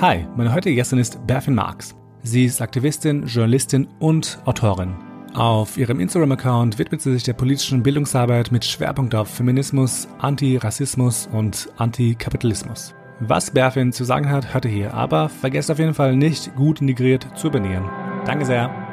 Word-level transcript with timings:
Hi, 0.00 0.24
meine 0.36 0.54
heutige 0.54 0.76
Gästin 0.76 1.00
ist 1.00 1.26
Berfin 1.26 1.56
Marx. 1.56 1.96
Sie 2.22 2.44
ist 2.44 2.62
Aktivistin, 2.62 3.26
Journalistin 3.26 3.88
und 3.98 4.38
Autorin. 4.44 4.94
Auf 5.34 5.76
ihrem 5.76 5.98
Instagram-Account 5.98 6.78
widmet 6.78 7.02
sie 7.02 7.12
sich 7.12 7.24
der 7.24 7.32
politischen 7.32 7.82
Bildungsarbeit 7.82 8.52
mit 8.52 8.64
Schwerpunkt 8.64 9.16
auf 9.16 9.28
Feminismus, 9.28 10.06
Antirassismus 10.20 11.28
und 11.32 11.68
Antikapitalismus. 11.78 12.94
Was 13.18 13.50
Berfin 13.50 13.92
zu 13.92 14.04
sagen 14.04 14.30
hat, 14.30 14.54
hört 14.54 14.66
ihr 14.66 14.70
hier, 14.70 14.94
aber 14.94 15.28
vergesst 15.28 15.68
auf 15.68 15.80
jeden 15.80 15.94
Fall 15.94 16.14
nicht, 16.14 16.54
gut 16.54 16.80
integriert 16.80 17.26
zu 17.34 17.48
abonnieren. 17.48 17.90
Danke 18.24 18.44
sehr. 18.44 18.87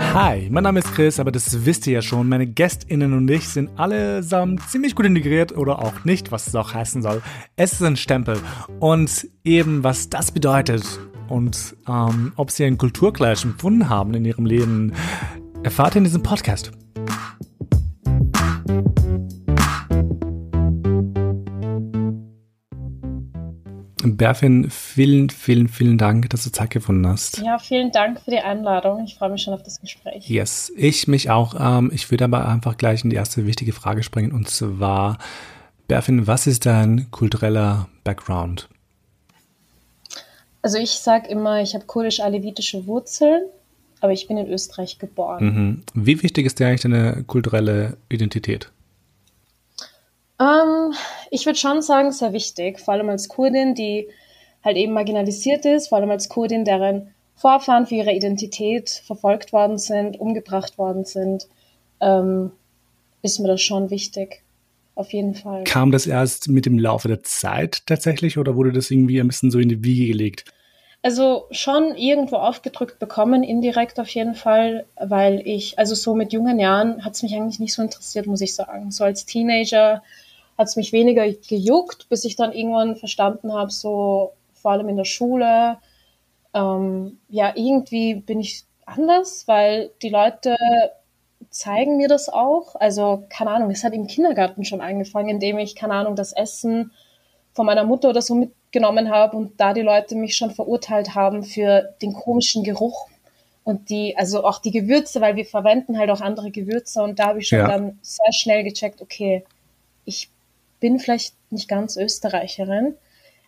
Hi, 0.00 0.48
mein 0.50 0.64
Name 0.64 0.78
ist 0.78 0.94
Chris, 0.94 1.20
aber 1.20 1.30
das 1.30 1.66
wisst 1.66 1.86
ihr 1.86 1.92
ja 1.94 2.02
schon. 2.02 2.28
Meine 2.28 2.46
GästInnen 2.46 3.12
und 3.12 3.30
ich 3.30 3.48
sind 3.48 3.70
allesamt 3.78 4.62
ziemlich 4.68 4.94
gut 4.94 5.06
integriert 5.06 5.56
oder 5.56 5.80
auch 5.80 6.04
nicht, 6.04 6.32
was 6.32 6.46
es 6.46 6.54
auch 6.54 6.72
heißen 6.72 7.02
soll. 7.02 7.22
Es 7.56 7.74
ist 7.74 7.82
ein 7.82 7.96
Stempel. 7.96 8.38
Und 8.80 9.28
eben, 9.44 9.84
was 9.84 10.08
das 10.08 10.32
bedeutet 10.32 10.84
und 11.28 11.76
ähm, 11.86 12.32
ob 12.36 12.50
sie 12.50 12.64
einen 12.64 12.78
Kulturclash 12.78 13.44
empfunden 13.44 13.88
haben 13.88 14.14
in 14.14 14.24
ihrem 14.24 14.46
Leben, 14.46 14.92
erfahrt 15.62 15.94
ihr 15.94 15.98
in 15.98 16.04
diesem 16.04 16.22
Podcast. 16.22 16.72
Berfin, 24.04 24.70
vielen, 24.70 25.30
vielen, 25.30 25.68
vielen 25.68 25.98
Dank, 25.98 26.30
dass 26.30 26.44
du 26.44 26.50
Zeit 26.50 26.70
gefunden 26.70 27.06
hast. 27.06 27.38
Ja, 27.38 27.58
vielen 27.58 27.90
Dank 27.90 28.20
für 28.20 28.30
die 28.30 28.38
Einladung. 28.38 29.04
Ich 29.04 29.16
freue 29.16 29.30
mich 29.30 29.42
schon 29.42 29.54
auf 29.54 29.62
das 29.62 29.80
Gespräch. 29.80 30.28
Yes, 30.28 30.72
ich 30.76 31.08
mich 31.08 31.30
auch. 31.30 31.54
Ähm, 31.58 31.90
ich 31.92 32.10
würde 32.10 32.24
aber 32.24 32.48
einfach 32.48 32.76
gleich 32.76 33.04
in 33.04 33.10
die 33.10 33.16
erste 33.16 33.46
wichtige 33.46 33.72
Frage 33.72 34.02
springen 34.02 34.32
und 34.32 34.48
zwar, 34.48 35.18
Berfin, 35.88 36.26
was 36.26 36.46
ist 36.46 36.66
dein 36.66 37.10
kultureller 37.10 37.88
Background? 38.04 38.68
Also 40.62 40.78
ich 40.78 40.90
sage 40.90 41.28
immer, 41.28 41.62
ich 41.62 41.74
habe 41.74 41.86
kurdisch-alevitische 41.86 42.86
Wurzeln, 42.86 43.42
aber 44.00 44.12
ich 44.12 44.28
bin 44.28 44.36
in 44.36 44.48
Österreich 44.48 44.98
geboren. 44.98 45.44
Mhm. 45.44 45.82
Wie 45.94 46.22
wichtig 46.22 46.46
ist 46.46 46.58
dir 46.58 46.66
eigentlich 46.66 46.82
deine 46.82 47.24
kulturelle 47.24 47.96
Identität? 48.08 48.70
Ich 51.30 51.46
würde 51.46 51.58
schon 51.58 51.82
sagen, 51.82 52.12
sehr 52.12 52.32
wichtig, 52.32 52.80
vor 52.80 52.94
allem 52.94 53.08
als 53.08 53.28
Kurdin, 53.28 53.74
die 53.74 54.08
halt 54.64 54.76
eben 54.76 54.92
marginalisiert 54.92 55.64
ist, 55.64 55.88
vor 55.88 55.98
allem 55.98 56.10
als 56.10 56.28
Kurdin, 56.28 56.64
deren 56.64 57.14
Vorfahren 57.36 57.86
für 57.86 57.94
ihre 57.94 58.12
Identität 58.12 58.90
verfolgt 59.06 59.52
worden 59.52 59.78
sind, 59.78 60.18
umgebracht 60.18 60.76
worden 60.78 61.04
sind, 61.04 61.46
ähm, 62.00 62.50
ist 63.22 63.38
mir 63.38 63.48
das 63.48 63.62
schon 63.62 63.90
wichtig. 63.90 64.42
Auf 64.94 65.12
jeden 65.12 65.36
Fall. 65.36 65.62
Kam 65.62 65.92
das 65.92 66.08
erst 66.08 66.48
mit 66.48 66.66
dem 66.66 66.76
Laufe 66.76 67.06
der 67.06 67.22
Zeit 67.22 67.86
tatsächlich 67.86 68.36
oder 68.36 68.56
wurde 68.56 68.72
das 68.72 68.90
irgendwie 68.90 69.20
ein 69.20 69.28
bisschen 69.28 69.52
so 69.52 69.60
in 69.60 69.68
die 69.68 69.84
Wiege 69.84 70.08
gelegt? 70.08 70.44
Also 71.02 71.44
schon 71.52 71.94
irgendwo 71.94 72.36
aufgedrückt 72.36 72.98
bekommen, 72.98 73.44
indirekt 73.44 74.00
auf 74.00 74.08
jeden 74.08 74.34
Fall, 74.34 74.84
weil 74.96 75.40
ich, 75.46 75.78
also 75.78 75.94
so 75.94 76.16
mit 76.16 76.32
jungen 76.32 76.58
Jahren 76.58 77.04
hat 77.04 77.14
es 77.14 77.22
mich 77.22 77.32
eigentlich 77.36 77.60
nicht 77.60 77.74
so 77.74 77.82
interessiert, 77.82 78.26
muss 78.26 78.40
ich 78.40 78.56
sagen. 78.56 78.90
So 78.90 79.04
als 79.04 79.24
Teenager 79.24 80.02
hat 80.58 80.66
es 80.66 80.76
mich 80.76 80.92
weniger 80.92 81.26
gejuckt, 81.30 82.08
bis 82.08 82.24
ich 82.24 82.36
dann 82.36 82.52
irgendwann 82.52 82.96
verstanden 82.96 83.52
habe, 83.52 83.70
so 83.70 84.32
vor 84.54 84.72
allem 84.72 84.88
in 84.88 84.96
der 84.96 85.04
Schule, 85.04 85.78
ähm, 86.52 87.18
ja, 87.28 87.52
irgendwie 87.54 88.14
bin 88.14 88.40
ich 88.40 88.64
anders, 88.84 89.46
weil 89.46 89.90
die 90.02 90.08
Leute 90.08 90.56
zeigen 91.50 91.96
mir 91.96 92.08
das 92.08 92.28
auch. 92.28 92.74
Also, 92.74 93.24
keine 93.28 93.50
Ahnung, 93.50 93.70
es 93.70 93.84
hat 93.84 93.92
im 93.92 94.06
Kindergarten 94.06 94.64
schon 94.64 94.80
angefangen, 94.80 95.28
indem 95.28 95.58
ich, 95.58 95.76
keine 95.76 95.94
Ahnung, 95.94 96.16
das 96.16 96.32
Essen 96.32 96.92
von 97.52 97.66
meiner 97.66 97.84
Mutter 97.84 98.10
oder 98.10 98.22
so 98.22 98.34
mitgenommen 98.34 99.10
habe 99.10 99.36
und 99.36 99.60
da 99.60 99.72
die 99.72 99.82
Leute 99.82 100.14
mich 100.16 100.36
schon 100.36 100.50
verurteilt 100.50 101.14
haben 101.14 101.42
für 101.42 101.94
den 102.02 102.12
komischen 102.12 102.64
Geruch 102.64 103.08
und 103.64 103.90
die, 103.90 104.16
also 104.16 104.44
auch 104.44 104.60
die 104.60 104.70
Gewürze, 104.70 105.20
weil 105.20 105.36
wir 105.36 105.44
verwenden 105.44 105.98
halt 105.98 106.10
auch 106.10 106.20
andere 106.20 106.50
Gewürze 106.50 107.02
und 107.02 107.18
da 107.18 107.28
habe 107.28 107.40
ich 107.40 107.48
schon 107.48 107.60
ja. 107.60 107.68
dann 107.68 107.98
sehr 108.02 108.32
schnell 108.32 108.64
gecheckt, 108.64 109.02
okay, 109.02 109.44
ich 110.04 110.30
bin 110.80 110.98
vielleicht 110.98 111.34
nicht 111.50 111.68
ganz 111.68 111.96
Österreicherin. 111.96 112.94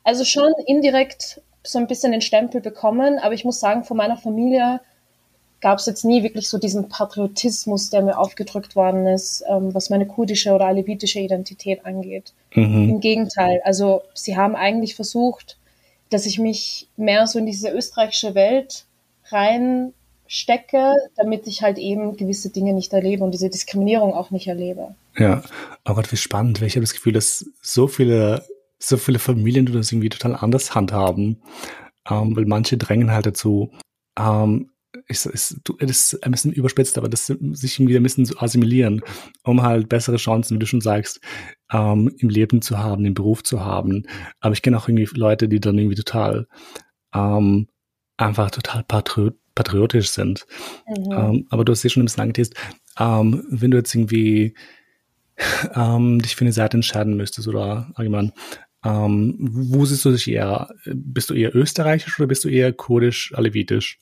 Also 0.04 0.24
schon 0.24 0.52
indirekt 0.66 1.40
so 1.62 1.78
ein 1.78 1.86
bisschen 1.86 2.12
den 2.12 2.22
Stempel 2.22 2.60
bekommen, 2.60 3.18
aber 3.18 3.34
ich 3.34 3.44
muss 3.44 3.60
sagen, 3.60 3.84
von 3.84 3.96
meiner 3.96 4.16
Familie 4.16 4.80
gab 5.60 5.78
es 5.78 5.86
jetzt 5.86 6.04
nie 6.04 6.22
wirklich 6.22 6.48
so 6.48 6.58
diesen 6.58 6.88
Patriotismus, 6.88 7.90
der 7.90 8.02
mir 8.02 8.18
aufgedrückt 8.18 8.76
worden 8.76 9.06
ist, 9.06 9.44
ähm, 9.48 9.74
was 9.74 9.90
meine 9.90 10.06
kurdische 10.06 10.52
oder 10.52 10.66
alevitische 10.66 11.20
Identität 11.20 11.84
angeht. 11.84 12.32
Mhm. 12.54 12.88
Im 12.88 13.00
Gegenteil, 13.00 13.60
also 13.64 14.02
sie 14.14 14.36
haben 14.36 14.56
eigentlich 14.56 14.94
versucht, 14.94 15.58
dass 16.08 16.26
ich 16.26 16.38
mich 16.38 16.88
mehr 16.96 17.26
so 17.26 17.38
in 17.38 17.46
diese 17.46 17.68
österreichische 17.70 18.34
Welt 18.34 18.86
rein 19.26 19.92
stecke, 20.32 20.94
damit 21.16 21.48
ich 21.48 21.60
halt 21.62 21.76
eben 21.76 22.16
gewisse 22.16 22.50
Dinge 22.50 22.72
nicht 22.72 22.92
erlebe 22.92 23.24
und 23.24 23.32
diese 23.32 23.50
Diskriminierung 23.50 24.14
auch 24.14 24.30
nicht 24.30 24.46
erlebe. 24.46 24.94
Ja, 25.18 25.42
oh 25.84 25.94
Gott, 25.94 26.12
wie 26.12 26.16
spannend. 26.16 26.62
Ich 26.62 26.76
habe 26.76 26.82
das 26.82 26.94
Gefühl, 26.94 27.12
dass 27.12 27.50
so 27.60 27.88
viele, 27.88 28.44
so 28.78 28.96
viele 28.96 29.18
Familien 29.18 29.66
das 29.66 29.90
irgendwie 29.90 30.08
total 30.08 30.36
anders 30.36 30.72
handhaben, 30.72 31.42
ähm, 32.08 32.36
weil 32.36 32.44
manche 32.46 32.78
drängen 32.78 33.10
halt 33.10 33.26
dazu, 33.26 33.72
ähm, 34.16 34.70
ist, 35.08 35.26
ist, 35.26 35.68
ist 35.80 36.22
ein 36.24 36.30
bisschen 36.30 36.52
überspitzt, 36.52 36.96
aber 36.96 37.08
das 37.08 37.26
sich 37.26 37.80
irgendwie 37.80 37.96
ein 37.96 38.02
bisschen 38.04 38.24
zu 38.24 38.38
assimilieren, 38.38 39.02
um 39.42 39.62
halt 39.62 39.88
bessere 39.88 40.16
Chancen, 40.16 40.54
wie 40.54 40.60
du 40.60 40.66
schon 40.66 40.80
sagst, 40.80 41.20
ähm, 41.72 42.14
im 42.18 42.28
Leben 42.28 42.62
zu 42.62 42.78
haben, 42.78 43.04
im 43.04 43.14
Beruf 43.14 43.42
zu 43.42 43.64
haben. 43.64 44.06
Aber 44.38 44.52
ich 44.52 44.62
kenne 44.62 44.76
auch 44.76 44.86
irgendwie 44.86 45.08
Leute, 45.18 45.48
die 45.48 45.58
dann 45.58 45.76
irgendwie 45.76 45.96
total 45.96 46.46
ähm, 47.12 47.66
einfach 48.16 48.52
total 48.52 48.84
patriotisch 49.54 50.10
sind. 50.10 50.46
Mhm. 50.86 51.12
Ähm, 51.12 51.46
aber 51.50 51.64
du 51.64 51.72
hast 51.72 51.82
ja 51.82 51.90
schon 51.90 52.02
ein 52.02 52.06
bisschen 52.06 52.22
angeteased, 52.22 52.54
ähm, 52.98 53.44
wenn 53.48 53.70
du 53.70 53.76
jetzt 53.76 53.94
irgendwie 53.94 54.54
ähm, 55.74 56.20
dich 56.20 56.36
für 56.36 56.44
eine 56.44 56.52
Seite 56.52 56.76
entscheiden 56.76 57.16
müsstest 57.16 57.48
oder 57.48 57.90
allgemein, 57.94 58.32
ähm, 58.84 59.36
wo 59.38 59.84
siehst 59.84 60.04
du 60.04 60.10
dich 60.10 60.28
eher? 60.28 60.70
Bist 60.84 61.30
du 61.30 61.34
eher 61.34 61.54
österreichisch 61.54 62.18
oder 62.18 62.28
bist 62.28 62.44
du 62.44 62.48
eher 62.48 62.72
kurdisch-alevitisch? 62.72 63.98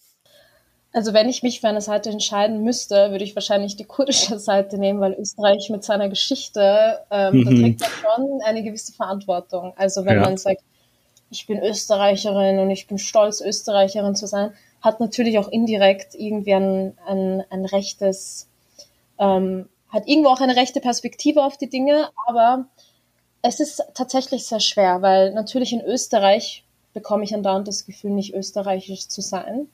Also 0.93 1.13
wenn 1.13 1.29
ich 1.29 1.43
mich 1.43 1.61
für 1.61 1.69
eine 1.69 1.81
Seite 1.81 2.11
entscheiden 2.11 2.65
müsste, 2.65 3.11
würde 3.11 3.25
ich 3.25 3.35
wahrscheinlich 3.35 3.77
die 3.77 3.85
kurdische 3.85 4.39
Seite 4.39 4.79
nehmen, 4.79 5.01
weil 5.01 5.15
Österreich 5.15 5.69
mit 5.71 5.85
seiner 5.85 6.09
Geschichte, 6.09 7.01
ähm, 7.11 7.41
mhm. 7.41 7.45
da 7.45 7.51
trägt 7.51 7.81
man 7.81 7.91
schon 8.03 8.41
eine 8.45 8.63
gewisse 8.63 8.93
Verantwortung. 8.93 9.75
Also 9.77 10.05
wenn 10.05 10.17
ja. 10.17 10.23
man 10.23 10.37
sagt, 10.37 10.63
ich 11.31 11.47
bin 11.47 11.63
Österreicherin 11.63 12.59
und 12.59 12.71
ich 12.71 12.87
bin 12.87 12.99
stolz, 12.99 13.41
Österreicherin 13.41 14.15
zu 14.15 14.27
sein, 14.27 14.53
hat 14.81 15.00
natürlich 15.00 15.39
auch 15.39 15.49
indirekt 15.49 16.15
irgendwie 16.15 16.55
ein, 16.55 16.97
ein, 17.06 17.44
ein 17.50 17.65
rechtes, 17.65 18.49
ähm, 19.19 19.69
hat 19.89 20.06
irgendwo 20.06 20.31
auch 20.31 20.41
eine 20.41 20.56
rechte 20.56 20.81
Perspektive 20.81 21.43
auf 21.43 21.56
die 21.56 21.71
Dinge, 21.71 22.11
aber 22.27 22.66
es 23.43 23.61
ist 23.61 23.83
tatsächlich 23.94 24.47
sehr 24.47 24.61
schwer, 24.61 25.03
weil 25.03 25.33
natürlich 25.33 25.72
in 25.72 25.81
Österreich 25.81 26.65
bekomme 26.93 27.25
ich 27.25 27.34
andauernd 27.34 27.69
das 27.69 27.87
Gefühl, 27.87 28.11
nicht 28.11 28.34
österreichisch 28.34 29.09
zu 29.09 29.21
sein. 29.21 29.69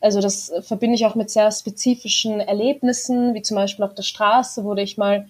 Also 0.00 0.20
das 0.20 0.52
verbinde 0.60 0.94
ich 0.94 1.06
auch 1.06 1.16
mit 1.16 1.30
sehr 1.30 1.50
spezifischen 1.50 2.40
Erlebnissen, 2.40 3.34
wie 3.34 3.42
zum 3.42 3.56
Beispiel 3.56 3.84
auf 3.84 3.94
der 3.94 4.04
Straße 4.04 4.64
wurde 4.64 4.82
ich 4.82 4.96
mal 4.96 5.28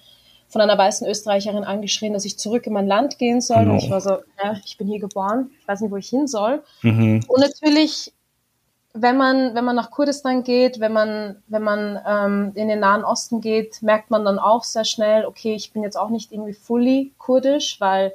von 0.48 0.60
einer 0.60 0.76
weißen 0.78 1.06
Österreicherin 1.06 1.64
angeschrien, 1.64 2.12
dass 2.12 2.24
ich 2.24 2.38
zurück 2.38 2.66
in 2.66 2.72
mein 2.72 2.86
Land 2.86 3.18
gehen 3.18 3.40
soll. 3.40 3.60
Genau. 3.60 3.72
Und 3.72 3.78
ich 3.78 3.90
war 3.90 4.00
so, 4.00 4.18
ja, 4.42 4.58
ich 4.64 4.78
bin 4.78 4.86
hier 4.86 4.98
geboren, 4.98 5.50
ich 5.60 5.68
weiß 5.68 5.80
nicht, 5.80 5.90
wo 5.90 5.96
ich 5.96 6.08
hin 6.08 6.26
soll. 6.26 6.62
Mhm. 6.82 7.20
Und 7.28 7.40
natürlich 7.40 8.12
wenn 9.02 9.16
man, 9.16 9.54
wenn 9.54 9.64
man 9.64 9.76
nach 9.76 9.90
Kurdistan 9.90 10.42
geht, 10.42 10.80
wenn 10.80 10.92
man, 10.92 11.42
wenn 11.46 11.62
man 11.62 11.98
ähm, 12.06 12.52
in 12.54 12.68
den 12.68 12.80
Nahen 12.80 13.04
Osten 13.04 13.40
geht, 13.40 13.82
merkt 13.82 14.10
man 14.10 14.24
dann 14.24 14.38
auch 14.38 14.64
sehr 14.64 14.84
schnell, 14.84 15.24
okay, 15.26 15.54
ich 15.54 15.72
bin 15.72 15.82
jetzt 15.82 15.96
auch 15.96 16.10
nicht 16.10 16.32
irgendwie 16.32 16.54
fully 16.54 17.12
kurdisch, 17.18 17.80
weil, 17.80 18.12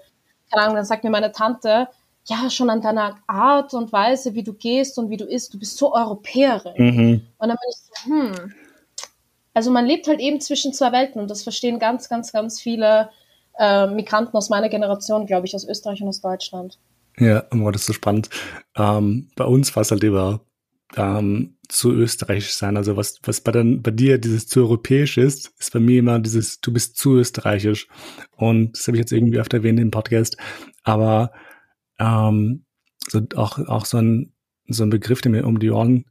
keine 0.52 0.64
Ahnung, 0.64 0.76
dann 0.76 0.86
sagt 0.86 1.04
mir 1.04 1.10
meine 1.10 1.32
Tante, 1.32 1.88
ja, 2.26 2.50
schon 2.50 2.70
an 2.70 2.82
deiner 2.82 3.18
Art 3.28 3.74
und 3.74 3.92
Weise, 3.92 4.34
wie 4.34 4.44
du 4.44 4.54
gehst 4.54 4.98
und 4.98 5.10
wie 5.10 5.18
du 5.18 5.26
isst, 5.26 5.54
du 5.54 5.60
bist 5.60 5.78
so 5.78 5.94
Europäerin. 5.94 6.74
Mhm. 6.78 7.22
Und 7.38 7.50
dann 7.50 7.58
bin 7.58 7.70
ich 7.70 7.76
so, 7.78 8.10
hm. 8.10 8.54
Also 9.54 9.70
man 9.70 9.86
lebt 9.86 10.08
halt 10.08 10.20
eben 10.20 10.42
zwischen 10.42 10.74
zwei 10.74 10.92
Welten 10.92 11.22
und 11.22 11.30
das 11.30 11.44
verstehen 11.44 11.78
ganz, 11.80 12.10
ganz, 12.10 12.32
ganz 12.32 12.60
viele 12.60 13.10
äh, 13.60 13.88
Migranten 13.88 14.36
aus 14.36 14.50
meiner 14.50 14.70
Generation, 14.70 15.28
glaube 15.28 15.46
ich, 15.46 15.54
aus 15.54 15.66
Österreich 15.66 16.02
und 16.02 16.08
aus 16.08 16.22
Deutschland. 16.22 16.80
Ja, 17.18 17.44
oh, 17.54 17.70
das 17.70 17.82
ist 17.82 17.88
so 17.88 17.94
spannend. 17.94 18.30
Ähm, 18.76 19.30
bei 19.36 19.46
uns 19.46 19.76
war 19.76 19.82
es 19.82 19.92
halt 19.92 20.04
immer 20.04 20.40
ähm, 20.96 21.58
zu 21.68 21.92
österreichisch 21.92 22.54
sein. 22.54 22.78
Also 22.78 22.98
was, 22.98 23.20
was 23.24 23.42
bei, 23.42 23.52
dann, 23.52 23.82
bei 23.82 23.92
dir 23.92 24.18
dieses 24.18 24.48
zu 24.48 24.62
europäisch 24.62 25.18
ist, 25.18 25.54
ist 25.60 25.74
bei 25.74 25.80
mir 25.80 26.00
immer 26.00 26.20
dieses, 26.20 26.62
du 26.62 26.72
bist 26.72 26.98
zu 26.98 27.16
österreichisch. 27.16 27.88
Und 28.36 28.78
das 28.78 28.88
habe 28.88 28.98
ich 28.98 29.02
jetzt 29.02 29.12
irgendwie 29.12 29.40
öfter 29.40 29.58
erwähnt 29.58 29.80
im 29.80 29.92
Podcast. 29.92 30.38
Aber 30.84 31.32
ähm, 32.00 32.66
so 33.08 33.22
auch, 33.36 33.60
auch 33.60 33.86
so 33.86 33.98
ein, 33.98 34.34
so 34.68 34.84
ein 34.84 34.90
Begriff, 34.90 35.22
der 35.22 35.32
mir 35.32 35.46
um 35.46 35.60
die 35.60 35.72
Ohren 35.72 36.06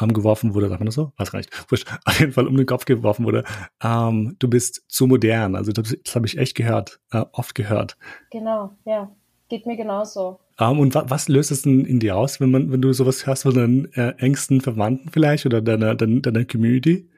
ähm, 0.00 0.12
geworfen 0.12 0.54
wurde, 0.54 0.68
sagt 0.68 0.80
man 0.80 0.86
das 0.86 0.94
so? 0.94 1.12
Weiß 1.16 1.32
gar 1.32 1.38
nicht. 1.38 1.70
Wurscht, 1.70 1.86
auf 2.04 2.20
jeden 2.20 2.32
Fall 2.32 2.46
um 2.46 2.56
den 2.56 2.66
Kopf 2.66 2.84
geworfen 2.84 3.24
wurde. 3.24 3.44
Ähm, 3.82 4.36
du 4.38 4.48
bist 4.48 4.84
zu 4.88 5.06
modern. 5.06 5.56
Also 5.56 5.72
das, 5.72 5.94
das 6.04 6.14
habe 6.14 6.26
ich 6.26 6.38
echt 6.38 6.54
gehört, 6.54 7.00
äh, 7.10 7.24
oft 7.32 7.54
gehört. 7.54 7.96
Genau, 8.30 8.76
ja. 8.84 9.10
Geht 9.48 9.66
mir 9.66 9.76
genauso. 9.76 10.40
Um, 10.60 10.70
ähm, 10.70 10.80
und 10.80 10.94
wa 10.94 11.04
was 11.08 11.28
löst 11.28 11.50
es 11.50 11.62
denn 11.62 11.84
in 11.84 12.00
dir 12.00 12.16
aus, 12.16 12.40
wenn 12.40 12.50
man, 12.50 12.72
wenn 12.72 12.82
du 12.82 12.92
sowas 12.92 13.26
hörst 13.26 13.44
von 13.44 13.54
deinen 13.54 13.92
äh, 13.94 14.14
engsten 14.18 14.60
Verwandten 14.60 15.10
vielleicht 15.10 15.46
oder 15.46 15.60
deiner, 15.60 15.94
deiner, 15.94 16.20
deiner 16.20 16.44
Community? 16.44 17.08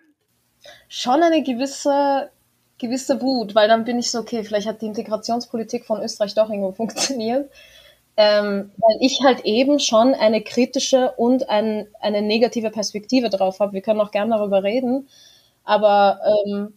Schon 0.89 1.23
eine 1.23 1.43
gewisse, 1.43 2.31
gewisse 2.79 3.21
Wut, 3.23 3.55
weil 3.55 3.69
dann 3.69 3.85
bin 3.85 3.99
ich 3.99 4.11
so, 4.11 4.19
okay, 4.19 4.45
vielleicht 4.45 4.67
hat 4.67 4.83
die 4.83 4.87
Integrationspolitik 4.87 5.87
von 5.87 6.03
Österreich 6.03 6.35
doch 6.35 6.51
irgendwo 6.51 6.73
funktioniert. 6.77 7.51
Ähm, 8.17 8.73
weil 8.77 8.99
ich 9.01 9.21
halt 9.25 9.47
eben 9.47 9.79
schon 9.79 10.15
eine 10.15 10.43
kritische 10.43 11.13
und 11.13 11.49
ein, 11.49 11.87
eine 12.01 12.21
negative 12.21 12.71
Perspektive 12.71 13.31
drauf 13.31 13.61
habe. 13.61 13.73
Wir 13.73 13.81
können 13.81 14.01
auch 14.01 14.11
gerne 14.11 14.37
darüber 14.37 14.63
reden. 14.63 15.09
Aber 15.65 16.21
ähm, 16.45 16.75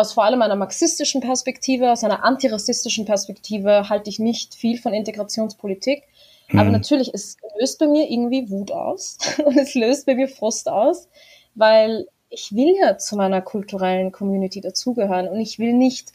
aus 0.00 0.14
vor 0.14 0.24
allem 0.24 0.42
einer 0.42 0.56
marxistischen 0.56 1.20
Perspektive, 1.20 1.92
aus 1.92 2.02
einer 2.02 2.24
antirassistischen 2.24 3.04
Perspektive 3.04 3.88
halte 3.88 4.10
ich 4.10 4.18
nicht 4.18 4.54
viel 4.54 4.78
von 4.78 4.92
Integrationspolitik. 4.92 6.04
Mhm. 6.48 6.58
Aber 6.58 6.70
natürlich, 6.70 7.12
es 7.14 7.36
löst 7.58 7.78
bei 7.78 7.86
mir 7.86 8.10
irgendwie 8.10 8.50
Wut 8.50 8.72
aus 8.72 9.18
und 9.44 9.56
es 9.56 9.74
löst 9.74 10.06
bei 10.06 10.14
mir 10.14 10.28
Frust 10.28 10.68
aus, 10.68 11.08
weil 11.54 12.08
ich 12.30 12.52
will 12.52 12.74
ja 12.80 12.96
zu 12.96 13.16
meiner 13.16 13.42
kulturellen 13.42 14.12
Community 14.12 14.60
dazugehören 14.60 15.28
und 15.28 15.40
ich 15.40 15.58
will 15.58 15.72
nicht, 15.72 16.12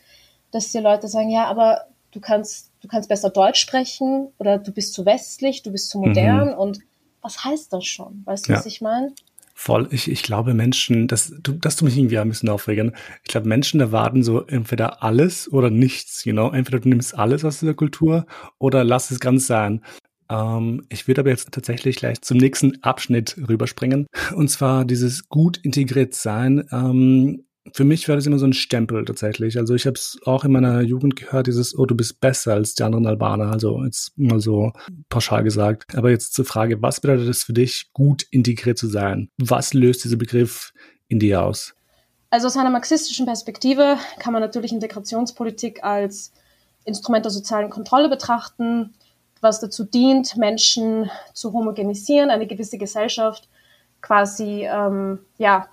dass 0.51 0.71
die 0.71 0.79
Leute 0.79 1.07
sagen, 1.07 1.29
ja, 1.29 1.45
aber 1.45 1.85
du 2.11 2.21
kannst, 2.21 2.71
du 2.81 2.87
kannst 2.87 3.09
besser 3.09 3.29
Deutsch 3.29 3.59
sprechen 3.59 4.29
oder 4.39 4.57
du 4.57 4.71
bist 4.71 4.93
zu 4.93 5.05
westlich, 5.05 5.61
du 5.61 5.71
bist 5.71 5.89
zu 5.89 5.99
modern 5.99 6.49
mhm. 6.49 6.57
und 6.57 6.79
was 7.21 7.43
heißt 7.43 7.73
das 7.73 7.85
schon? 7.85 8.21
Weißt 8.25 8.47
du, 8.47 8.53
ja. 8.53 8.59
was 8.59 8.65
ich 8.65 8.81
meine? 8.81 9.13
Voll. 9.57 9.87
Ich, 9.91 10.11
ich 10.11 10.21
glaube, 10.21 10.53
Menschen, 10.53 11.07
das, 11.07 11.33
du, 11.41 11.53
das 11.53 11.77
tut 11.77 11.87
mich 11.87 11.97
irgendwie 11.97 12.19
ein 12.19 12.27
bisschen 12.27 12.49
aufregen. 12.49 12.93
Ich 13.23 13.29
glaube, 13.29 13.47
Menschen 13.47 13.79
erwarten 13.79 14.21
so 14.21 14.45
entweder 14.45 15.01
alles 15.01 15.51
oder 15.51 15.69
nichts, 15.69 16.25
you 16.25 16.33
know? 16.33 16.51
Entweder 16.51 16.81
du 16.81 16.89
nimmst 16.89 17.17
alles 17.17 17.45
aus 17.45 17.61
dieser 17.61 17.73
Kultur 17.73 18.25
oder 18.59 18.83
lass 18.83 19.11
es 19.11 19.21
ganz 19.21 19.47
sein. 19.47 19.81
Ähm, 20.29 20.85
ich 20.89 21.07
würde 21.07 21.21
aber 21.21 21.29
jetzt 21.29 21.53
tatsächlich 21.53 21.95
gleich 21.95 22.21
zum 22.21 22.37
nächsten 22.37 22.83
Abschnitt 22.83 23.37
rüberspringen. 23.47 24.07
Und 24.35 24.49
zwar 24.49 24.83
dieses 24.83 25.29
gut 25.29 25.57
integriert 25.57 26.13
sein. 26.13 26.67
Ähm, 26.73 27.45
für 27.73 27.83
mich 27.83 28.07
war 28.07 28.15
das 28.15 28.25
immer 28.25 28.37
so 28.37 28.45
ein 28.45 28.53
Stempel 28.53 29.05
tatsächlich. 29.05 29.57
Also 29.57 29.73
ich 29.73 29.85
habe 29.85 29.95
es 29.95 30.17
auch 30.25 30.45
in 30.45 30.51
meiner 30.51 30.81
Jugend 30.81 31.15
gehört, 31.15 31.47
dieses, 31.47 31.77
oh, 31.77 31.85
du 31.85 31.95
bist 31.95 32.19
besser 32.19 32.53
als 32.53 32.75
die 32.75 32.83
anderen 32.83 33.07
Albaner. 33.07 33.51
Also 33.51 33.83
jetzt 33.83 34.17
mal 34.17 34.39
so 34.39 34.71
pauschal 35.09 35.43
gesagt. 35.43 35.95
Aber 35.95 36.11
jetzt 36.11 36.33
zur 36.33 36.45
Frage, 36.45 36.81
was 36.81 37.01
bedeutet 37.01 37.27
es 37.27 37.43
für 37.43 37.53
dich, 37.53 37.91
gut 37.93 38.23
integriert 38.29 38.77
zu 38.77 38.87
sein? 38.87 39.29
Was 39.37 39.73
löst 39.73 40.03
dieser 40.03 40.17
Begriff 40.17 40.73
in 41.07 41.19
dir 41.19 41.43
aus? 41.43 41.73
Also 42.29 42.47
aus 42.47 42.57
einer 42.57 42.69
marxistischen 42.69 43.25
Perspektive 43.25 43.97
kann 44.19 44.33
man 44.33 44.41
natürlich 44.41 44.71
Integrationspolitik 44.71 45.83
als 45.83 46.33
Instrument 46.83 47.25
der 47.25 47.31
sozialen 47.31 47.69
Kontrolle 47.69 48.09
betrachten, 48.09 48.93
was 49.41 49.59
dazu 49.59 49.83
dient, 49.83 50.37
Menschen 50.37 51.09
zu 51.33 51.53
homogenisieren, 51.53 52.29
eine 52.29 52.47
gewisse 52.47 52.77
Gesellschaft 52.77 53.47
quasi 54.01 54.67
ähm, 54.69 55.19
ja, 55.37 55.67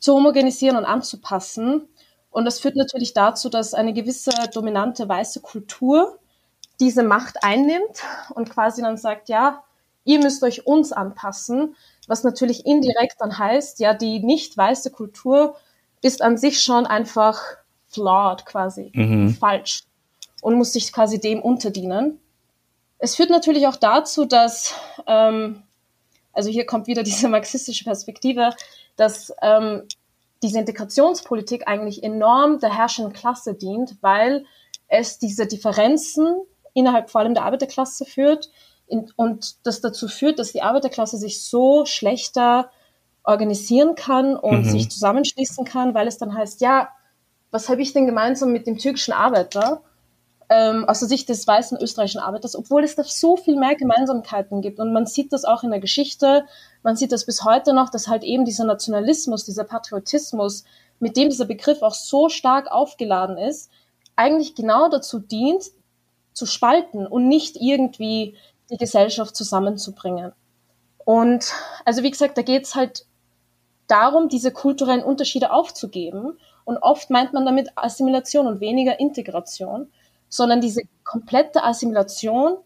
zu 0.00 0.14
homogenisieren 0.14 0.76
und 0.76 0.84
anzupassen. 0.84 1.88
Und 2.30 2.44
das 2.44 2.58
führt 2.58 2.76
natürlich 2.76 3.12
dazu, 3.12 3.48
dass 3.48 3.74
eine 3.74 3.92
gewisse 3.92 4.32
dominante 4.52 5.08
weiße 5.08 5.40
Kultur 5.40 6.18
diese 6.80 7.02
Macht 7.02 7.44
einnimmt 7.44 8.02
und 8.34 8.50
quasi 8.50 8.82
dann 8.82 8.96
sagt, 8.96 9.28
ja, 9.28 9.62
ihr 10.04 10.18
müsst 10.18 10.42
euch 10.42 10.66
uns 10.66 10.92
anpassen, 10.92 11.76
was 12.08 12.24
natürlich 12.24 12.66
indirekt 12.66 13.16
dann 13.18 13.38
heißt, 13.38 13.80
ja, 13.80 13.94
die 13.94 14.20
nicht 14.20 14.56
weiße 14.56 14.90
Kultur 14.90 15.56
ist 16.02 16.22
an 16.22 16.38
sich 16.38 16.62
schon 16.62 16.86
einfach 16.86 17.40
flawed 17.86 18.46
quasi, 18.46 18.90
mhm. 18.94 19.34
falsch 19.34 19.84
und 20.40 20.56
muss 20.56 20.72
sich 20.72 20.92
quasi 20.92 21.20
dem 21.20 21.42
unterdienen. 21.42 22.18
Es 22.98 23.16
führt 23.16 23.30
natürlich 23.30 23.66
auch 23.66 23.76
dazu, 23.76 24.24
dass, 24.24 24.74
ähm, 25.06 25.62
also 26.32 26.50
hier 26.50 26.66
kommt 26.66 26.86
wieder 26.86 27.02
diese 27.04 27.28
marxistische 27.28 27.84
Perspektive, 27.84 28.50
dass 28.96 29.32
ähm, 29.42 29.82
diese 30.42 30.58
Integrationspolitik 30.58 31.68
eigentlich 31.68 32.02
enorm 32.02 32.58
der 32.60 32.76
herrschenden 32.76 33.12
Klasse 33.12 33.54
dient, 33.54 33.96
weil 34.00 34.44
es 34.88 35.18
diese 35.18 35.46
Differenzen 35.46 36.40
innerhalb 36.72 37.10
vor 37.10 37.20
allem 37.20 37.34
der 37.34 37.44
Arbeiterklasse 37.44 38.04
führt 38.04 38.50
in, 38.86 39.10
und 39.16 39.66
das 39.66 39.80
dazu 39.80 40.08
führt, 40.08 40.38
dass 40.38 40.52
die 40.52 40.62
Arbeiterklasse 40.62 41.16
sich 41.16 41.44
so 41.44 41.84
schlechter 41.86 42.70
organisieren 43.22 43.94
kann 43.94 44.36
und 44.36 44.66
mhm. 44.66 44.70
sich 44.70 44.90
zusammenschließen 44.90 45.64
kann, 45.64 45.94
weil 45.94 46.08
es 46.08 46.18
dann 46.18 46.34
heißt, 46.34 46.60
ja, 46.60 46.88
was 47.50 47.68
habe 47.68 47.82
ich 47.82 47.92
denn 47.92 48.06
gemeinsam 48.06 48.52
mit 48.52 48.66
dem 48.66 48.78
türkischen 48.78 49.12
Arbeiter? 49.12 49.82
Ähm, 50.50 50.84
aus 50.88 50.98
der 50.98 51.08
Sicht 51.08 51.28
des 51.28 51.46
weißen 51.46 51.78
österreichischen 51.80 52.20
Arbeiters, 52.20 52.56
obwohl 52.56 52.82
es 52.82 52.96
da 52.96 53.04
so 53.04 53.36
viel 53.36 53.56
mehr 53.56 53.76
Gemeinsamkeiten 53.76 54.60
gibt. 54.60 54.80
Und 54.80 54.92
man 54.92 55.06
sieht 55.06 55.32
das 55.32 55.44
auch 55.44 55.62
in 55.62 55.70
der 55.70 55.78
Geschichte, 55.78 56.44
man 56.82 56.96
sieht 56.96 57.12
das 57.12 57.24
bis 57.24 57.44
heute 57.44 57.72
noch, 57.72 57.88
dass 57.88 58.08
halt 58.08 58.24
eben 58.24 58.44
dieser 58.44 58.64
Nationalismus, 58.64 59.44
dieser 59.44 59.62
Patriotismus, 59.62 60.64
mit 60.98 61.16
dem 61.16 61.30
dieser 61.30 61.44
Begriff 61.44 61.82
auch 61.82 61.94
so 61.94 62.28
stark 62.28 62.70
aufgeladen 62.70 63.38
ist, 63.38 63.70
eigentlich 64.16 64.56
genau 64.56 64.88
dazu 64.88 65.20
dient, 65.20 65.70
zu 66.32 66.46
spalten 66.46 67.06
und 67.06 67.28
nicht 67.28 67.56
irgendwie 67.56 68.36
die 68.70 68.76
Gesellschaft 68.76 69.36
zusammenzubringen. 69.36 70.32
Und 71.04 71.52
also 71.84 72.02
wie 72.02 72.10
gesagt, 72.10 72.36
da 72.36 72.42
geht 72.42 72.64
es 72.64 72.74
halt 72.74 73.06
darum, 73.86 74.28
diese 74.28 74.50
kulturellen 74.50 75.04
Unterschiede 75.04 75.52
aufzugeben. 75.52 76.38
Und 76.64 76.78
oft 76.78 77.08
meint 77.08 77.32
man 77.32 77.46
damit 77.46 77.70
Assimilation 77.76 78.48
und 78.48 78.60
weniger 78.60 78.98
Integration 78.98 79.90
sondern 80.30 80.62
diese 80.62 80.82
komplette 81.04 81.62
Assimilation 81.62 82.56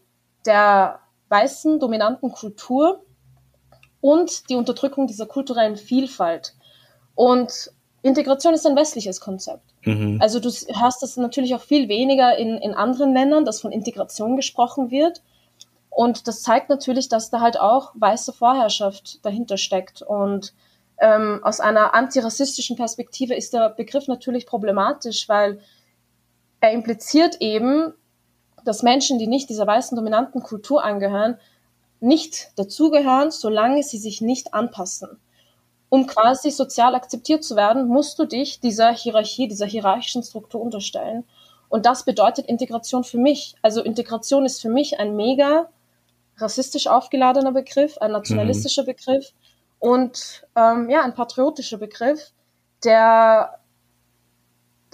der 0.45 0.99
weißen 1.27 1.79
dominanten 1.79 2.31
Kultur 2.31 3.03
und 3.99 4.49
die 4.49 4.55
Unterdrückung 4.55 5.07
dieser 5.07 5.25
kulturellen 5.25 5.75
Vielfalt. 5.75 6.53
Und 7.15 7.71
Integration 8.03 8.53
ist 8.53 8.67
ein 8.67 8.75
westliches 8.75 9.19
Konzept. 9.19 9.63
Mhm. 9.83 10.19
Also 10.21 10.39
du 10.39 10.49
hörst 10.49 11.01
das 11.01 11.17
natürlich 11.17 11.55
auch 11.55 11.61
viel 11.61 11.89
weniger 11.89 12.37
in, 12.37 12.57
in 12.57 12.75
anderen 12.75 13.13
Ländern, 13.13 13.45
dass 13.45 13.61
von 13.61 13.71
Integration 13.71 14.35
gesprochen 14.35 14.91
wird. 14.91 15.23
Und 15.89 16.27
das 16.27 16.43
zeigt 16.43 16.69
natürlich, 16.69 17.09
dass 17.09 17.31
da 17.31 17.41
halt 17.41 17.59
auch 17.59 17.93
weiße 17.95 18.31
Vorherrschaft 18.31 19.25
dahinter 19.25 19.57
steckt. 19.57 20.03
Und 20.03 20.53
ähm, 20.99 21.39
aus 21.41 21.59
einer 21.59 21.95
antirassistischen 21.95 22.75
Perspektive 22.75 23.33
ist 23.33 23.53
der 23.53 23.69
Begriff 23.69 24.07
natürlich 24.07 24.45
problematisch, 24.45 25.27
weil 25.27 25.59
er 26.65 26.71
impliziert 26.71 27.37
eben, 27.41 27.93
dass 28.63 28.81
Menschen, 28.81 29.19
die 29.19 29.27
nicht 29.27 29.49
dieser 29.49 29.67
weißen 29.67 29.95
dominanten 29.95 30.41
Kultur 30.41 30.83
angehören, 30.83 31.37
nicht 31.99 32.51
dazugehören, 32.55 33.31
solange 33.31 33.83
sie 33.83 33.99
sich 33.99 34.21
nicht 34.21 34.53
anpassen. 34.53 35.19
Um 35.89 36.07
quasi 36.07 36.49
sozial 36.49 36.95
akzeptiert 36.95 37.43
zu 37.43 37.55
werden, 37.55 37.87
musst 37.87 38.17
du 38.17 38.25
dich 38.25 38.59
dieser 38.59 38.91
Hierarchie, 38.91 39.47
dieser 39.47 39.67
hierarchischen 39.67 40.23
Struktur 40.23 40.61
unterstellen. 40.61 41.23
Und 41.69 41.85
das 41.85 42.03
bedeutet 42.03 42.47
Integration 42.47 43.03
für 43.03 43.19
mich. 43.19 43.55
Also 43.61 43.83
Integration 43.83 44.45
ist 44.45 44.61
für 44.61 44.69
mich 44.69 44.99
ein 44.99 45.15
mega 45.15 45.69
rassistisch 46.37 46.87
aufgeladener 46.87 47.51
Begriff, 47.51 47.97
ein 47.99 48.11
nationalistischer 48.11 48.81
mhm. 48.81 48.87
Begriff 48.87 49.33
und 49.79 50.47
ähm, 50.55 50.89
ja, 50.89 51.03
ein 51.03 51.13
patriotischer 51.13 51.77
Begriff, 51.77 52.31
der 52.83 53.59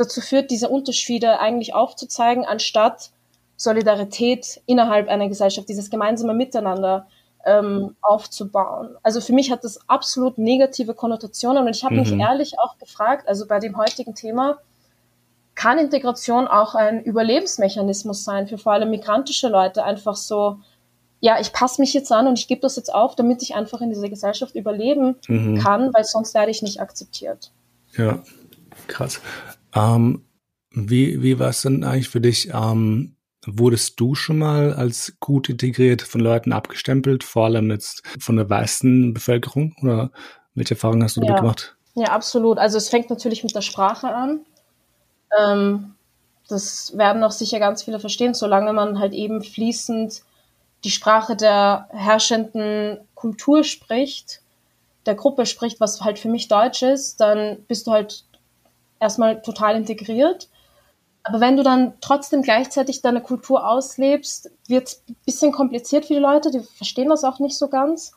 dazu 0.01 0.21
führt, 0.21 0.51
diese 0.51 0.69
Unterschiede 0.69 1.39
eigentlich 1.39 1.73
aufzuzeigen, 1.73 2.45
anstatt 2.45 3.11
Solidarität 3.55 4.61
innerhalb 4.65 5.07
einer 5.07 5.27
Gesellschaft, 5.27 5.69
dieses 5.69 5.89
gemeinsame 5.89 6.33
Miteinander 6.33 7.07
ähm, 7.45 7.95
aufzubauen. 8.01 8.95
Also 9.03 9.21
für 9.21 9.33
mich 9.33 9.51
hat 9.51 9.63
das 9.63 9.79
absolut 9.87 10.37
negative 10.37 10.93
Konnotationen 10.93 11.65
und 11.65 11.75
ich 11.75 11.83
habe 11.83 11.95
mhm. 11.95 12.01
mich 12.01 12.11
ehrlich 12.13 12.59
auch 12.59 12.77
gefragt, 12.77 13.27
also 13.27 13.47
bei 13.47 13.59
dem 13.59 13.77
heutigen 13.77 14.15
Thema, 14.15 14.57
kann 15.55 15.77
Integration 15.77 16.47
auch 16.47 16.75
ein 16.75 17.03
Überlebensmechanismus 17.03 18.23
sein 18.23 18.47
für 18.47 18.57
vor 18.57 18.73
allem 18.73 18.89
migrantische 18.89 19.47
Leute, 19.47 19.83
einfach 19.83 20.15
so, 20.15 20.59
ja, 21.19 21.39
ich 21.39 21.53
passe 21.53 21.81
mich 21.81 21.93
jetzt 21.93 22.11
an 22.11 22.27
und 22.27 22.39
ich 22.39 22.47
gebe 22.47 22.61
das 22.61 22.77
jetzt 22.77 22.93
auf, 22.93 23.15
damit 23.15 23.43
ich 23.43 23.53
einfach 23.53 23.81
in 23.81 23.89
dieser 23.89 24.09
Gesellschaft 24.09 24.55
überleben 24.55 25.17
mhm. 25.27 25.59
kann, 25.59 25.93
weil 25.93 26.03
sonst 26.03 26.33
werde 26.33 26.51
ich 26.51 26.61
nicht 26.61 26.81
akzeptiert. 26.81 27.51
Ja, 27.95 28.19
krass. 28.87 29.21
Ähm, 29.73 30.25
wie 30.71 31.21
wie 31.21 31.39
war 31.39 31.49
es 31.49 31.61
denn 31.61 31.83
eigentlich 31.83 32.09
für 32.09 32.21
dich? 32.21 32.49
Ähm, 32.53 33.15
wurdest 33.45 33.99
du 33.99 34.15
schon 34.15 34.37
mal 34.37 34.73
als 34.73 35.17
gut 35.19 35.49
integriert 35.49 36.01
von 36.01 36.21
Leuten 36.21 36.53
abgestempelt, 36.53 37.23
vor 37.23 37.45
allem 37.45 37.71
jetzt 37.71 38.03
von 38.19 38.35
der 38.35 38.49
weißen 38.49 39.13
Bevölkerung? 39.13 39.75
Oder 39.81 40.11
welche 40.53 40.75
Erfahrungen 40.75 41.03
hast 41.03 41.17
du 41.17 41.21
ja. 41.21 41.27
damit 41.27 41.41
gemacht? 41.41 41.75
Ja, 41.95 42.07
absolut. 42.09 42.57
Also 42.57 42.77
es 42.77 42.89
fängt 42.89 43.09
natürlich 43.09 43.43
mit 43.43 43.55
der 43.55 43.61
Sprache 43.61 44.13
an. 44.13 44.41
Ähm, 45.37 45.95
das 46.47 46.97
werden 46.97 47.23
auch 47.23 47.31
sicher 47.31 47.59
ganz 47.59 47.83
viele 47.83 47.99
verstehen, 47.99 48.33
solange 48.33 48.73
man 48.73 48.99
halt 48.99 49.13
eben 49.13 49.41
fließend 49.41 50.21
die 50.83 50.91
Sprache 50.91 51.35
der 51.35 51.87
herrschenden 51.91 52.99
Kultur 53.15 53.63
spricht, 53.63 54.41
der 55.05 55.15
Gruppe 55.15 55.45
spricht, 55.45 55.79
was 55.79 56.01
halt 56.01 56.19
für 56.19 56.29
mich 56.29 56.47
Deutsch 56.47 56.81
ist, 56.81 57.19
dann 57.21 57.57
bist 57.67 57.87
du 57.87 57.91
halt 57.91 58.25
erstmal 59.01 59.41
total 59.41 59.75
integriert. 59.75 60.47
Aber 61.23 61.41
wenn 61.41 61.57
du 61.57 61.63
dann 61.63 61.93
trotzdem 62.01 62.41
gleichzeitig 62.41 63.01
deine 63.01 63.21
Kultur 63.21 63.67
auslebst, 63.67 64.49
wird 64.67 64.87
es 64.87 65.03
ein 65.09 65.15
bisschen 65.25 65.51
kompliziert 65.51 66.05
für 66.05 66.13
die 66.13 66.19
Leute, 66.19 66.51
die 66.51 66.61
verstehen 66.61 67.09
das 67.09 67.23
auch 67.23 67.39
nicht 67.39 67.57
so 67.57 67.67
ganz. 67.67 68.13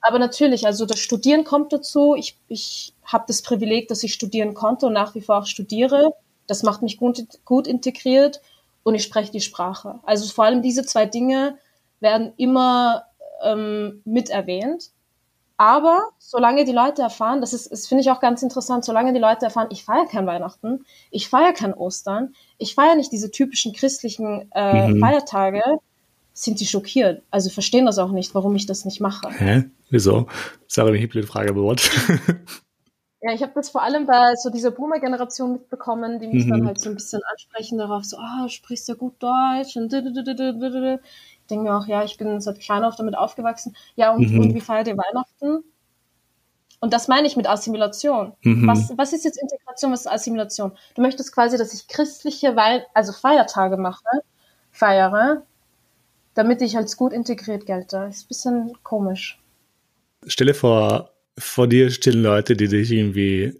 Aber 0.00 0.18
natürlich, 0.18 0.66
also 0.66 0.86
das 0.86 1.00
Studieren 1.00 1.44
kommt 1.44 1.72
dazu. 1.72 2.14
Ich, 2.14 2.38
ich 2.48 2.94
habe 3.04 3.24
das 3.26 3.42
Privileg, 3.42 3.88
dass 3.88 4.02
ich 4.02 4.14
studieren 4.14 4.54
konnte 4.54 4.86
und 4.86 4.92
nach 4.92 5.14
wie 5.14 5.20
vor 5.20 5.38
auch 5.38 5.46
studiere. 5.46 6.12
Das 6.46 6.62
macht 6.62 6.82
mich 6.82 6.96
gut, 6.96 7.22
gut 7.44 7.66
integriert 7.66 8.40
und 8.84 8.94
ich 8.94 9.02
spreche 9.02 9.32
die 9.32 9.40
Sprache. 9.40 9.98
Also 10.04 10.32
vor 10.32 10.44
allem 10.44 10.62
diese 10.62 10.84
zwei 10.84 11.06
Dinge 11.06 11.58
werden 12.00 12.32
immer 12.36 13.04
ähm, 13.42 14.00
mit 14.04 14.30
erwähnt. 14.30 14.90
Aber 15.58 16.10
solange 16.18 16.64
die 16.64 16.72
Leute 16.72 17.02
erfahren, 17.02 17.40
das 17.40 17.52
ist, 17.54 17.72
das 17.72 17.86
finde 17.86 18.02
ich 18.02 18.10
auch 18.10 18.20
ganz 18.20 18.42
interessant, 18.42 18.84
solange 18.84 19.12
die 19.12 19.18
Leute 19.18 19.46
erfahren, 19.46 19.68
ich 19.70 19.84
feiere 19.84 20.06
kein 20.06 20.26
Weihnachten, 20.26 20.84
ich 21.10 21.28
feiere 21.28 21.52
kein 21.52 21.72
Ostern, 21.72 22.34
ich 22.58 22.74
feiere 22.74 22.96
nicht 22.96 23.10
diese 23.10 23.30
typischen 23.30 23.72
christlichen 23.72 24.50
äh, 24.54 24.88
mhm. 24.88 25.00
Feiertage, 25.00 25.62
sind 26.34 26.58
sie 26.58 26.66
schockiert. 26.66 27.22
Also 27.30 27.48
verstehen 27.48 27.86
das 27.86 27.98
auch 27.98 28.12
nicht, 28.12 28.34
warum 28.34 28.54
ich 28.54 28.66
das 28.66 28.84
nicht 28.84 29.00
mache. 29.00 29.30
Hä? 29.30 29.64
Wieso? 29.88 30.26
Das 30.64 30.72
ist 30.72 30.78
aber 30.78 30.90
eine 30.90 31.08
blöde 31.08 31.26
Frage 31.26 31.54
beantwortet. 31.54 31.90
Ja, 33.22 33.32
ich 33.32 33.42
habe 33.42 33.52
das 33.54 33.70
vor 33.70 33.82
allem 33.82 34.06
bei 34.06 34.34
so 34.36 34.50
dieser 34.50 34.70
Boomer-Generation 34.70 35.54
mitbekommen, 35.54 36.20
die 36.20 36.28
mich 36.28 36.44
mhm. 36.44 36.50
dann 36.50 36.66
halt 36.66 36.80
so 36.80 36.90
ein 36.90 36.94
bisschen 36.94 37.22
ansprechen 37.32 37.78
darauf, 37.78 38.04
so, 38.04 38.18
ah, 38.18 38.44
oh, 38.44 38.48
sprichst 38.48 38.88
ja 38.88 38.94
gut 38.94 39.14
Deutsch 39.20 39.76
und 39.76 39.90
denke 41.46 41.64
mir 41.64 41.76
auch, 41.76 41.86
ja, 41.86 42.04
ich 42.04 42.16
bin 42.16 42.40
seit 42.40 42.60
klein 42.60 42.84
auf 42.84 42.96
damit 42.96 43.16
aufgewachsen. 43.16 43.76
Ja, 43.94 44.12
und, 44.12 44.30
mhm. 44.30 44.40
und 44.40 44.54
wie 44.54 44.60
feiert 44.60 44.88
ihr 44.88 44.96
Weihnachten? 44.96 45.64
Und 46.80 46.92
das 46.92 47.08
meine 47.08 47.26
ich 47.26 47.36
mit 47.36 47.48
Assimilation. 47.48 48.32
Mhm. 48.42 48.66
Was, 48.66 48.92
was 48.96 49.12
ist 49.12 49.24
jetzt 49.24 49.40
Integration, 49.40 49.92
was 49.92 50.00
ist 50.00 50.12
Assimilation? 50.12 50.72
Du 50.94 51.02
möchtest 51.02 51.32
quasi, 51.32 51.56
dass 51.56 51.72
ich 51.72 51.88
christliche, 51.88 52.54
Weih 52.54 52.84
also 52.94 53.12
Feiertage 53.12 53.76
mache, 53.76 54.04
feiere, 54.70 55.42
damit 56.34 56.60
ich 56.60 56.76
als 56.76 56.96
gut 56.96 57.12
integriert 57.12 57.66
gelte. 57.66 58.06
Ist 58.10 58.24
ein 58.24 58.28
bisschen 58.28 58.78
komisch. 58.82 59.40
Stelle 60.26 60.54
vor, 60.54 61.10
vor 61.38 61.66
dir 61.66 61.90
stehen 61.90 62.22
Leute, 62.22 62.56
die 62.56 62.68
dich 62.68 62.90
irgendwie, 62.90 63.58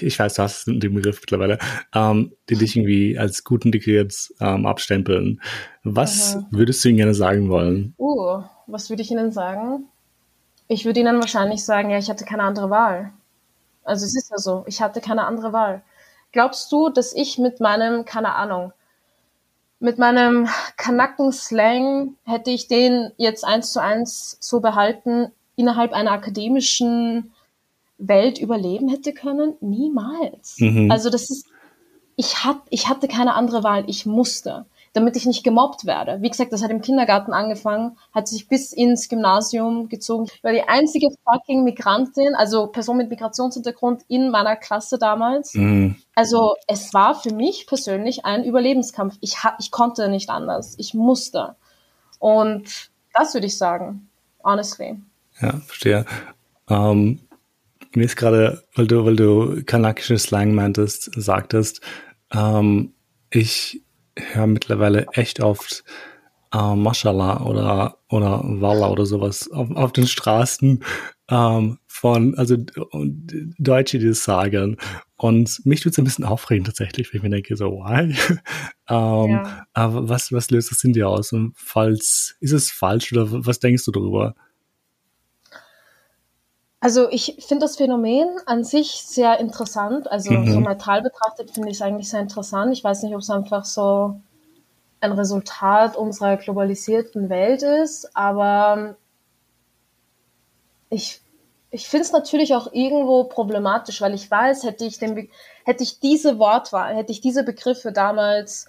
ich 0.00 0.18
weiß, 0.18 0.34
du 0.34 0.42
hast 0.42 0.66
den 0.66 0.94
Begriff 0.94 1.20
mittlerweile, 1.20 1.58
ähm, 1.94 2.32
die 2.48 2.56
dich 2.56 2.76
irgendwie 2.76 3.18
als 3.18 3.44
gut 3.44 3.64
integriert 3.64 4.14
ähm, 4.40 4.66
abstempeln. 4.66 5.40
Was 5.84 6.36
Aha. 6.36 6.46
würdest 6.50 6.84
du 6.84 6.88
ihnen 6.88 6.98
gerne 6.98 7.14
sagen 7.14 7.48
wollen? 7.48 7.94
Uh, 7.98 8.42
was 8.66 8.90
würde 8.90 9.02
ich 9.02 9.10
ihnen 9.10 9.32
sagen? 9.32 9.84
Ich 10.68 10.84
würde 10.84 11.00
ihnen 11.00 11.20
wahrscheinlich 11.20 11.64
sagen, 11.64 11.90
ja, 11.90 11.98
ich 11.98 12.10
hatte 12.10 12.24
keine 12.24 12.42
andere 12.42 12.70
Wahl. 12.70 13.12
Also 13.84 14.04
es 14.04 14.16
ist 14.16 14.30
ja 14.30 14.38
so, 14.38 14.64
ich 14.66 14.82
hatte 14.82 15.00
keine 15.00 15.24
andere 15.24 15.52
Wahl. 15.52 15.82
Glaubst 16.32 16.72
du, 16.72 16.88
dass 16.88 17.14
ich 17.14 17.38
mit 17.38 17.60
meinem, 17.60 18.04
keine 18.04 18.34
Ahnung, 18.34 18.72
mit 19.78 19.98
meinem 19.98 20.48
Kanaken-Slang 20.76 22.16
hätte 22.24 22.50
ich 22.50 22.66
den 22.66 23.12
jetzt 23.16 23.44
eins 23.44 23.72
zu 23.72 23.80
eins 23.80 24.38
so 24.40 24.60
behalten, 24.60 25.30
innerhalb 25.54 25.92
einer 25.92 26.12
akademischen 26.12 27.32
Welt 27.98 28.38
überleben 28.38 28.88
hätte 28.88 29.12
können? 29.12 29.54
Niemals. 29.60 30.56
Mhm. 30.58 30.90
Also 30.90 31.10
das 31.10 31.30
ist, 31.30 31.46
ich, 32.16 32.44
hat, 32.44 32.58
ich 32.70 32.88
hatte 32.88 33.08
keine 33.08 33.34
andere 33.34 33.62
Wahl, 33.62 33.84
ich 33.88 34.06
musste, 34.06 34.66
damit 34.92 35.16
ich 35.16 35.26
nicht 35.26 35.44
gemobbt 35.44 35.84
werde. 35.84 36.22
Wie 36.22 36.30
gesagt, 36.30 36.52
das 36.52 36.62
hat 36.62 36.70
im 36.70 36.80
Kindergarten 36.80 37.32
angefangen, 37.32 37.98
hat 38.12 38.28
sich 38.28 38.48
bis 38.48 38.72
ins 38.72 39.08
Gymnasium 39.08 39.88
gezogen. 39.88 40.26
Ich 40.34 40.42
war 40.42 40.52
die 40.52 40.62
einzige 40.62 41.08
fucking 41.24 41.64
Migrantin, 41.64 42.34
also 42.34 42.66
Person 42.68 42.96
mit 42.96 43.10
Migrationshintergrund 43.10 44.02
in 44.08 44.30
meiner 44.30 44.56
Klasse 44.56 44.98
damals. 44.98 45.54
Mhm. 45.54 45.96
Also 46.14 46.54
es 46.66 46.94
war 46.94 47.14
für 47.14 47.32
mich 47.32 47.66
persönlich 47.66 48.24
ein 48.24 48.44
Überlebenskampf. 48.44 49.16
Ich, 49.20 49.44
ha 49.44 49.56
ich 49.58 49.70
konnte 49.70 50.08
nicht 50.08 50.30
anders, 50.30 50.74
ich 50.78 50.94
musste. 50.94 51.56
Und 52.18 52.90
das 53.12 53.34
würde 53.34 53.46
ich 53.46 53.58
sagen, 53.58 54.08
honestly. 54.42 54.98
Ja, 55.40 55.52
verstehe. 55.66 56.06
Ähm, 56.68 57.20
mir 57.96 58.04
ist 58.04 58.16
gerade, 58.16 58.62
weil 58.74 58.86
du, 58.86 59.04
weil 59.04 59.16
du 59.16 59.62
kanakische 59.64 60.18
Slang 60.18 60.54
meintest, 60.54 61.10
sagtest, 61.16 61.80
ähm, 62.32 62.94
ich 63.30 63.82
höre 64.16 64.46
mittlerweile 64.46 65.06
echt 65.12 65.40
oft 65.40 65.84
äh, 66.52 66.74
Mashallah 66.74 67.42
oder, 67.42 67.98
oder 68.08 68.42
Walla 68.44 68.90
oder 68.90 69.06
sowas 69.06 69.50
auf, 69.50 69.70
auf 69.70 69.92
den 69.92 70.06
Straßen 70.06 70.82
ähm, 71.30 71.78
von, 71.86 72.34
also 72.36 72.56
Deutsche, 73.58 73.98
die 73.98 74.08
das 74.08 74.24
sagen. 74.24 74.76
Und 75.16 75.64
mich 75.64 75.80
tut 75.80 75.92
es 75.92 75.98
ein 75.98 76.04
bisschen 76.04 76.24
aufregen 76.24 76.64
tatsächlich, 76.64 77.12
wenn 77.12 77.18
ich 77.18 77.22
mir 77.22 77.30
denke, 77.30 77.56
so, 77.56 77.72
why? 77.72 78.14
ähm, 78.88 79.30
ja. 79.30 79.66
Aber 79.72 80.08
was, 80.08 80.32
was 80.32 80.50
löst 80.50 80.70
das 80.70 80.84
in 80.84 80.92
dir 80.92 81.08
aus? 81.08 81.32
Und 81.32 81.54
falls, 81.56 82.36
ist 82.40 82.52
es 82.52 82.70
falsch 82.70 83.12
oder 83.12 83.26
was 83.46 83.58
denkst 83.58 83.84
du 83.84 83.90
darüber? 83.90 84.34
Also 86.86 87.10
ich 87.10 87.34
finde 87.40 87.64
das 87.64 87.78
Phänomen 87.78 88.28
an 88.46 88.62
sich 88.62 89.02
sehr 89.02 89.40
interessant. 89.40 90.08
Also 90.08 90.30
mhm. 90.30 90.52
so 90.52 90.60
neutral 90.60 91.02
betrachtet 91.02 91.50
finde 91.50 91.68
ich 91.68 91.78
es 91.78 91.82
eigentlich 91.82 92.08
sehr 92.08 92.20
interessant. 92.20 92.72
Ich 92.72 92.84
weiß 92.84 93.02
nicht, 93.02 93.12
ob 93.12 93.22
es 93.22 93.28
einfach 93.28 93.64
so 93.64 94.20
ein 95.00 95.10
Resultat 95.10 95.96
unserer 95.96 96.36
globalisierten 96.36 97.28
Welt 97.28 97.64
ist, 97.64 98.16
aber 98.16 98.94
ich, 100.88 101.20
ich 101.72 101.88
finde 101.88 102.04
es 102.04 102.12
natürlich 102.12 102.54
auch 102.54 102.72
irgendwo 102.72 103.24
problematisch, 103.24 104.00
weil 104.00 104.14
ich 104.14 104.30
weiß, 104.30 104.62
hätte 104.62 104.84
ich, 104.84 105.00
den, 105.00 105.28
hätte 105.64 105.82
ich 105.82 105.98
diese 105.98 106.38
Wortwahl, 106.38 106.94
hätte 106.94 107.10
ich 107.10 107.20
diese 107.20 107.42
Begriffe 107.42 107.90
damals 107.90 108.68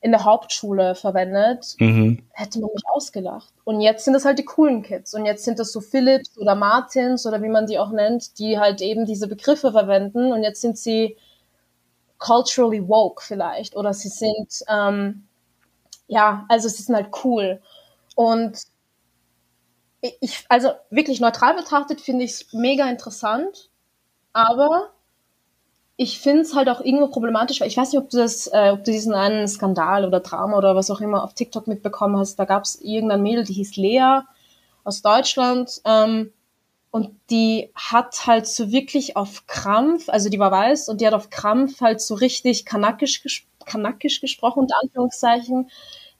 in 0.00 0.12
der 0.12 0.24
Hauptschule 0.24 0.94
verwendet, 0.94 1.74
mhm. 1.78 2.22
hätte 2.30 2.60
man 2.60 2.70
mich 2.72 2.84
ausgelacht. 2.86 3.52
Und 3.64 3.80
jetzt 3.80 4.04
sind 4.04 4.14
das 4.14 4.24
halt 4.24 4.38
die 4.38 4.44
coolen 4.44 4.82
Kids. 4.82 5.14
Und 5.14 5.26
jetzt 5.26 5.44
sind 5.44 5.58
das 5.58 5.72
so 5.72 5.80
Philips 5.80 6.36
oder 6.38 6.54
Martins 6.54 7.26
oder 7.26 7.42
wie 7.42 7.48
man 7.48 7.66
die 7.66 7.78
auch 7.78 7.90
nennt, 7.90 8.38
die 8.38 8.58
halt 8.58 8.82
eben 8.82 9.06
diese 9.06 9.26
Begriffe 9.26 9.72
verwenden. 9.72 10.32
Und 10.32 10.42
jetzt 10.42 10.60
sind 10.60 10.78
sie 10.78 11.16
culturally 12.18 12.86
woke 12.86 13.22
vielleicht. 13.22 13.74
Oder 13.74 13.94
sie 13.94 14.08
sind, 14.08 14.62
ähm, 14.68 15.26
ja, 16.06 16.44
also 16.48 16.68
sie 16.68 16.82
sind 16.82 16.94
halt 16.94 17.10
cool. 17.24 17.60
Und 18.14 18.58
ich, 20.20 20.44
also 20.48 20.70
wirklich 20.90 21.20
neutral 21.20 21.54
betrachtet 21.54 22.00
finde 22.00 22.24
ich 22.24 22.32
es 22.32 22.52
mega 22.52 22.88
interessant. 22.88 23.70
Aber 24.32 24.90
ich 25.96 26.18
finde 26.20 26.42
es 26.42 26.54
halt 26.54 26.68
auch 26.68 26.80
irgendwo 26.80 27.08
problematisch, 27.08 27.60
weil 27.60 27.68
ich 27.68 27.76
weiß 27.76 27.92
nicht, 27.92 28.00
ob 28.00 28.10
du 28.10 28.18
das, 28.18 28.48
äh, 28.48 28.70
ob 28.72 28.84
du 28.84 28.92
diesen 28.92 29.14
einen 29.14 29.48
Skandal 29.48 30.04
oder 30.04 30.20
Drama 30.20 30.56
oder 30.58 30.76
was 30.76 30.90
auch 30.90 31.00
immer 31.00 31.24
auf 31.24 31.34
TikTok 31.34 31.66
mitbekommen 31.66 32.18
hast. 32.18 32.36
Da 32.38 32.44
gab 32.44 32.64
es 32.64 32.80
irgendein 32.80 33.22
Mädel, 33.22 33.44
die 33.44 33.54
hieß 33.54 33.76
Lea 33.76 34.20
aus 34.84 35.00
Deutschland 35.02 35.80
ähm, 35.86 36.32
und 36.90 37.16
die 37.30 37.70
hat 37.74 38.26
halt 38.26 38.46
so 38.46 38.70
wirklich 38.72 39.16
auf 39.16 39.46
Krampf, 39.46 40.08
also 40.08 40.28
die 40.28 40.38
war 40.38 40.50
weiß 40.52 40.88
und 40.88 41.00
die 41.00 41.06
hat 41.06 41.14
auf 41.14 41.30
Krampf 41.30 41.80
halt 41.80 42.00
so 42.00 42.14
richtig 42.14 42.66
kanakisch, 42.66 43.22
ges 43.22 43.42
kanakisch 43.64 44.20
gesprochen, 44.20 44.60
unter 44.60 44.76
Anführungszeichen. 44.82 45.70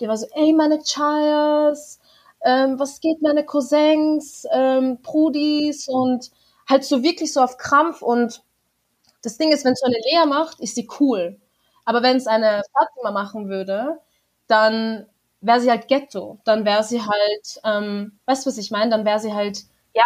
Die 0.01 0.09
war 0.09 0.17
so, 0.17 0.27
ey, 0.35 0.53
meine 0.53 0.81
Chayas, 0.83 2.01
ähm, 2.45 2.79
was 2.79 3.01
geht 3.01 3.23
meine 3.23 3.45
Cousins, 3.45 4.47
ähm, 4.53 4.99
Brudis 5.03 5.87
und 5.89 6.31
halt 6.69 6.85
so 6.85 7.03
wirklich 7.03 7.33
so 7.33 7.41
auf 7.41 7.57
Krampf 7.59 8.03
und 8.03 8.43
das 9.27 9.39
Ding 9.39 9.51
ist, 9.53 9.65
wenn 9.65 9.73
es 9.73 9.81
so 9.81 9.87
eine 9.87 9.97
Lea 9.97 10.25
macht, 10.27 10.61
ist 10.61 10.77
sie 10.77 10.89
cool. 11.01 11.37
Aber 11.85 12.03
wenn 12.03 12.17
es 12.17 12.29
eine 12.29 12.63
Fatima 12.73 13.11
machen 13.11 13.49
würde, 13.49 13.99
dann 14.47 15.07
wäre 15.41 15.61
sie 15.61 15.69
halt 15.69 15.89
Ghetto. 15.89 16.41
Dann 16.45 16.65
wäre 16.65 16.85
sie 16.85 17.03
halt, 17.03 17.61
ähm, 17.65 18.21
weißt 18.27 18.47
du, 18.47 18.51
was 18.51 18.59
ich 18.59 18.71
meine? 18.71 18.91
Dann 18.91 19.05
wäre 19.05 19.19
sie 19.19 19.35
halt, 19.35 19.65
ja, 19.95 20.05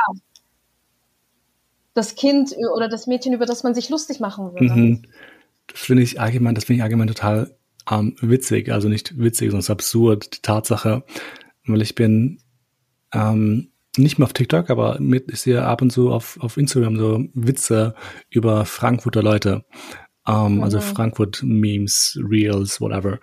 das 1.92 2.14
Kind 2.14 2.54
oder 2.74 2.88
das 2.88 3.06
Mädchen, 3.06 3.34
über 3.34 3.44
das 3.44 3.62
man 3.62 3.74
sich 3.74 3.90
lustig 3.90 4.20
machen 4.20 4.54
würde. 4.54 4.72
Mhm. 4.72 5.02
Das 5.66 5.80
finde 5.80 6.02
ich 6.02 6.18
allgemein, 6.18 6.54
das 6.54 6.64
finde 6.64 6.78
ich 6.78 6.82
allgemein 6.82 7.08
total 7.08 7.54
ähm, 7.90 8.16
witzig. 8.22 8.72
Also 8.72 8.88
nicht 8.88 9.18
witzig, 9.18 9.50
sondern 9.50 9.70
absurd, 9.70 10.36
die 10.36 10.42
Tatsache. 10.42 11.04
Weil 11.66 11.82
ich 11.82 11.94
bin 11.94 12.40
ähm, 13.12 13.69
nicht 13.97 14.18
mehr 14.18 14.26
auf 14.26 14.32
TikTok, 14.32 14.70
aber 14.70 15.00
mit, 15.00 15.30
ich 15.30 15.40
sehe 15.40 15.62
ab 15.64 15.82
und 15.82 15.90
zu 15.90 16.11
auf, 16.11 16.38
auf 16.40 16.56
Instagram 16.56 16.97
so 16.97 17.25
Witze 17.35 17.94
über 18.28 18.64
Frankfurter 18.64 19.23
Leute. 19.23 19.64
Ähm, 20.26 20.56
mhm. 20.56 20.62
Also 20.62 20.80
Frankfurt-Memes, 20.80 22.20
Reels, 22.28 22.80
whatever. 22.80 23.18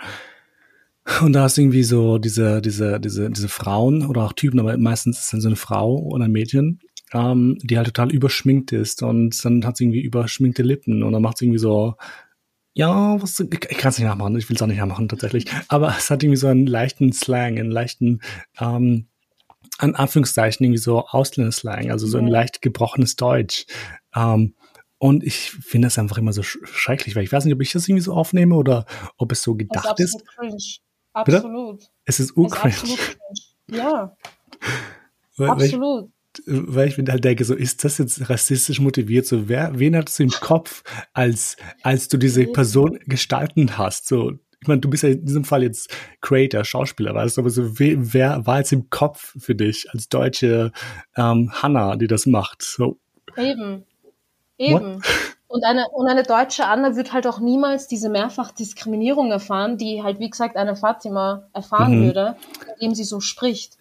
Und 1.22 1.34
da 1.34 1.46
ist 1.46 1.58
irgendwie 1.58 1.84
so 1.84 2.18
diese, 2.18 2.62
diese, 2.62 3.00
diese, 3.00 3.30
diese 3.30 3.48
Frauen 3.48 4.06
oder 4.06 4.24
auch 4.24 4.34
Typen, 4.34 4.60
aber 4.60 4.78
meistens 4.78 5.18
ist 5.18 5.26
es 5.26 5.32
dann 5.32 5.42
so 5.42 5.48
eine 5.48 5.56
Frau 5.56 5.96
oder 6.00 6.26
ein 6.26 6.32
Mädchen, 6.32 6.80
ähm, 7.14 7.58
die 7.62 7.78
halt 7.78 7.88
total 7.88 8.12
überschminkt 8.12 8.74
ist 8.74 9.04
und 9.04 9.44
dann 9.46 9.66
hat 9.66 9.78
sie 9.78 9.86
irgendwie 9.86 10.02
überschminkte 10.02 10.64
Lippen 10.64 11.04
und 11.04 11.14
dann 11.14 11.22
macht 11.22 11.38
sie 11.38 11.46
irgendwie 11.46 11.60
so, 11.60 11.96
ja, 12.74 13.22
was, 13.22 13.40
ich, 13.40 13.50
ich 13.70 13.78
kann 13.78 13.90
es 13.90 13.98
nicht 13.98 14.08
nachmachen, 14.08 14.38
ich 14.38 14.50
will 14.50 14.58
es 14.58 14.62
auch 14.62 14.68
nicht 14.68 14.80
nachmachen 14.80 15.08
tatsächlich, 15.08 15.46
aber 15.70 15.96
es 15.98 16.10
hat 16.10 16.24
irgendwie 16.24 16.38
so 16.38 16.48
einen 16.48 16.68
leichten 16.68 17.14
Slang, 17.14 17.58
einen 17.58 17.72
leichten, 17.72 18.20
ähm, 18.60 19.08
an 19.78 19.96
Anführungszeichen 19.96 20.64
irgendwie 20.66 20.80
so 20.80 21.06
Ausländerslang, 21.06 21.92
also 21.92 22.08
so 22.08 22.18
ein 22.18 22.28
leicht 22.28 22.62
gebrochenes 22.62 23.16
Deutsch. 23.16 23.66
Ähm, 24.16 24.56
Und 25.00 25.24
ich 25.24 25.52
finde 25.52 25.88
das 25.88 26.00
einfach 26.00 26.18
immer 26.18 26.34
so 26.34 26.42
schrecklich, 26.42 27.16
weil 27.16 27.24
ich 27.24 27.32
weiß 27.32 27.46
nicht, 27.46 27.54
ob 27.54 27.62
ich 27.62 27.72
das 27.72 27.88
irgendwie 27.88 28.04
so 28.04 28.14
aufnehme 28.14 28.56
oder 28.56 28.86
ob 29.18 29.32
es 29.32 29.44
so 29.44 29.54
gedacht 29.56 30.00
ist. 30.00 30.24
Cringe. 30.36 30.58
Absolut. 31.14 31.78
Bitte? 31.80 31.92
Es 32.06 32.20
ist 32.20 32.36
urcringe. 32.36 32.98
Ja. 33.70 34.16
Weil, 35.36 35.50
absolut. 35.50 36.10
Weil 36.46 36.56
ich, 36.66 36.76
weil 36.76 36.88
ich 36.88 36.98
mir 36.98 37.06
halt 37.12 37.24
denke, 37.24 37.44
so 37.46 37.56
ist 37.56 37.84
das 37.84 37.98
jetzt 37.98 38.30
rassistisch 38.30 38.80
motiviert? 38.80 39.26
So, 39.26 39.50
wer, 39.50 39.78
wen 39.80 39.96
hattest 39.96 40.20
du 40.20 40.24
im 40.24 40.30
Kopf, 40.30 40.84
als, 41.14 41.58
als 41.82 42.10
du 42.10 42.18
diese 42.18 42.46
Person 42.46 43.00
gestalten 43.06 43.78
hast? 43.78 44.08
So, 44.08 44.34
ich 44.62 44.68
meine, 44.68 44.82
du 44.82 44.90
bist 44.90 45.04
ja 45.04 45.10
in 45.10 45.26
diesem 45.26 45.44
Fall 45.44 45.64
jetzt 45.64 45.94
Creator, 46.22 46.64
Schauspieler, 46.64 47.14
weißt 47.14 47.38
du, 47.38 47.42
aber 47.42 47.50
so, 47.50 47.80
wer, 47.80 48.46
war 48.46 48.58
jetzt 48.58 48.74
im 48.74 48.90
Kopf 48.90 49.36
für 49.38 49.56
dich 49.56 49.88
als 49.92 50.10
deutsche 50.10 50.72
ähm, 51.16 51.52
Hannah, 51.54 51.96
die 51.96 52.08
das 52.08 52.26
macht? 52.26 52.62
So. 52.64 52.98
Eben. 53.36 53.86
Eben. 54.58 55.02
Und 55.48 55.64
eine, 55.64 55.88
und 55.90 56.08
eine 56.08 56.24
deutsche 56.24 56.66
Anna 56.66 56.96
wird 56.96 57.14
halt 57.14 57.26
auch 57.26 57.40
niemals 57.40 57.88
diese 57.88 58.10
Mehrfachdiskriminierung 58.10 59.32
erfahren, 59.32 59.78
die 59.78 60.04
halt, 60.04 60.20
wie 60.20 60.30
gesagt, 60.30 60.58
eine 60.58 60.76
Fatima 60.76 61.48
erfahren 61.54 62.00
mhm. 62.00 62.06
würde, 62.06 62.36
indem 62.80 62.96
sie 62.96 63.06
so 63.06 63.22
spricht. 63.22 63.78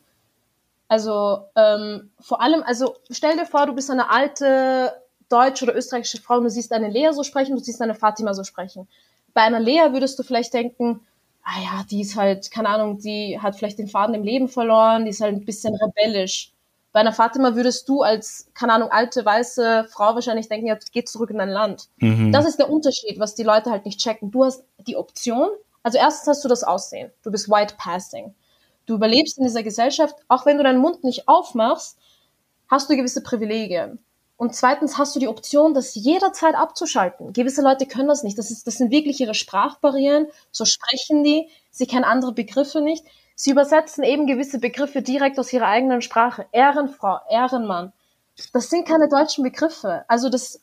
Also 0.89 1.41
ähm, 1.57 2.11
vor 2.21 2.41
allem, 2.41 2.63
also 2.63 2.97
stell 3.11 3.37
dir 3.37 3.47
vor, 3.47 3.67
du 3.67 3.75
bist 3.75 3.91
eine 3.91 4.11
alte 4.11 4.93
deutsche 5.29 5.65
oder 5.65 5.75
österreichische 5.75 6.23
Frau 6.23 6.37
und 6.37 6.45
du 6.45 6.51
siehst 6.51 6.73
eine 6.73 6.89
Lea 6.89 7.11
so 7.13 7.25
sprechen, 7.25 7.57
du 7.57 7.63
siehst 7.63 7.83
eine 7.83 7.97
Fatima 7.97 8.33
so 8.35 8.45
sprechen. 8.45 8.87
Bei 9.37 9.43
einer 9.43 9.61
Lea 9.61 9.93
würdest 9.93 10.19
du 10.19 10.23
vielleicht 10.23 10.55
denken, 10.55 11.01
ah 11.45 11.61
ja, 11.63 11.85
die 11.91 12.01
ist 12.01 12.17
halt, 12.17 12.51
keine 12.51 12.71
Ahnung, 12.71 12.97
die 12.97 13.39
hat 13.39 13.55
vielleicht 13.55 13.79
den 13.79 13.87
Faden 13.87 14.15
im 14.15 14.23
Leben 14.23 14.49
verloren, 14.49 15.05
die 15.05 15.11
ist 15.11 15.21
halt 15.21 15.35
ein 15.35 15.45
bisschen 15.45 15.75
rebellisch. 15.75 16.53
Bei 16.91 17.01
einer 17.01 17.13
Fatima 17.13 17.55
würdest 17.55 17.87
du 17.87 18.01
als, 18.01 18.49
keine 18.55 18.73
Ahnung, 18.73 18.91
alte, 18.91 19.27
weiße 19.27 19.89
Frau 19.91 20.15
wahrscheinlich 20.15 20.49
denken, 20.49 20.69
ja, 20.69 20.79
geh 20.91 21.05
zurück 21.05 21.29
in 21.29 21.37
dein 21.37 21.51
Land. 21.51 21.91
Mhm. 21.99 22.33
Das 22.33 22.47
ist 22.47 22.59
der 22.59 22.71
Unterschied, 22.71 23.21
was 23.21 23.35
die 23.35 23.43
Leute 23.43 23.71
halt 23.71 23.85
nicht 23.85 24.01
checken. 24.01 24.31
Du 24.31 24.43
hast 24.43 24.65
die 24.87 24.97
Option, 24.97 25.51
also 25.83 25.99
erstens 25.99 26.29
hast 26.29 26.43
du 26.43 26.49
das 26.49 26.65
Aussehen. 26.65 27.13
Du 27.23 27.31
bist 27.31 27.51
white 27.51 27.75
passing. 27.77 28.35
Du 28.87 28.95
überlebst 28.95 29.37
in 29.37 29.45
dieser 29.45 29.63
Gesellschaft, 29.63 30.17
auch 30.29 30.47
wenn 30.47 30.57
du 30.57 30.63
deinen 30.63 30.81
Mund 30.81 31.05
nicht 31.05 31.29
aufmachst, 31.29 31.99
hast 32.69 32.89
du 32.89 32.97
gewisse 32.97 33.23
Privilegien. 33.23 33.99
Und 34.37 34.55
zweitens 34.55 34.99
hast 34.99 35.17
du 35.17 35.21
die 35.21 35.29
Option, 35.29 35.73
das 35.73 35.95
jederzeit 35.95 36.55
abzuschalten. 36.55 37.33
Gewisse 37.33 37.63
Leute 37.63 37.87
können 37.87 38.09
das 38.09 38.23
nicht. 38.23 38.37
Das, 38.37 38.51
ist, 38.51 38.67
das 38.67 38.75
sind 38.75 38.91
wirklich 38.91 39.19
ihre 39.21 39.35
Sprachbarrieren. 39.35 40.27
So 40.51 40.65
sprechen 40.67 41.25
die. 41.25 41.49
Sie 41.71 41.87
kennen 41.87 42.05
andere 42.05 42.33
Begriffe 42.33 42.83
nicht. 42.83 43.05
Sie 43.35 43.51
übersetzen 43.51 44.05
eben 44.05 44.27
gewisse 44.27 44.59
Begriffe 44.59 45.03
direkt 45.03 45.39
aus 45.39 45.53
ihrer 45.53 45.67
eigenen 45.67 46.03
Sprache. 46.03 46.47
Ehrenfrau, 46.53 47.21
Ehrenmann. 47.31 47.93
Das 48.53 48.69
sind 48.69 48.87
keine 48.87 49.09
deutschen 49.09 49.43
Begriffe. 49.43 50.05
Also 50.09 50.29
das, 50.29 50.61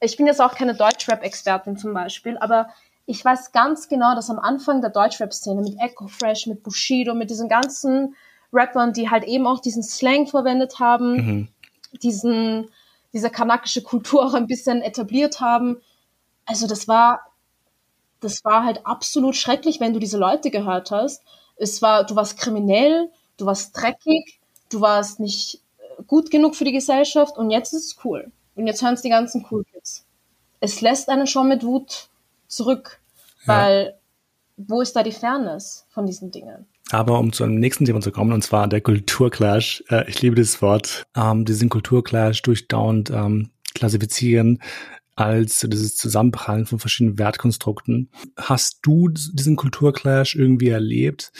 ich 0.00 0.16
bin 0.16 0.26
jetzt 0.26 0.40
auch 0.40 0.54
keine 0.56 0.74
Deutschrap-Expertin 0.74 1.76
zum 1.76 1.94
Beispiel, 1.94 2.36
aber 2.38 2.68
ich 3.06 3.24
weiß 3.24 3.52
ganz 3.52 3.88
genau, 3.88 4.14
dass 4.14 4.30
am 4.30 4.38
Anfang 4.38 4.80
der 4.80 4.90
Deutschrap-Szene 4.90 5.60
mit 5.60 5.78
Echo 5.78 6.08
Fresh, 6.08 6.46
mit 6.46 6.62
Bushido, 6.62 7.14
mit 7.14 7.30
diesen 7.30 7.48
ganzen 7.48 8.16
Rappern, 8.52 8.92
die 8.92 9.10
halt 9.10 9.24
eben 9.24 9.46
auch 9.46 9.60
diesen 9.60 9.82
Slang 9.82 10.26
verwendet 10.26 10.78
haben, 10.78 11.16
mhm. 11.16 11.48
diesen, 12.02 12.70
diese 13.14 13.30
kanakische 13.30 13.82
Kultur 13.82 14.26
auch 14.26 14.34
ein 14.34 14.46
bisschen 14.46 14.82
etabliert 14.82 15.40
haben. 15.40 15.80
Also 16.44 16.66
das 16.66 16.88
war, 16.88 17.20
das 18.20 18.44
war 18.44 18.64
halt 18.64 18.84
absolut 18.84 19.36
schrecklich, 19.36 19.80
wenn 19.80 19.94
du 19.94 19.98
diese 19.98 20.18
Leute 20.18 20.50
gehört 20.50 20.90
hast 20.90 21.22
es 21.56 21.82
war, 21.82 22.04
du 22.04 22.16
warst 22.16 22.38
kriminell, 22.38 23.10
du 23.36 23.46
warst 23.46 23.76
dreckig, 23.76 24.40
du 24.70 24.80
warst 24.80 25.20
nicht 25.20 25.62
äh, 25.78 26.02
gut 26.04 26.30
genug 26.30 26.56
für 26.56 26.64
die 26.64 26.72
Gesellschaft 26.72 27.36
und 27.36 27.50
jetzt 27.50 27.72
ist 27.72 27.86
es 27.86 28.04
cool. 28.04 28.30
Und 28.54 28.66
jetzt 28.66 28.82
hören 28.82 28.94
es 28.94 29.02
die 29.02 29.08
ganzen 29.08 29.46
Cool 29.50 29.64
Kids. 29.64 30.04
Es 30.60 30.80
lässt 30.80 31.08
einen 31.08 31.26
schon 31.26 31.48
mit 31.48 31.64
Wut 31.64 32.08
zurück, 32.46 33.00
weil 33.46 33.86
ja. 33.86 33.92
wo 34.56 34.80
ist 34.80 34.94
da 34.94 35.02
die 35.02 35.12
Fairness 35.12 35.86
von 35.90 36.06
diesen 36.06 36.30
Dingen? 36.30 36.66
Aber 36.94 37.18
um 37.18 37.32
zum 37.32 37.56
nächsten 37.56 37.86
Thema 37.86 38.00
zu 38.00 38.12
kommen, 38.12 38.32
und 38.32 38.42
zwar 38.42 38.68
der 38.68 38.80
Kulturclash. 38.80 39.82
Äh, 39.90 40.08
ich 40.08 40.22
liebe 40.22 40.36
das 40.36 40.62
Wort. 40.62 41.04
Ähm, 41.16 41.44
diesen 41.44 41.68
Kulturclash 41.68 42.40
durchdauernd 42.42 43.10
ähm, 43.10 43.50
klassifizieren 43.74 44.60
als 45.16 45.66
dieses 45.68 45.96
Zusammenprallen 45.96 46.66
von 46.66 46.78
verschiedenen 46.78 47.18
Wertkonstrukten. 47.18 48.10
Hast 48.36 48.78
du 48.82 49.08
diesen 49.08 49.56
Kulturclash 49.56 50.36
irgendwie 50.36 50.68
erlebt? 50.68 51.32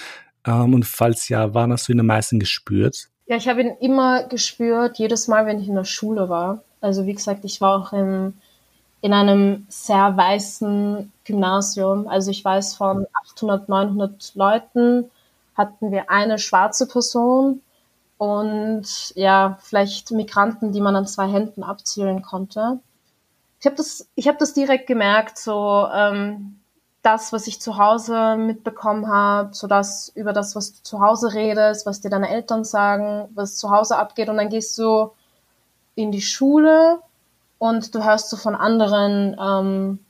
Ähm, 0.45 0.75
und 0.75 0.87
falls 0.87 1.29
ja, 1.29 1.55
wann 1.55 1.71
hast 1.71 1.87
du 1.87 1.93
ihn 1.93 2.01
am 2.01 2.07
meisten 2.07 2.41
gespürt? 2.41 3.11
Ja, 3.27 3.37
ich 3.37 3.47
habe 3.47 3.61
ihn 3.61 3.77
immer 3.81 4.25
gespürt, 4.25 4.99
jedes 4.99 5.29
Mal, 5.29 5.47
wenn 5.47 5.61
ich 5.61 5.69
in 5.69 5.77
der 5.77 5.85
Schule 5.85 6.29
war. 6.29 6.65
Also 6.81 7.07
wie 7.07 7.15
gesagt, 7.15 7.45
ich 7.45 7.61
war 7.61 7.79
auch 7.79 7.93
im, 7.93 8.35
in 9.03 9.13
einem 9.13 9.67
sehr 9.69 10.17
weißen 10.17 11.13
Gymnasium. 11.25 12.09
Also 12.09 12.33
ich 12.33 12.45
weiß, 12.45 12.75
von 12.75 13.07
800, 13.29 13.69
900 13.69 14.35
Leuten 14.35 15.11
hatten 15.57 15.93
wir 15.93 16.11
eine 16.11 16.39
schwarze 16.39 16.87
Person 16.87 17.63
und 18.19 19.13
ja, 19.17 19.59
vielleicht 19.63 20.11
Migranten, 20.11 20.73
die 20.73 20.81
man 20.81 20.97
an 20.97 21.07
zwei 21.07 21.29
Händen 21.29 21.63
abzählen 21.63 22.23
konnte. 22.23 22.81
Ich 23.61 23.67
habe 23.67 23.77
das, 23.77 24.09
ich 24.15 24.29
habe 24.29 24.39
das 24.39 24.53
direkt 24.53 24.87
gemerkt, 24.87 25.39
so 25.39 25.89
ähm, 25.93 26.61
das, 27.03 27.33
was 27.33 27.47
ich 27.47 27.61
zu 27.61 27.77
Hause 27.77 28.37
mitbekommen 28.37 29.09
habe, 29.09 29.55
so 29.55 29.67
das 29.67 30.11
über 30.15 30.33
das, 30.33 30.57
was 30.57 30.75
du 30.75 30.83
zu 30.83 31.01
Hause 31.01 31.35
redest, 31.35 31.87
was 31.87 32.01
dir 32.01 32.11
deine 32.11 32.31
Eltern 32.31 32.65
sagen, 32.65 33.29
was 33.35 33.57
zu 33.57 33.71
Hause 33.71 33.97
abgeht, 33.97 34.29
und 34.29 34.37
dann 34.37 34.49
gehst 34.49 34.79
du 34.79 35.13
in 35.95 36.13
die 36.13 36.23
Schule 36.23 36.99
und 37.59 37.95
du 37.95 38.05
hörst 38.05 38.31
so 38.31 38.37
von 38.37 38.55
anderen 38.55 39.37
ähm, 39.41 40.04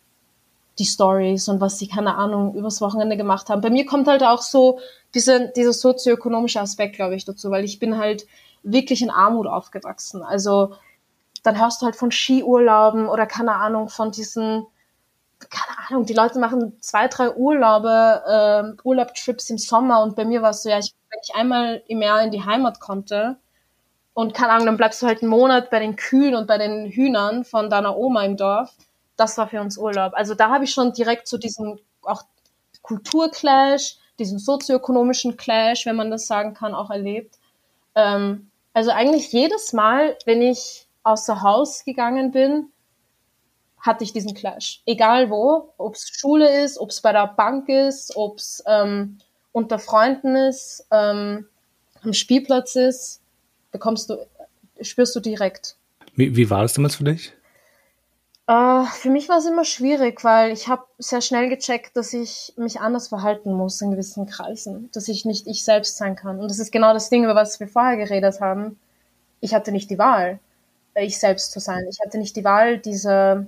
die 0.78 0.84
Stories 0.84 1.48
und 1.48 1.60
was 1.60 1.78
sie, 1.78 1.88
keine 1.88 2.16
Ahnung, 2.16 2.54
übers 2.54 2.80
Wochenende 2.80 3.16
gemacht 3.16 3.48
haben. 3.48 3.60
Bei 3.60 3.70
mir 3.70 3.86
kommt 3.86 4.08
halt 4.08 4.22
auch 4.22 4.42
so 4.42 4.80
diese, 5.14 5.52
dieser 5.54 5.72
sozioökonomische 5.72 6.60
Aspekt, 6.60 6.96
glaube 6.96 7.14
ich, 7.14 7.24
dazu, 7.24 7.50
weil 7.50 7.64
ich 7.64 7.78
bin 7.78 7.98
halt 7.98 8.26
wirklich 8.62 9.02
in 9.02 9.10
Armut 9.10 9.46
aufgewachsen. 9.46 10.22
Also 10.22 10.74
dann 11.42 11.60
hörst 11.60 11.80
du 11.80 11.86
halt 11.86 11.96
von 11.96 12.10
Skiurlauben 12.10 13.06
oder 13.08 13.26
keine 13.26 13.54
Ahnung, 13.54 13.88
von 13.88 14.10
diesen, 14.10 14.66
keine 15.38 15.78
Ahnung, 15.88 16.06
die 16.06 16.14
Leute 16.14 16.38
machen 16.38 16.80
zwei, 16.80 17.06
drei 17.06 17.34
Urlaube, 17.34 18.22
äh, 18.26 18.82
Urlaubtrips 18.82 19.50
im 19.50 19.58
Sommer 19.58 20.02
und 20.02 20.16
bei 20.16 20.24
mir 20.24 20.42
war 20.42 20.50
es 20.50 20.62
so, 20.62 20.70
ja, 20.70 20.78
ich, 20.78 20.92
wenn 21.10 21.20
ich 21.22 21.34
einmal 21.34 21.82
im 21.86 22.02
Jahr 22.02 22.22
in 22.22 22.30
die 22.30 22.44
Heimat 22.44 22.80
konnte 22.80 23.36
und 24.14 24.32
keine 24.32 24.52
Ahnung, 24.52 24.66
dann 24.66 24.76
bleibst 24.76 25.02
du 25.02 25.06
halt 25.06 25.22
einen 25.22 25.30
Monat 25.30 25.70
bei 25.70 25.80
den 25.80 25.96
Kühen 25.96 26.34
und 26.34 26.46
bei 26.46 26.58
den 26.58 26.86
Hühnern 26.86 27.44
von 27.44 27.68
deiner 27.68 27.96
Oma 27.96 28.24
im 28.24 28.36
Dorf. 28.36 28.74
Das 29.16 29.38
war 29.38 29.48
für 29.48 29.60
uns 29.60 29.78
Urlaub. 29.78 30.12
Also 30.14 30.34
da 30.34 30.50
habe 30.50 30.64
ich 30.64 30.72
schon 30.72 30.92
direkt 30.92 31.28
so 31.28 31.38
diesen 31.38 31.80
auch 32.02 32.22
Kulturclash, 32.82 33.96
diesen 34.18 34.38
sozioökonomischen 34.38 35.36
Clash, 35.36 35.86
wenn 35.86 35.96
man 35.96 36.10
das 36.10 36.26
sagen 36.26 36.54
kann, 36.54 36.74
auch 36.74 36.90
erlebt. 36.90 37.38
Ähm, 37.94 38.50
also 38.72 38.90
eigentlich 38.90 39.32
jedes 39.32 39.72
Mal, 39.72 40.16
wenn 40.26 40.42
ich 40.42 40.86
außer 41.02 41.42
Haus 41.42 41.84
gegangen 41.84 42.32
bin, 42.32 42.70
hatte 43.78 44.02
ich 44.04 44.12
diesen 44.12 44.34
Clash. 44.34 44.82
Egal 44.86 45.30
wo, 45.30 45.74
ob 45.76 45.94
es 45.94 46.08
Schule 46.08 46.62
ist, 46.64 46.78
ob 46.78 46.90
es 46.90 47.00
bei 47.00 47.12
der 47.12 47.26
Bank 47.26 47.68
ist, 47.68 48.16
ob 48.16 48.38
es 48.38 48.62
ähm, 48.66 49.18
unter 49.52 49.78
Freunden 49.78 50.36
ist, 50.36 50.86
ähm, 50.90 51.46
am 52.02 52.12
Spielplatz 52.12 52.76
ist, 52.76 53.20
bekommst 53.72 54.10
du, 54.10 54.26
spürst 54.80 55.14
du 55.14 55.20
direkt. 55.20 55.76
Wie, 56.14 56.34
wie 56.34 56.48
war 56.48 56.62
das 56.62 56.72
damals 56.74 56.96
für 56.96 57.04
dich? 57.04 57.32
Uh, 58.46 58.84
für 58.86 59.08
mich 59.08 59.28
war 59.30 59.38
es 59.38 59.46
immer 59.46 59.64
schwierig, 59.64 60.22
weil 60.22 60.52
ich 60.52 60.68
habe 60.68 60.84
sehr 60.98 61.22
schnell 61.22 61.48
gecheckt, 61.48 61.96
dass 61.96 62.12
ich 62.12 62.52
mich 62.56 62.78
anders 62.80 63.08
verhalten 63.08 63.54
muss 63.54 63.80
in 63.80 63.90
gewissen 63.90 64.26
Kreisen, 64.26 64.90
dass 64.92 65.08
ich 65.08 65.24
nicht 65.24 65.46
ich 65.46 65.64
selbst 65.64 65.96
sein 65.96 66.14
kann. 66.14 66.38
Und 66.40 66.50
das 66.50 66.58
ist 66.58 66.70
genau 66.70 66.92
das 66.92 67.08
Ding, 67.08 67.24
über 67.24 67.34
was 67.34 67.58
wir 67.58 67.68
vorher 67.68 67.96
geredet 67.96 68.40
haben. 68.40 68.78
Ich 69.40 69.54
hatte 69.54 69.72
nicht 69.72 69.90
die 69.90 69.98
Wahl 69.98 70.40
ich 71.02 71.18
selbst 71.18 71.52
zu 71.52 71.60
sein. 71.60 71.86
Ich 71.90 71.98
hatte 72.00 72.18
nicht 72.18 72.36
die 72.36 72.44
Wahl, 72.44 72.78
diese 72.78 73.46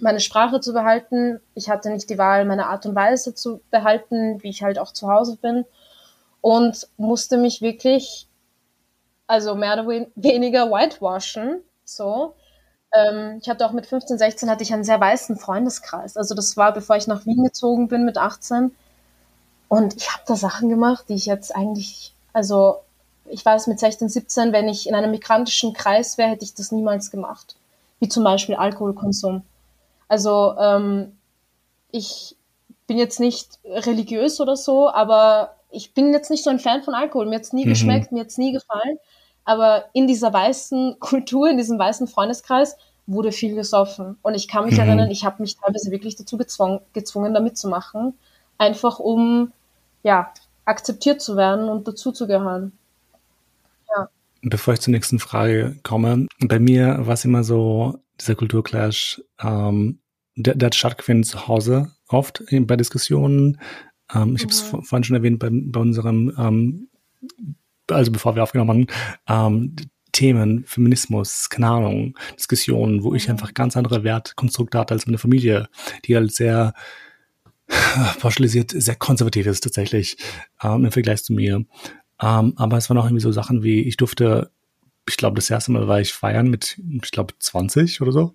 meine 0.00 0.20
Sprache 0.20 0.60
zu 0.60 0.72
behalten. 0.72 1.40
Ich 1.54 1.68
hatte 1.68 1.90
nicht 1.90 2.08
die 2.08 2.18
Wahl, 2.18 2.44
meine 2.44 2.66
Art 2.66 2.86
und 2.86 2.94
Weise 2.94 3.34
zu 3.34 3.60
behalten, 3.70 4.42
wie 4.42 4.48
ich 4.48 4.62
halt 4.62 4.78
auch 4.78 4.92
zu 4.92 5.08
Hause 5.08 5.36
bin. 5.36 5.64
Und 6.40 6.88
musste 6.96 7.36
mich 7.36 7.60
wirklich, 7.60 8.26
also 9.26 9.54
mehr 9.54 9.74
oder 9.74 10.06
weniger 10.16 10.70
whitewashen, 10.70 11.62
so. 11.84 12.34
Ähm, 12.94 13.38
ich 13.40 13.48
hatte 13.48 13.66
auch 13.66 13.72
mit 13.72 13.86
15, 13.86 14.18
16 14.18 14.50
hatte 14.50 14.62
ich 14.62 14.72
einen 14.72 14.84
sehr 14.84 15.00
weißen 15.00 15.36
Freundeskreis. 15.36 16.16
Also 16.16 16.34
das 16.34 16.56
war, 16.56 16.72
bevor 16.72 16.96
ich 16.96 17.06
nach 17.06 17.26
Wien 17.26 17.44
gezogen 17.44 17.88
bin 17.88 18.04
mit 18.04 18.18
18. 18.18 18.74
Und 19.68 19.96
ich 19.96 20.12
habe 20.12 20.22
da 20.26 20.36
Sachen 20.36 20.68
gemacht, 20.68 21.06
die 21.08 21.14
ich 21.14 21.26
jetzt 21.26 21.54
eigentlich, 21.54 22.12
also 22.32 22.76
ich 23.26 23.44
weiß 23.44 23.66
mit 23.68 23.80
16, 23.80 24.08
17, 24.08 24.52
wenn 24.52 24.68
ich 24.68 24.86
in 24.86 24.94
einem 24.94 25.10
migrantischen 25.10 25.72
Kreis 25.72 26.18
wäre, 26.18 26.30
hätte 26.30 26.44
ich 26.44 26.54
das 26.54 26.72
niemals 26.72 27.10
gemacht. 27.10 27.56
Wie 27.98 28.08
zum 28.08 28.24
Beispiel 28.24 28.56
Alkoholkonsum. 28.56 29.42
Also 30.08 30.54
ähm, 30.58 31.16
ich 31.90 32.36
bin 32.86 32.98
jetzt 32.98 33.20
nicht 33.20 33.58
religiös 33.64 34.40
oder 34.40 34.56
so, 34.56 34.90
aber 34.90 35.54
ich 35.70 35.94
bin 35.94 36.12
jetzt 36.12 36.30
nicht 36.30 36.44
so 36.44 36.50
ein 36.50 36.58
Fan 36.58 36.82
von 36.82 36.94
Alkohol. 36.94 37.26
Mir 37.26 37.36
hat 37.36 37.42
es 37.42 37.54
nie 37.54 37.64
mhm. 37.64 37.70
geschmeckt, 37.70 38.12
mir 38.12 38.20
hat 38.20 38.28
es 38.28 38.38
nie 38.38 38.52
gefallen. 38.52 38.98
Aber 39.44 39.86
in 39.92 40.06
dieser 40.06 40.32
weißen 40.32 40.96
Kultur, 41.00 41.48
in 41.48 41.56
diesem 41.56 41.78
weißen 41.78 42.06
Freundeskreis, 42.06 42.76
wurde 43.06 43.32
viel 43.32 43.54
gesoffen. 43.54 44.16
Und 44.22 44.34
ich 44.34 44.48
kann 44.48 44.64
mich 44.64 44.74
mhm. 44.74 44.80
erinnern, 44.80 45.10
ich 45.10 45.24
habe 45.24 45.42
mich 45.42 45.56
teilweise 45.56 45.90
wirklich 45.90 46.16
dazu 46.16 46.36
gezwungen, 46.38 46.80
gezwungen, 46.92 47.34
da 47.34 47.40
mitzumachen, 47.40 48.14
einfach 48.58 48.98
um 48.98 49.52
ja, 50.02 50.32
akzeptiert 50.64 51.20
zu 51.20 51.36
werden 51.36 51.68
und 51.68 51.86
dazuzugehören. 51.88 52.72
Ja. 53.94 54.08
Bevor 54.42 54.74
ich 54.74 54.80
zur 54.80 54.92
nächsten 54.92 55.18
Frage 55.18 55.76
komme, 55.82 56.26
bei 56.40 56.58
mir 56.58 57.06
war 57.06 57.14
es 57.14 57.24
immer 57.24 57.44
so, 57.44 57.98
dieser 58.20 58.34
Kulturclash, 58.34 59.22
ähm, 59.40 59.98
der, 60.36 60.54
der 60.54 60.66
hat 60.66 60.74
stattgefunden 60.74 61.24
zu 61.24 61.48
Hause 61.48 61.92
oft 62.08 62.42
bei 62.50 62.76
Diskussionen. 62.76 63.60
Ähm, 64.14 64.36
ich 64.36 64.42
mhm. 64.42 64.50
habe 64.50 64.52
es 64.52 64.60
vorhin 64.60 65.04
schon 65.04 65.16
erwähnt 65.16 65.38
bei, 65.38 65.48
bei 65.50 65.80
unserem, 65.80 66.32
ähm, 66.38 66.88
also 67.94 68.12
bevor 68.12 68.34
wir 68.34 68.42
aufgenommen 68.42 68.86
haben, 69.28 69.56
ähm, 69.56 69.76
Themen, 70.12 70.64
Feminismus, 70.66 71.48
keine 71.48 71.68
Ahnung, 71.68 72.18
Diskussionen, 72.36 73.02
wo 73.02 73.14
ich 73.14 73.26
mhm. 73.26 73.32
einfach 73.32 73.54
ganz 73.54 73.76
andere 73.76 74.04
Wertkonstrukte 74.04 74.78
hatte 74.78 74.94
als 74.94 75.06
meine 75.06 75.18
Familie, 75.18 75.68
die 76.04 76.14
halt 76.14 76.32
sehr 76.32 76.74
pauschalisiert, 78.20 78.72
sehr 78.74 78.96
konservativ 78.96 79.46
ist 79.46 79.62
tatsächlich 79.62 80.18
ähm, 80.62 80.84
im 80.84 80.92
Vergleich 80.92 81.24
zu 81.24 81.32
mir. 81.32 81.64
Ähm, 82.20 82.52
aber 82.56 82.76
es 82.76 82.88
waren 82.88 82.98
auch 82.98 83.06
irgendwie 83.06 83.22
so 83.22 83.32
Sachen 83.32 83.62
wie, 83.62 83.80
ich 83.82 83.96
durfte, 83.96 84.50
ich 85.08 85.16
glaube, 85.16 85.36
das 85.36 85.50
erste 85.50 85.72
Mal 85.72 85.88
war 85.88 86.00
ich 86.00 86.12
feiern 86.12 86.48
mit, 86.48 86.78
ich 87.02 87.10
glaube, 87.10 87.34
20 87.38 88.02
oder 88.02 88.12
so, 88.12 88.34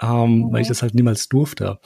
ähm, 0.00 0.38
mhm. 0.38 0.52
weil 0.52 0.62
ich 0.62 0.68
das 0.68 0.82
halt 0.82 0.94
niemals 0.94 1.28
durfte. 1.28 1.78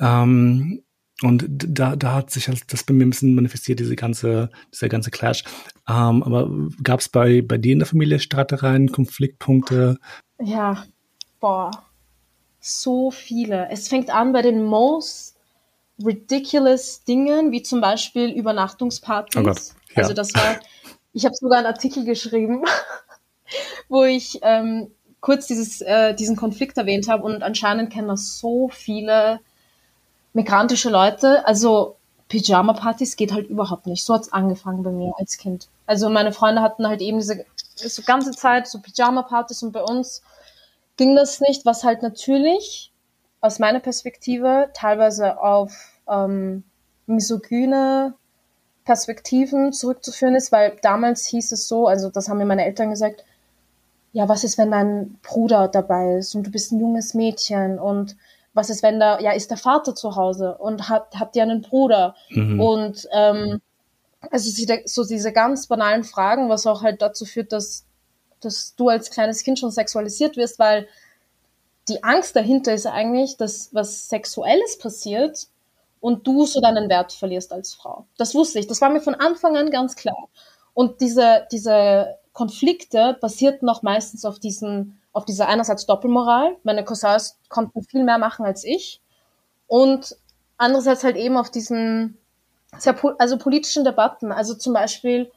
Ähm, 0.00 0.82
und 1.22 1.44
da, 1.48 1.96
da 1.96 2.14
hat 2.14 2.30
sich 2.30 2.48
halt 2.48 2.72
das 2.72 2.84
bei 2.84 2.94
mir 2.94 3.04
ein 3.04 3.10
bisschen 3.10 3.34
manifestiert, 3.34 3.80
diese 3.80 3.96
ganze, 3.96 4.50
dieser 4.72 4.88
ganze 4.88 5.10
Clash. 5.10 5.42
Ähm, 5.88 6.22
aber 6.22 6.50
gab 6.82 7.00
es 7.00 7.08
bei, 7.08 7.40
bei 7.40 7.56
dir 7.56 7.72
in 7.72 7.78
der 7.78 7.88
Familie 7.88 8.20
Streitereien, 8.20 8.92
Konfliktpunkte? 8.92 9.98
Ja, 10.40 10.84
boah, 11.40 11.70
so 12.60 13.10
viele. 13.10 13.68
Es 13.70 13.88
fängt 13.88 14.10
an 14.10 14.32
bei 14.32 14.42
den 14.42 14.62
most 14.62 15.36
ridiculous 16.04 17.04
Dingen, 17.04 17.52
wie 17.52 17.62
zum 17.62 17.80
Beispiel 17.80 18.30
Übernachtungspartys. 18.30 19.40
Oh 19.40 19.44
Gott. 19.44 19.60
Ja. 19.94 20.02
Also 20.02 20.12
das 20.12 20.34
war, 20.34 20.58
ich 21.12 21.24
habe 21.24 21.34
sogar 21.34 21.58
einen 21.58 21.66
Artikel 21.66 22.04
geschrieben, 22.04 22.64
wo 23.88 24.04
ich 24.04 24.38
ähm, 24.42 24.90
kurz 25.20 25.46
dieses, 25.46 25.80
äh, 25.80 26.14
diesen 26.14 26.36
Konflikt 26.36 26.76
erwähnt 26.76 27.08
habe 27.08 27.24
und 27.24 27.42
anscheinend 27.42 27.92
kennen 27.92 28.08
das 28.08 28.38
so 28.38 28.68
viele 28.68 29.40
migrantische 30.34 30.90
Leute, 30.90 31.46
also 31.46 31.97
Pyjama-Partys 32.28 33.16
geht 33.16 33.32
halt 33.32 33.48
überhaupt 33.48 33.86
nicht. 33.86 34.04
So 34.04 34.14
hat's 34.14 34.32
angefangen 34.32 34.82
bei 34.82 34.90
mir 34.90 35.12
als 35.18 35.38
Kind. 35.38 35.68
Also 35.86 36.10
meine 36.10 36.32
Freunde 36.32 36.62
hatten 36.62 36.86
halt 36.86 37.00
eben 37.00 37.18
diese 37.18 37.44
so 37.76 38.02
ganze 38.02 38.32
Zeit 38.32 38.66
so 38.66 38.80
Pyjama-Partys 38.80 39.62
und 39.62 39.72
bei 39.72 39.82
uns 39.82 40.22
ging 40.96 41.16
das 41.16 41.40
nicht, 41.40 41.64
was 41.64 41.84
halt 41.84 42.02
natürlich 42.02 42.92
aus 43.40 43.58
meiner 43.58 43.80
Perspektive 43.80 44.70
teilweise 44.74 45.40
auf 45.40 46.00
ähm, 46.08 46.64
misogyne 47.06 48.14
Perspektiven 48.84 49.72
zurückzuführen 49.72 50.34
ist, 50.34 50.50
weil 50.50 50.76
damals 50.82 51.26
hieß 51.26 51.52
es 51.52 51.68
so, 51.68 51.86
also 51.86 52.10
das 52.10 52.28
haben 52.28 52.38
mir 52.38 52.46
meine 52.46 52.64
Eltern 52.64 52.90
gesagt, 52.90 53.24
ja, 54.12 54.28
was 54.28 54.44
ist, 54.44 54.58
wenn 54.58 54.70
dein 54.70 55.18
Bruder 55.22 55.68
dabei 55.68 56.16
ist 56.16 56.34
und 56.34 56.46
du 56.46 56.50
bist 56.50 56.72
ein 56.72 56.80
junges 56.80 57.14
Mädchen 57.14 57.78
und 57.78 58.16
was 58.54 58.70
ist, 58.70 58.82
wenn 58.82 58.98
da, 58.98 59.20
ja, 59.20 59.32
ist 59.32 59.50
der 59.50 59.56
Vater 59.56 59.94
zu 59.94 60.16
Hause 60.16 60.56
und 60.58 60.88
hat, 60.88 61.14
habt 61.18 61.36
ihr 61.36 61.42
einen 61.42 61.62
Bruder? 61.62 62.14
Mhm. 62.30 62.60
Und 62.60 63.08
ähm, 63.12 63.60
also 64.30 64.50
so 64.84 65.04
diese 65.04 65.32
ganz 65.32 65.66
banalen 65.66 66.04
Fragen, 66.04 66.48
was 66.48 66.66
auch 66.66 66.82
halt 66.82 67.02
dazu 67.02 67.24
führt, 67.24 67.52
dass, 67.52 67.84
dass 68.40 68.74
du 68.74 68.88
als 68.88 69.10
kleines 69.10 69.42
Kind 69.42 69.58
schon 69.58 69.70
sexualisiert 69.70 70.36
wirst, 70.36 70.58
weil 70.58 70.88
die 71.88 72.02
Angst 72.02 72.36
dahinter 72.36 72.74
ist 72.74 72.86
eigentlich, 72.86 73.36
dass 73.36 73.70
was 73.72 74.08
Sexuelles 74.08 74.78
passiert 74.78 75.46
und 76.00 76.26
du 76.26 76.46
so 76.46 76.60
deinen 76.60 76.88
Wert 76.88 77.12
verlierst 77.12 77.52
als 77.52 77.74
Frau. 77.74 78.06
Das 78.18 78.34
wusste 78.34 78.58
ich. 78.58 78.66
Das 78.66 78.80
war 78.80 78.90
mir 78.90 79.00
von 79.00 79.14
Anfang 79.14 79.56
an 79.56 79.70
ganz 79.70 79.96
klar. 79.96 80.28
Und 80.74 81.00
diese, 81.00 81.46
diese 81.50 82.18
Konflikte 82.38 83.18
basierten 83.20 83.68
auch 83.68 83.82
meistens 83.82 84.24
auf 84.24 84.38
diesen 84.38 85.00
auf 85.12 85.24
dieser 85.24 85.48
einerseits 85.48 85.86
Doppelmoral. 85.86 86.56
Meine 86.62 86.84
Cousins 86.84 87.36
konnten 87.48 87.82
viel 87.82 88.04
mehr 88.04 88.18
machen 88.18 88.46
als 88.46 88.62
ich. 88.62 89.00
Und 89.66 90.14
andererseits 90.56 91.02
halt 91.02 91.16
eben 91.16 91.36
auf 91.36 91.50
diesen 91.50 92.16
sehr, 92.78 92.94
also 93.18 93.38
politischen 93.38 93.82
Debatten. 93.82 94.30
Also 94.30 94.54
zum 94.54 94.74
Beispiel, 94.74 95.32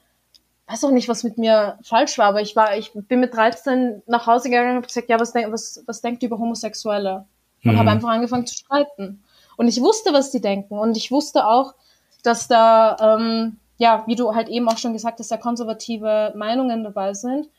weiß 0.67 0.83
auch 0.83 0.91
nicht, 0.91 1.09
was 1.09 1.23
mit 1.23 1.39
mir 1.39 1.79
falsch 1.81 2.19
war, 2.19 2.27
aber 2.27 2.41
ich 2.41 2.55
war, 2.55 2.77
ich 2.77 2.93
bin 2.93 3.19
mit 3.19 3.33
13 3.33 4.03
nach 4.05 4.27
Hause 4.27 4.51
gegangen 4.51 4.69
und 4.69 4.75
habe 4.75 4.87
gesagt, 4.87 5.09
ja, 5.09 5.19
was, 5.19 5.33
denk, 5.33 5.51
was, 5.51 5.81
was 5.87 6.01
denkt 6.01 6.21
ihr 6.21 6.27
über 6.27 6.37
Homosexuelle? 6.37 7.25
Und 7.63 7.73
mhm. 7.73 7.79
habe 7.79 7.89
einfach 7.89 8.09
angefangen 8.09 8.45
zu 8.45 8.53
streiten. 8.53 9.23
Und 9.57 9.67
ich 9.67 9.81
wusste, 9.81 10.13
was 10.13 10.29
die 10.29 10.41
denken. 10.41 10.77
Und 10.77 10.95
ich 10.95 11.09
wusste 11.11 11.47
auch, 11.47 11.73
dass 12.21 12.47
da, 12.47 13.17
ähm, 13.17 13.57
ja, 13.81 14.03
wie 14.05 14.15
du 14.15 14.35
halt 14.35 14.47
eben 14.47 14.69
auch 14.69 14.77
schon 14.77 14.93
gesagt 14.93 15.19
hast, 15.19 15.31
da 15.31 15.37
konservative 15.37 16.33
Meinungen 16.35 16.83
dabei 16.83 17.15
sind. 17.15 17.49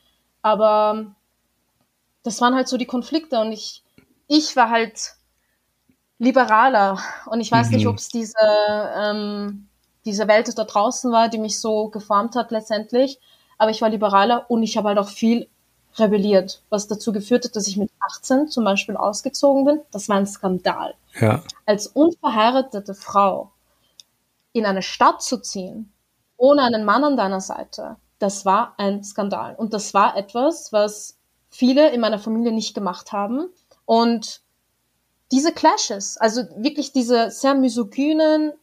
Aber 0.41 1.07
das 2.23 2.41
waren 2.41 2.55
halt 2.55 2.69
so 2.69 2.77
die 2.77 2.87
Konflikte 2.87 3.41
und 3.41 3.51
ich, 3.51 3.83
ich 4.29 4.55
war 4.55 4.71
halt 4.71 5.15
liberaler 6.21 7.01
und 7.27 7.41
ich 7.41 7.51
weiß 7.51 7.71
mhm. 7.71 7.75
nicht, 7.75 7.87
ob 7.89 7.97
es 7.97 8.07
diese, 8.09 8.37
ähm, 8.97 9.67
diese 10.05 10.29
Welt 10.29 10.57
da 10.57 10.63
draußen 10.63 11.11
war, 11.11 11.29
die 11.29 11.39
mich 11.39 11.59
so 11.59 11.89
geformt 11.89 12.37
hat 12.37 12.53
letztendlich, 12.53 13.19
aber 13.59 13.73
ich 13.73 13.83
war 13.83 13.89
liberaler 13.89 14.49
und 14.49 14.63
ich 14.63 14.77
habe 14.77 14.91
halt 14.91 14.99
auch 14.99 15.09
viel 15.09 15.49
rebelliert, 15.97 16.63
was 16.71 16.87
dazu 16.87 17.13
geführt 17.13 17.47
hat, 17.47 17.57
dass 17.57 17.67
ich 17.67 17.77
mit 17.77 17.91
18 17.99 18.47
zum 18.47 18.63
Beispiel 18.63 18.97
ausgezogen 18.97 19.65
bin. 19.65 19.81
Das 19.91 20.09
war 20.09 20.19
ein 20.19 20.27
Skandal. 20.29 20.95
Ja. 21.21 21.43
Als 21.67 21.89
unverheiratete 21.89 22.95
Frau 22.95 23.51
in 24.53 24.67
eine 24.67 24.83
Stadt 24.83 25.21
zu 25.21 25.39
ziehen, 25.39 25.93
ohne 26.43 26.63
einen 26.63 26.85
Mann 26.85 27.05
an 27.05 27.17
deiner 27.17 27.41
Seite, 27.41 27.95
das 28.19 28.45
war 28.45 28.75
ein 28.77 29.05
Skandal. 29.05 29.55
Und 29.55 29.73
das 29.73 29.95
war 29.95 30.17
etwas, 30.17 30.73
was 30.73 31.17
viele 31.51 31.91
in 31.91 32.01
meiner 32.01 32.19
Familie 32.19 32.51
nicht 32.51 32.75
gemacht 32.75 33.13
haben. 33.13 33.49
Und 33.87 34.41
diese 35.31 35.53
Clashes, 35.53 36.17
also 36.19 36.43
wirklich 36.57 36.91
diese 36.91 37.31
sehr 37.31 37.55
misogynen, 37.55 38.55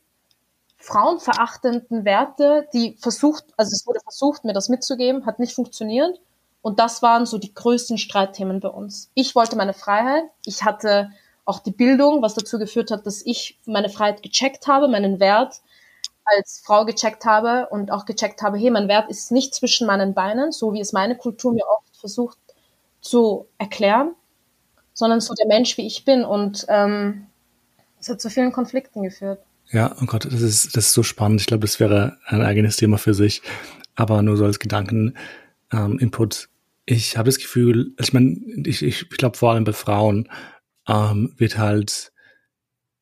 frauenverachtenden 0.75 2.03
Werte, 2.03 2.67
die 2.73 2.97
versucht, 2.99 3.45
also 3.55 3.71
es 3.73 3.87
wurde 3.87 4.01
versucht, 4.01 4.43
mir 4.43 4.53
das 4.53 4.67
mitzugeben, 4.67 5.25
hat 5.25 5.39
nicht 5.39 5.55
funktioniert. 5.55 6.19
Und 6.61 6.79
das 6.79 7.01
waren 7.01 7.25
so 7.25 7.37
die 7.37 7.53
größten 7.53 7.97
Streitthemen 7.97 8.59
bei 8.59 8.67
uns. 8.67 9.09
Ich 9.13 9.35
wollte 9.35 9.55
meine 9.55 9.73
Freiheit. 9.73 10.25
Ich 10.45 10.65
hatte 10.65 11.11
auch 11.45 11.59
die 11.59 11.71
Bildung, 11.71 12.21
was 12.21 12.33
dazu 12.33 12.59
geführt 12.59 12.91
hat, 12.91 13.05
dass 13.05 13.25
ich 13.25 13.57
meine 13.65 13.87
Freiheit 13.87 14.21
gecheckt 14.21 14.67
habe, 14.67 14.89
meinen 14.89 15.21
Wert 15.21 15.61
als 16.35 16.61
Frau 16.65 16.85
gecheckt 16.85 17.25
habe 17.25 17.67
und 17.69 17.91
auch 17.91 18.05
gecheckt 18.05 18.41
habe, 18.41 18.57
hey, 18.57 18.69
mein 18.69 18.87
Wert 18.87 19.09
ist 19.09 19.31
nicht 19.31 19.53
zwischen 19.53 19.87
meinen 19.87 20.13
Beinen, 20.13 20.51
so 20.51 20.73
wie 20.73 20.81
es 20.81 20.93
meine 20.93 21.15
Kultur 21.15 21.53
mir 21.53 21.65
oft 21.67 21.97
versucht 21.97 22.37
zu 23.01 23.47
erklären, 23.57 24.15
sondern 24.93 25.21
so 25.21 25.33
der 25.33 25.47
Mensch, 25.47 25.77
wie 25.77 25.87
ich 25.87 26.05
bin. 26.05 26.23
Und 26.23 26.65
ähm, 26.69 27.27
es 27.99 28.09
hat 28.09 28.21
zu 28.21 28.29
vielen 28.29 28.51
Konflikten 28.51 29.03
geführt. 29.03 29.39
Ja, 29.71 29.95
oh 30.01 30.05
Gott, 30.05 30.25
das 30.25 30.41
ist, 30.41 30.75
das 30.75 30.87
ist 30.87 30.93
so 30.93 31.03
spannend. 31.03 31.41
Ich 31.41 31.47
glaube, 31.47 31.61
das 31.61 31.79
wäre 31.79 32.17
ein 32.25 32.41
eigenes 32.41 32.77
Thema 32.77 32.97
für 32.97 33.13
sich. 33.13 33.41
Aber 33.95 34.21
nur 34.21 34.37
so 34.37 34.45
als 34.45 34.59
Gedanken-Input. 34.59 36.35
Ähm, 36.43 36.49
ich 36.85 37.17
habe 37.17 37.27
das 37.27 37.37
Gefühl, 37.37 37.93
also 37.97 38.09
ich 38.09 38.13
meine, 38.13 38.35
ich, 38.65 38.81
ich 38.81 39.09
glaube 39.09 39.37
vor 39.37 39.51
allem 39.51 39.63
bei 39.63 39.73
Frauen 39.73 40.27
ähm, 40.87 41.33
wird 41.37 41.57
halt 41.57 42.11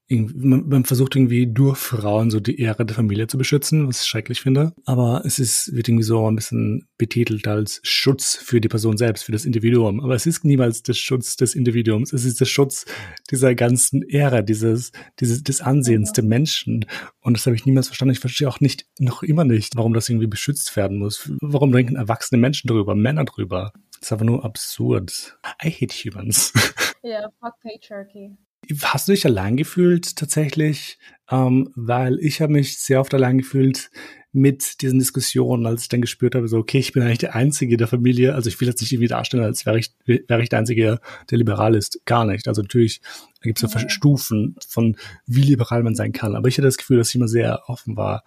man, 0.09 0.67
man 0.69 0.85
versucht 0.85 1.15
irgendwie 1.15 1.47
durch 1.47 1.77
Frauen 1.77 2.31
so 2.31 2.39
die 2.39 2.59
Ehre 2.59 2.85
der 2.85 2.95
Familie 2.95 3.27
zu 3.27 3.37
beschützen, 3.37 3.87
was 3.87 4.01
ich 4.01 4.07
schrecklich 4.07 4.41
finde. 4.41 4.73
Aber 4.85 5.23
es 5.25 5.37
ist, 5.37 5.73
wird 5.75 5.89
irgendwie 5.89 6.03
so 6.03 6.29
ein 6.29 6.35
bisschen 6.35 6.87
betitelt 6.97 7.47
als 7.47 7.81
Schutz 7.83 8.35
für 8.35 8.61
die 8.61 8.69
Person 8.69 8.97
selbst, 8.97 9.23
für 9.23 9.33
das 9.33 9.45
Individuum. 9.45 9.99
Aber 9.99 10.15
es 10.15 10.25
ist 10.25 10.45
niemals 10.45 10.83
der 10.83 10.93
Schutz 10.93 11.35
des 11.35 11.55
Individuums. 11.55 12.13
Es 12.13 12.23
ist 12.23 12.39
der 12.39 12.45
Schutz 12.45 12.85
dieser 13.29 13.53
ganzen 13.53 14.01
Ehre, 14.01 14.43
dieses, 14.43 14.91
dieses, 15.19 15.43
des 15.43 15.61
Ansehens 15.61 16.13
der 16.13 16.23
Menschen. 16.23 16.85
Und 17.19 17.35
das 17.35 17.45
habe 17.45 17.55
ich 17.55 17.65
niemals 17.65 17.87
verstanden. 17.87 18.13
Ich 18.13 18.19
verstehe 18.19 18.47
auch 18.47 18.61
nicht, 18.61 18.85
noch 18.99 19.23
immer 19.23 19.43
nicht, 19.43 19.75
warum 19.75 19.93
das 19.93 20.07
irgendwie 20.07 20.27
beschützt 20.27 20.75
werden 20.77 20.99
muss. 20.99 21.29
Warum 21.41 21.71
denken 21.73 21.97
erwachsene 21.97 22.39
Menschen 22.39 22.67
drüber, 22.67 22.95
Männer 22.95 23.25
drüber? 23.25 23.73
Das 23.99 24.09
ist 24.09 24.11
aber 24.13 24.25
nur 24.25 24.45
absurd. 24.45 25.37
I 25.63 25.69
hate 25.69 25.93
humans. 25.93 26.53
Ja, 27.03 27.21
yeah, 27.21 27.29
fuck 27.39 27.53
patriarchy. 27.61 28.35
Hast 28.81 29.07
du 29.07 29.13
dich 29.13 29.25
allein 29.25 29.57
gefühlt 29.57 30.15
tatsächlich? 30.15 30.97
Ähm, 31.29 31.71
weil 31.75 32.19
ich 32.19 32.41
habe 32.41 32.53
mich 32.53 32.79
sehr 32.79 33.01
oft 33.01 33.13
allein 33.13 33.37
gefühlt 33.37 33.89
mit 34.33 34.81
diesen 34.81 34.99
Diskussionen, 34.99 35.65
als 35.65 35.83
ich 35.83 35.89
dann 35.89 36.01
gespürt 36.01 36.35
habe, 36.35 36.47
so, 36.47 36.57
okay, 36.57 36.77
ich 36.77 36.93
bin 36.93 37.01
eigentlich 37.01 37.17
der 37.17 37.35
Einzige 37.35 37.75
der 37.75 37.87
Familie. 37.87 38.35
Also 38.35 38.49
ich 38.49 38.59
will 38.59 38.67
jetzt 38.67 38.81
nicht 38.81 38.91
irgendwie 38.93 39.07
darstellen, 39.07 39.43
als 39.43 39.65
wäre 39.65 39.79
ich, 39.79 39.91
wäre 40.05 40.43
ich 40.43 40.49
der 40.49 40.59
Einzige, 40.59 40.99
der 41.29 41.37
liberal 41.37 41.75
ist. 41.75 41.99
Gar 42.05 42.25
nicht. 42.25 42.47
Also 42.47 42.61
natürlich 42.61 43.01
gibt 43.41 43.61
es 43.61 43.73
ja 43.73 43.89
Stufen 43.89 44.55
von, 44.67 44.95
wie 45.25 45.41
liberal 45.41 45.83
man 45.83 45.95
sein 45.95 46.11
kann. 46.11 46.35
Aber 46.35 46.47
ich 46.47 46.57
hatte 46.57 46.67
das 46.67 46.77
Gefühl, 46.77 46.97
dass 46.97 47.09
ich 47.09 47.15
immer 47.15 47.27
sehr 47.27 47.63
offen 47.67 47.97
war 47.97 48.23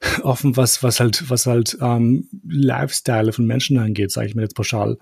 offen, 0.22 0.56
was, 0.56 0.82
was 0.82 1.00
halt, 1.00 1.30
was 1.30 1.46
halt 1.46 1.76
ähm, 1.80 2.28
Lifestyle 2.46 3.32
von 3.32 3.46
Menschen 3.46 3.78
angeht, 3.78 4.10
sage 4.10 4.28
ich 4.28 4.34
mir 4.34 4.42
jetzt 4.42 4.54
pauschal. 4.54 4.98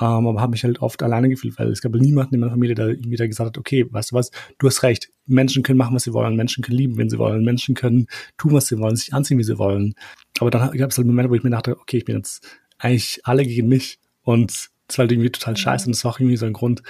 Ähm, 0.00 0.26
aber 0.26 0.40
habe 0.40 0.52
mich 0.52 0.62
halt 0.62 0.80
oft 0.80 1.02
alleine 1.02 1.28
gefühlt, 1.28 1.58
weil 1.58 1.68
es 1.68 1.80
gab 1.80 1.94
niemanden 1.94 2.34
in 2.34 2.40
meiner 2.40 2.52
Familie, 2.52 2.74
der 2.74 2.88
irgendwie 2.88 3.16
da 3.16 3.26
gesagt 3.26 3.48
hat, 3.48 3.58
okay, 3.58 3.86
weißt 3.90 4.12
du 4.12 4.16
was, 4.16 4.30
du 4.58 4.66
hast 4.68 4.82
recht, 4.82 5.10
Menschen 5.26 5.62
können 5.62 5.78
machen, 5.78 5.94
was 5.94 6.04
sie 6.04 6.12
wollen, 6.12 6.36
Menschen 6.36 6.62
können 6.62 6.78
lieben, 6.78 6.96
wenn 6.96 7.10
sie 7.10 7.18
wollen, 7.18 7.44
Menschen 7.44 7.74
können 7.74 8.06
tun, 8.36 8.52
was 8.52 8.66
sie 8.66 8.78
wollen, 8.78 8.94
sich 8.94 9.12
anziehen, 9.12 9.38
wie 9.38 9.44
sie 9.44 9.58
wollen. 9.58 9.94
Aber 10.38 10.50
dann 10.50 10.70
gab 10.76 10.90
es 10.90 10.98
halt 10.98 11.06
Momente, 11.06 11.30
wo 11.30 11.34
ich 11.34 11.42
mir 11.42 11.50
dachte, 11.50 11.76
okay, 11.80 11.98
ich 11.98 12.04
bin 12.04 12.16
jetzt 12.16 12.46
eigentlich 12.78 13.20
alle 13.24 13.44
gegen 13.44 13.68
mich. 13.68 13.98
Und 14.22 14.70
das 14.86 14.98
war 14.98 15.04
halt 15.04 15.12
irgendwie 15.12 15.30
total 15.30 15.56
scheiße. 15.56 15.86
Und 15.86 15.96
das 15.96 16.04
war 16.04 16.12
auch 16.12 16.20
irgendwie 16.20 16.36
so 16.36 16.46
ein 16.46 16.52
Grund, 16.52 16.82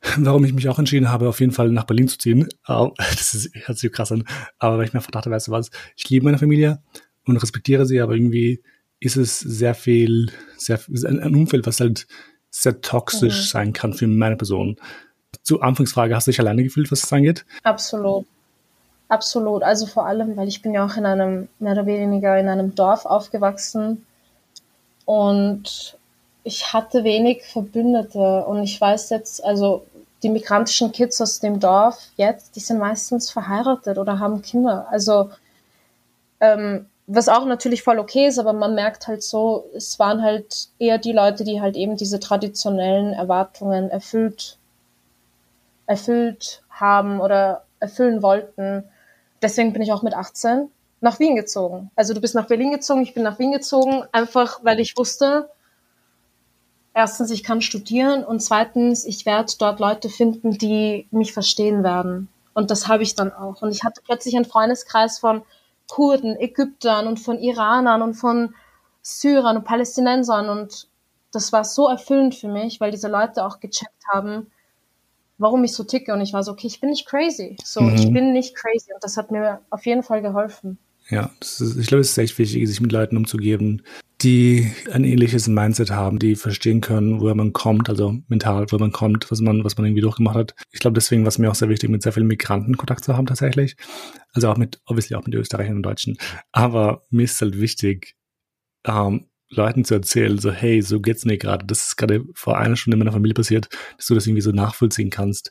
warum 0.16 0.44
ich 0.44 0.52
mich 0.52 0.68
auch 0.68 0.78
entschieden 0.78 1.10
habe, 1.10 1.28
auf 1.28 1.40
jeden 1.40 1.52
Fall 1.52 1.70
nach 1.70 1.84
Berlin 1.84 2.08
zu 2.08 2.18
ziehen. 2.18 2.48
Das 2.66 3.34
ist, 3.34 3.50
hört 3.54 3.78
sich 3.78 3.92
krass 3.92 4.12
an. 4.12 4.24
Aber 4.58 4.78
weil 4.78 4.86
ich 4.86 4.92
mir 4.92 5.00
einfach 5.00 5.10
dachte, 5.10 5.30
weißt 5.30 5.48
du 5.48 5.52
was, 5.52 5.70
ich 5.96 6.08
liebe 6.08 6.24
meine 6.24 6.38
Familie 6.38 6.82
und 7.26 7.36
respektiere 7.36 7.86
sie, 7.86 8.00
aber 8.00 8.14
irgendwie 8.14 8.62
ist 9.00 9.16
es 9.16 9.38
sehr 9.38 9.74
viel, 9.74 10.30
sehr, 10.56 10.80
ein 10.88 11.34
Umfeld, 11.34 11.66
was 11.66 11.80
halt 11.80 12.06
sehr 12.50 12.80
toxisch 12.80 13.38
mhm. 13.38 13.46
sein 13.46 13.72
kann 13.72 13.92
für 13.92 14.06
meine 14.06 14.36
Person. 14.36 14.76
Zur 15.42 15.62
Anfangsfrage, 15.62 16.14
hast 16.14 16.26
du 16.26 16.30
dich 16.30 16.40
alleine 16.40 16.64
gefühlt, 16.64 16.90
was 16.90 17.02
das 17.02 17.12
angeht? 17.12 17.44
Absolut. 17.62 18.26
Absolut. 19.08 19.62
Also 19.62 19.86
vor 19.86 20.06
allem, 20.06 20.36
weil 20.36 20.48
ich 20.48 20.62
bin 20.62 20.74
ja 20.74 20.84
auch 20.84 20.96
in 20.96 21.06
einem, 21.06 21.48
mehr 21.58 21.72
oder 21.72 21.86
weniger 21.86 22.38
in 22.38 22.48
einem 22.48 22.74
Dorf 22.74 23.06
aufgewachsen 23.06 24.04
und 25.04 25.98
ich 26.44 26.72
hatte 26.72 27.04
wenig 27.04 27.44
Verbündete 27.44 28.44
und 28.44 28.62
ich 28.62 28.80
weiß 28.80 29.10
jetzt, 29.10 29.44
also 29.44 29.84
die 30.22 30.30
migrantischen 30.30 30.92
Kids 30.92 31.20
aus 31.20 31.40
dem 31.40 31.60
Dorf 31.60 31.98
jetzt, 32.16 32.56
die 32.56 32.60
sind 32.60 32.78
meistens 32.78 33.30
verheiratet 33.30 33.98
oder 33.98 34.18
haben 34.18 34.42
Kinder. 34.42 34.86
Also 34.90 35.30
ähm, 36.40 36.86
was 37.06 37.28
auch 37.28 37.46
natürlich 37.46 37.82
voll 37.82 37.98
okay 37.98 38.26
ist, 38.26 38.38
aber 38.38 38.52
man 38.52 38.74
merkt 38.74 39.08
halt 39.08 39.22
so, 39.22 39.64
es 39.74 39.98
waren 39.98 40.22
halt 40.22 40.68
eher 40.78 40.98
die 40.98 41.12
Leute, 41.12 41.42
die 41.42 41.60
halt 41.60 41.76
eben 41.76 41.96
diese 41.96 42.20
traditionellen 42.20 43.14
Erwartungen 43.14 43.90
erfüllt, 43.90 44.58
erfüllt 45.86 46.62
haben 46.68 47.20
oder 47.20 47.64
erfüllen 47.80 48.22
wollten. 48.22 48.84
Deswegen 49.40 49.72
bin 49.72 49.82
ich 49.82 49.92
auch 49.92 50.02
mit 50.02 50.14
18 50.14 50.70
nach 51.00 51.18
Wien 51.18 51.34
gezogen. 51.34 51.90
Also 51.96 52.12
du 52.12 52.20
bist 52.20 52.34
nach 52.34 52.46
Berlin 52.46 52.72
gezogen, 52.72 53.02
ich 53.02 53.14
bin 53.14 53.22
nach 53.22 53.38
Wien 53.38 53.52
gezogen, 53.52 54.04
einfach 54.12 54.60
weil 54.62 54.78
ich 54.78 54.96
wusste, 54.96 55.48
erstens, 56.98 57.30
ich 57.30 57.44
kann 57.44 57.62
studieren 57.62 58.24
und 58.24 58.40
zweitens, 58.40 59.04
ich 59.04 59.24
werde 59.24 59.52
dort 59.56 59.78
Leute 59.78 60.08
finden, 60.08 60.58
die 60.58 61.06
mich 61.12 61.32
verstehen 61.32 61.84
werden. 61.84 62.28
Und 62.54 62.72
das 62.72 62.88
habe 62.88 63.04
ich 63.04 63.14
dann 63.14 63.32
auch. 63.32 63.62
Und 63.62 63.70
ich 63.70 63.84
hatte 63.84 64.00
plötzlich 64.04 64.34
einen 64.34 64.44
Freundeskreis 64.44 65.20
von 65.20 65.42
Kurden, 65.86 66.36
Ägyptern 66.36 67.06
und 67.06 67.18
von 67.20 67.38
Iranern 67.38 68.02
und 68.02 68.14
von 68.14 68.52
Syrern 69.00 69.58
und 69.58 69.64
Palästinensern. 69.64 70.48
Und 70.48 70.88
das 71.30 71.52
war 71.52 71.62
so 71.62 71.86
erfüllend 71.88 72.34
für 72.34 72.48
mich, 72.48 72.80
weil 72.80 72.90
diese 72.90 73.06
Leute 73.06 73.46
auch 73.46 73.60
gecheckt 73.60 74.02
haben, 74.12 74.50
warum 75.38 75.62
ich 75.62 75.74
so 75.74 75.84
ticke. 75.84 76.12
Und 76.12 76.20
ich 76.20 76.32
war 76.32 76.42
so, 76.42 76.50
okay, 76.50 76.66
ich 76.66 76.80
bin 76.80 76.90
nicht 76.90 77.06
crazy. 77.06 77.56
So, 77.62 77.80
mhm. 77.80 77.94
ich 77.94 78.12
bin 78.12 78.32
nicht 78.32 78.56
crazy. 78.56 78.92
Und 78.92 79.04
das 79.04 79.16
hat 79.16 79.30
mir 79.30 79.60
auf 79.70 79.86
jeden 79.86 80.02
Fall 80.02 80.20
geholfen. 80.20 80.78
Ja, 81.10 81.30
ist, 81.40 81.60
ich 81.60 81.86
glaube, 81.86 82.02
es 82.02 82.10
ist 82.10 82.18
echt 82.18 82.38
wichtig, 82.38 82.66
sich 82.68 82.80
mit 82.80 82.92
Leuten 82.92 83.16
umzugeben, 83.16 83.82
die 84.20 84.70
ein 84.90 85.04
ähnliches 85.04 85.48
Mindset 85.48 85.90
haben, 85.90 86.18
die 86.18 86.34
verstehen 86.34 86.80
können, 86.80 87.20
woher 87.20 87.34
man 87.34 87.52
kommt, 87.52 87.88
also 87.88 88.18
mental, 88.28 88.66
wo 88.70 88.78
man 88.78 88.92
kommt, 88.92 89.30
was 89.30 89.40
man, 89.40 89.64
was 89.64 89.76
man 89.76 89.86
irgendwie 89.86 90.02
durchgemacht 90.02 90.36
hat. 90.36 90.54
Ich 90.70 90.80
glaube, 90.80 90.94
deswegen 90.94 91.22
war 91.22 91.28
es 91.28 91.38
mir 91.38 91.50
auch 91.50 91.54
sehr 91.54 91.68
wichtig, 91.68 91.88
mit 91.88 92.02
sehr 92.02 92.12
vielen 92.12 92.26
Migranten 92.26 92.76
Kontakt 92.76 93.04
zu 93.04 93.16
haben 93.16 93.26
tatsächlich. 93.26 93.76
Also 94.32 94.50
auch 94.50 94.56
mit, 94.56 94.80
obviously 94.84 95.16
auch 95.16 95.24
mit 95.24 95.34
Österreichern 95.34 95.76
und 95.76 95.82
Deutschen. 95.82 96.18
Aber 96.52 97.04
mir 97.10 97.24
ist 97.24 97.40
halt 97.40 97.58
wichtig, 97.58 98.16
ähm, 98.84 99.26
Leuten 99.50 99.84
zu 99.84 99.94
erzählen, 99.94 100.38
so, 100.38 100.50
hey, 100.50 100.82
so 100.82 101.00
geht's 101.00 101.24
mir 101.24 101.38
gerade. 101.38 101.64
Das 101.64 101.86
ist 101.86 101.96
gerade 101.96 102.24
vor 102.34 102.58
einer 102.58 102.76
Stunde 102.76 102.96
in 102.96 102.98
meiner 102.98 103.12
Familie 103.12 103.34
passiert, 103.34 103.68
dass 103.96 104.06
du 104.06 104.14
das 104.14 104.26
irgendwie 104.26 104.42
so 104.42 104.50
nachvollziehen 104.50 105.10
kannst. 105.10 105.50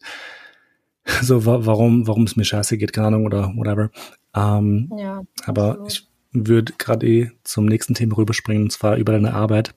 So, 1.21 1.45
wa 1.45 1.65
warum, 1.65 2.05
warum 2.05 2.25
es 2.25 2.35
mir 2.35 2.43
scheiße 2.43 2.77
geht, 2.77 2.91
keine 2.93 3.07
Ahnung, 3.07 3.25
oder 3.25 3.53
whatever. 3.55 3.89
Ähm, 4.37 4.91
ja, 4.97 5.23
aber 5.45 5.71
absolut. 5.71 5.91
ich 5.91 6.07
würde 6.31 6.73
gerade 6.77 7.07
eh 7.07 7.31
zum 7.43 7.65
nächsten 7.65 7.95
Thema 7.95 8.17
rüberspringen, 8.17 8.63
und 8.63 8.71
zwar 8.71 8.97
über 8.97 9.13
deine 9.13 9.33
Arbeit, 9.33 9.73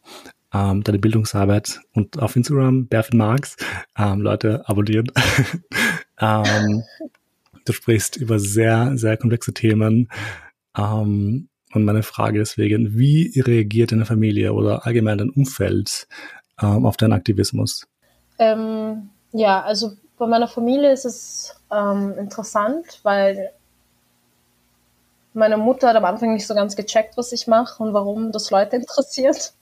ähm, 0.52 0.82
deine 0.82 0.98
Bildungsarbeit 0.98 1.80
und 1.94 2.18
auf 2.18 2.36
Instagram, 2.36 2.86
Berfin 2.86 3.18
Marx. 3.18 3.56
Ähm, 3.96 4.20
Leute, 4.20 4.68
abonnieren. 4.68 5.10
ähm, 6.20 6.82
du 7.64 7.72
sprichst 7.72 8.16
über 8.16 8.38
sehr, 8.38 8.96
sehr 8.96 9.16
komplexe 9.16 9.54
Themen. 9.54 10.08
Ähm, 10.76 11.48
und 11.72 11.84
meine 11.84 12.02
Frage 12.02 12.40
deswegen, 12.40 12.98
wie 12.98 13.40
reagiert 13.40 13.92
deine 13.92 14.04
Familie 14.04 14.52
oder 14.52 14.86
allgemein 14.86 15.18
dein 15.18 15.30
Umfeld 15.30 16.08
ähm, 16.60 16.84
auf 16.84 16.96
deinen 16.96 17.12
Aktivismus? 17.12 17.86
Ähm, 18.38 19.10
ja, 19.32 19.62
also 19.62 19.92
bei 20.18 20.26
meiner 20.26 20.48
Familie 20.48 20.92
ist 20.92 21.04
es 21.04 21.54
ähm, 21.70 22.14
interessant, 22.18 23.00
weil 23.04 23.52
meine 25.32 25.56
Mutter 25.56 25.88
hat 25.88 25.96
am 25.96 26.04
Anfang 26.04 26.34
nicht 26.34 26.46
so 26.46 26.54
ganz 26.54 26.76
gecheckt, 26.76 27.16
was 27.16 27.32
ich 27.32 27.46
mache 27.46 27.82
und 27.82 27.94
warum 27.94 28.32
das 28.32 28.50
Leute 28.50 28.76
interessiert, 28.76 29.52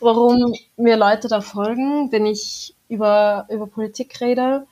warum 0.00 0.54
mir 0.76 0.96
Leute 0.96 1.28
da 1.28 1.40
folgen, 1.40 2.10
wenn 2.12 2.26
ich 2.26 2.74
über, 2.88 3.46
über 3.48 3.66
Politik 3.66 4.20
rede. 4.20 4.66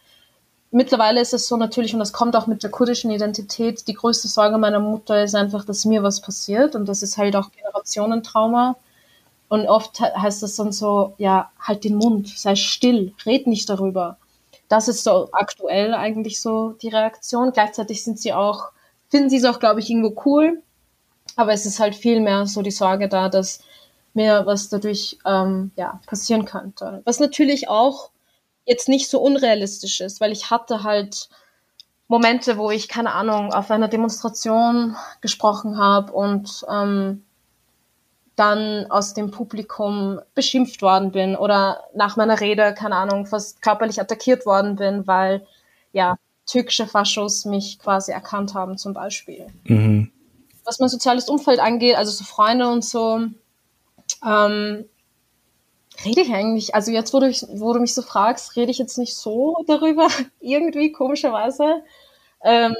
Mittlerweile 0.70 1.20
ist 1.20 1.34
es 1.34 1.48
so 1.48 1.56
natürlich, 1.56 1.92
und 1.92 2.00
das 2.00 2.14
kommt 2.14 2.34
auch 2.34 2.46
mit 2.46 2.62
der 2.62 2.70
kurdischen 2.70 3.10
Identität, 3.10 3.86
die 3.88 3.94
größte 3.94 4.28
Sorge 4.28 4.56
meiner 4.56 4.80
Mutter 4.80 5.22
ist 5.22 5.34
einfach, 5.34 5.64
dass 5.66 5.84
mir 5.84 6.02
was 6.02 6.22
passiert 6.22 6.74
und 6.74 6.88
das 6.88 7.02
ist 7.02 7.18
halt 7.18 7.36
auch 7.36 7.50
Generationentrauma. 7.52 8.76
Und 9.48 9.66
oft 9.68 10.00
heißt 10.00 10.42
es 10.44 10.56
dann 10.56 10.72
so, 10.72 11.12
ja, 11.18 11.50
halt 11.60 11.84
den 11.84 11.96
Mund, 11.96 12.26
sei 12.28 12.56
still, 12.56 13.12
red 13.26 13.46
nicht 13.46 13.68
darüber. 13.68 14.16
Das 14.70 14.88
ist 14.88 15.04
so 15.04 15.28
aktuell 15.32 15.92
eigentlich 15.92 16.40
so 16.40 16.70
die 16.80 16.88
Reaktion. 16.88 17.52
Gleichzeitig 17.52 18.02
sind 18.02 18.18
sie 18.18 18.32
auch 18.32 18.70
finden 19.12 19.28
sie 19.28 19.36
es 19.36 19.44
auch, 19.44 19.60
glaube 19.60 19.78
ich, 19.78 19.90
irgendwo 19.90 20.20
cool. 20.24 20.62
Aber 21.36 21.52
es 21.52 21.66
ist 21.66 21.78
halt 21.78 21.94
viel 21.94 22.20
mehr 22.20 22.46
so 22.46 22.62
die 22.62 22.70
Sorge 22.70 23.08
da, 23.08 23.28
dass 23.28 23.62
mir 24.14 24.44
was 24.46 24.70
dadurch 24.70 25.18
ähm, 25.26 25.70
ja, 25.76 26.00
passieren 26.06 26.46
könnte. 26.46 27.02
Was 27.04 27.20
natürlich 27.20 27.68
auch 27.68 28.10
jetzt 28.64 28.88
nicht 28.88 29.08
so 29.08 29.20
unrealistisch 29.20 30.00
ist, 30.00 30.20
weil 30.20 30.32
ich 30.32 30.50
hatte 30.50 30.82
halt 30.82 31.28
Momente, 32.08 32.56
wo 32.56 32.70
ich, 32.70 32.88
keine 32.88 33.12
Ahnung, 33.12 33.52
auf 33.52 33.70
einer 33.70 33.88
Demonstration 33.88 34.96
gesprochen 35.20 35.76
habe 35.76 36.12
und 36.12 36.64
ähm, 36.70 37.24
dann 38.34 38.90
aus 38.90 39.12
dem 39.12 39.30
Publikum 39.30 40.20
beschimpft 40.34 40.80
worden 40.80 41.12
bin 41.12 41.36
oder 41.36 41.84
nach 41.94 42.16
meiner 42.16 42.40
Rede, 42.40 42.72
keine 42.72 42.96
Ahnung, 42.96 43.26
fast 43.26 43.60
körperlich 43.60 44.00
attackiert 44.00 44.46
worden 44.46 44.76
bin, 44.76 45.06
weil 45.06 45.46
ja, 45.92 46.16
türkische 46.46 46.86
Faschos 46.86 47.44
mich 47.44 47.78
quasi 47.78 48.12
erkannt 48.12 48.54
haben, 48.54 48.76
zum 48.76 48.92
Beispiel. 48.94 49.46
Mhm. 49.64 50.10
Was 50.64 50.78
mein 50.78 50.88
soziales 50.88 51.28
Umfeld 51.28 51.60
angeht, 51.60 51.96
also 51.96 52.10
so 52.10 52.24
Freunde 52.24 52.68
und 52.68 52.84
so, 52.84 53.26
ähm, 54.24 54.84
rede 56.04 56.20
ich 56.20 56.32
eigentlich, 56.32 56.74
also 56.74 56.90
jetzt, 56.90 57.12
wo 57.12 57.20
du, 57.20 57.30
wo 57.54 57.72
du 57.72 57.80
mich 57.80 57.94
so 57.94 58.02
fragst, 58.02 58.56
rede 58.56 58.70
ich 58.70 58.78
jetzt 58.78 58.98
nicht 58.98 59.14
so 59.14 59.56
darüber, 59.66 60.08
irgendwie 60.40 60.92
komischerweise. 60.92 61.82
Ähm, 62.44 62.76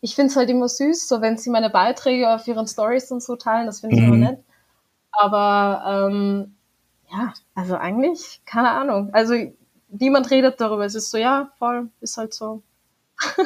ich 0.00 0.14
finde 0.14 0.30
es 0.30 0.36
halt 0.36 0.50
immer 0.50 0.68
süß, 0.68 1.08
so 1.08 1.20
wenn 1.20 1.38
sie 1.38 1.50
meine 1.50 1.70
Beiträge 1.70 2.34
auf 2.34 2.46
ihren 2.48 2.66
Stories 2.66 3.10
und 3.10 3.22
so 3.22 3.36
teilen, 3.36 3.66
das 3.66 3.80
finde 3.80 3.96
ich 3.96 4.02
mhm. 4.02 4.08
immer 4.08 4.30
nett. 4.30 4.44
Aber 5.12 6.08
ähm, 6.10 6.56
ja, 7.10 7.32
also 7.54 7.76
eigentlich, 7.76 8.40
keine 8.46 8.70
Ahnung. 8.70 9.10
Also 9.12 9.34
niemand 9.98 10.30
redet 10.30 10.60
darüber. 10.60 10.84
Es 10.84 10.94
ist 10.94 11.10
so, 11.10 11.18
ja, 11.18 11.52
voll, 11.58 11.88
ist 12.00 12.16
halt 12.16 12.34
so. 12.34 12.62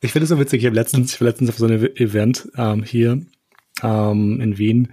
ich 0.00 0.12
finde 0.12 0.24
es 0.24 0.28
so 0.28 0.38
witzig. 0.38 0.60
Ich 0.60 0.66
habe 0.66 0.76
letztens, 0.76 1.14
ich 1.14 1.20
war 1.20 1.28
letztens 1.28 1.50
auf 1.50 1.58
so 1.58 1.66
einem 1.66 1.84
Event 1.96 2.48
ähm, 2.56 2.82
hier 2.82 3.24
ähm, 3.82 4.40
in 4.40 4.58
Wien 4.58 4.92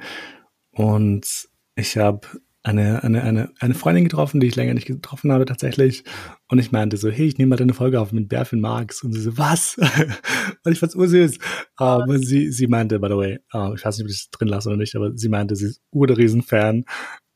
und 0.71 1.47
ich 1.75 1.97
habe 1.97 2.27
eine, 2.63 3.01
eine, 3.03 3.23
eine, 3.23 3.51
eine 3.59 3.73
Freundin 3.73 4.03
getroffen, 4.03 4.41
die 4.41 4.47
ich 4.47 4.55
länger 4.55 4.73
nicht 4.73 4.87
getroffen 4.87 5.31
habe 5.31 5.45
tatsächlich. 5.45 6.03
Und 6.49 6.59
ich 6.59 6.73
meinte 6.73 6.97
so, 6.97 7.09
hey, 7.09 7.25
ich 7.25 7.37
nehme 7.37 7.51
mal 7.51 7.55
deine 7.55 7.73
Folge 7.73 8.01
auf 8.01 8.11
mit 8.11 8.27
Berfin 8.27 8.59
Marx. 8.59 9.03
Und 9.03 9.13
sie 9.13 9.21
so, 9.21 9.37
was? 9.37 9.77
und 10.63 10.71
ich 10.71 10.79
fand's 10.79 10.95
ursüß. 10.95 11.39
Aber 11.77 12.15
ähm, 12.15 12.23
sie, 12.23 12.51
sie 12.51 12.67
meinte, 12.67 12.99
by 12.99 13.07
the 13.07 13.15
way, 13.15 13.39
uh, 13.53 13.73
ich 13.73 13.85
weiß 13.85 13.97
nicht, 13.97 14.05
ob 14.05 14.11
ich 14.11 14.17
das 14.17 14.29
drin 14.31 14.49
lasse 14.49 14.67
oder 14.67 14.77
nicht, 14.77 14.95
aber 14.97 15.15
sie 15.15 15.29
meinte, 15.29 15.55
sie 15.55 15.67
ist 15.67 15.81
ur 15.91 16.07
der 16.07 16.17
Riesenfan. 16.17 16.83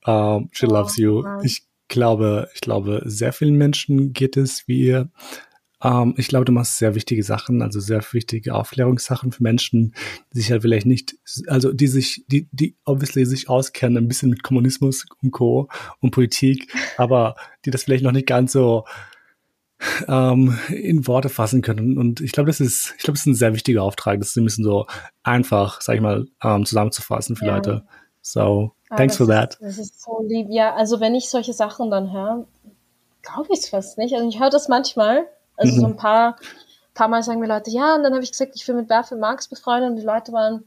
Um, 0.03 0.13
ähm, 0.13 0.49
she 0.51 0.65
loves 0.65 0.97
you. 0.97 1.23
Ich 1.43 1.63
glaube, 1.91 2.49
ich 2.55 2.61
glaube, 2.61 3.03
sehr 3.05 3.33
vielen 3.33 3.55
Menschen 3.55 4.13
geht 4.13 4.37
es 4.37 4.67
wie 4.67 4.87
ihr. 4.87 5.11
Ähm, 5.83 6.15
ich 6.17 6.27
glaube, 6.27 6.45
du 6.45 6.51
machst 6.51 6.77
sehr 6.77 6.95
wichtige 6.95 7.23
Sachen, 7.23 7.61
also 7.61 7.79
sehr 7.79 8.03
wichtige 8.11 8.55
Aufklärungssachen 8.55 9.31
für 9.31 9.43
Menschen, 9.43 9.93
die 10.33 10.39
sich 10.39 10.51
halt 10.51 10.63
vielleicht 10.63 10.87
nicht, 10.87 11.15
also 11.47 11.71
die 11.71 11.87
sich, 11.87 12.25
die, 12.27 12.47
die 12.51 12.75
obviously 12.85 13.25
sich 13.25 13.49
auskennen 13.49 13.97
ein 13.97 14.07
bisschen 14.07 14.29
mit 14.29 14.41
Kommunismus 14.41 15.05
und 15.21 15.31
Co. 15.31 15.69
und 15.99 16.11
Politik, 16.11 16.73
aber 16.97 17.35
die 17.65 17.71
das 17.71 17.83
vielleicht 17.83 18.03
noch 18.03 18.11
nicht 18.11 18.27
ganz 18.27 18.51
so 18.53 18.85
ähm, 20.07 20.57
in 20.69 21.07
Worte 21.07 21.29
fassen 21.29 21.61
können. 21.61 21.97
Und 21.97 22.21
ich 22.21 22.31
glaube, 22.31 22.47
das 22.47 22.59
ist, 22.59 22.93
ich 22.97 23.03
glaube, 23.03 23.13
das 23.13 23.21
ist 23.21 23.27
ein 23.27 23.35
sehr 23.35 23.53
wichtiger 23.53 23.83
Auftrag. 23.83 24.19
Das 24.19 24.29
ist 24.29 24.37
ein 24.37 24.43
bisschen 24.43 24.63
so 24.63 24.85
einfach, 25.23 25.81
sag 25.81 25.95
ich 25.95 26.01
mal, 26.01 26.27
ähm, 26.43 26.65
zusammenzufassen 26.65 27.35
für 27.35 27.47
ja. 27.47 27.55
Leute. 27.55 27.85
So, 28.21 28.75
thanks 28.97 29.17
for 29.17 29.27
that. 29.27 29.55
Ist, 29.55 29.61
das 29.61 29.77
ist 29.77 30.01
so 30.01 30.21
lieb. 30.21 30.47
Ja, 30.49 30.73
also 30.75 30.99
wenn 30.99 31.15
ich 31.15 31.29
solche 31.29 31.53
Sachen 31.53 31.91
dann 31.91 32.11
höre, 32.11 32.45
glaube 33.21 33.49
ich 33.51 33.59
es 33.59 33.69
fast 33.69 33.97
nicht. 33.97 34.15
Also 34.15 34.27
ich 34.27 34.39
höre 34.39 34.49
das 34.49 34.67
manchmal. 34.67 35.27
Also 35.57 35.75
mhm. 35.75 35.79
so 35.79 35.85
ein 35.87 35.97
paar, 35.97 36.37
paar 36.93 37.07
Mal 37.07 37.23
sagen 37.23 37.39
mir 37.39 37.47
Leute, 37.47 37.69
ja, 37.69 37.95
und 37.95 38.03
dann 38.03 38.13
habe 38.13 38.23
ich 38.23 38.31
gesagt, 38.31 38.53
ich 38.55 38.67
will 38.67 38.75
mit 38.75 38.87
Berfel 38.87 39.17
Marx 39.17 39.47
befreundet 39.47 39.91
und 39.91 39.95
die 39.97 40.05
Leute 40.05 40.31
waren 40.31 40.65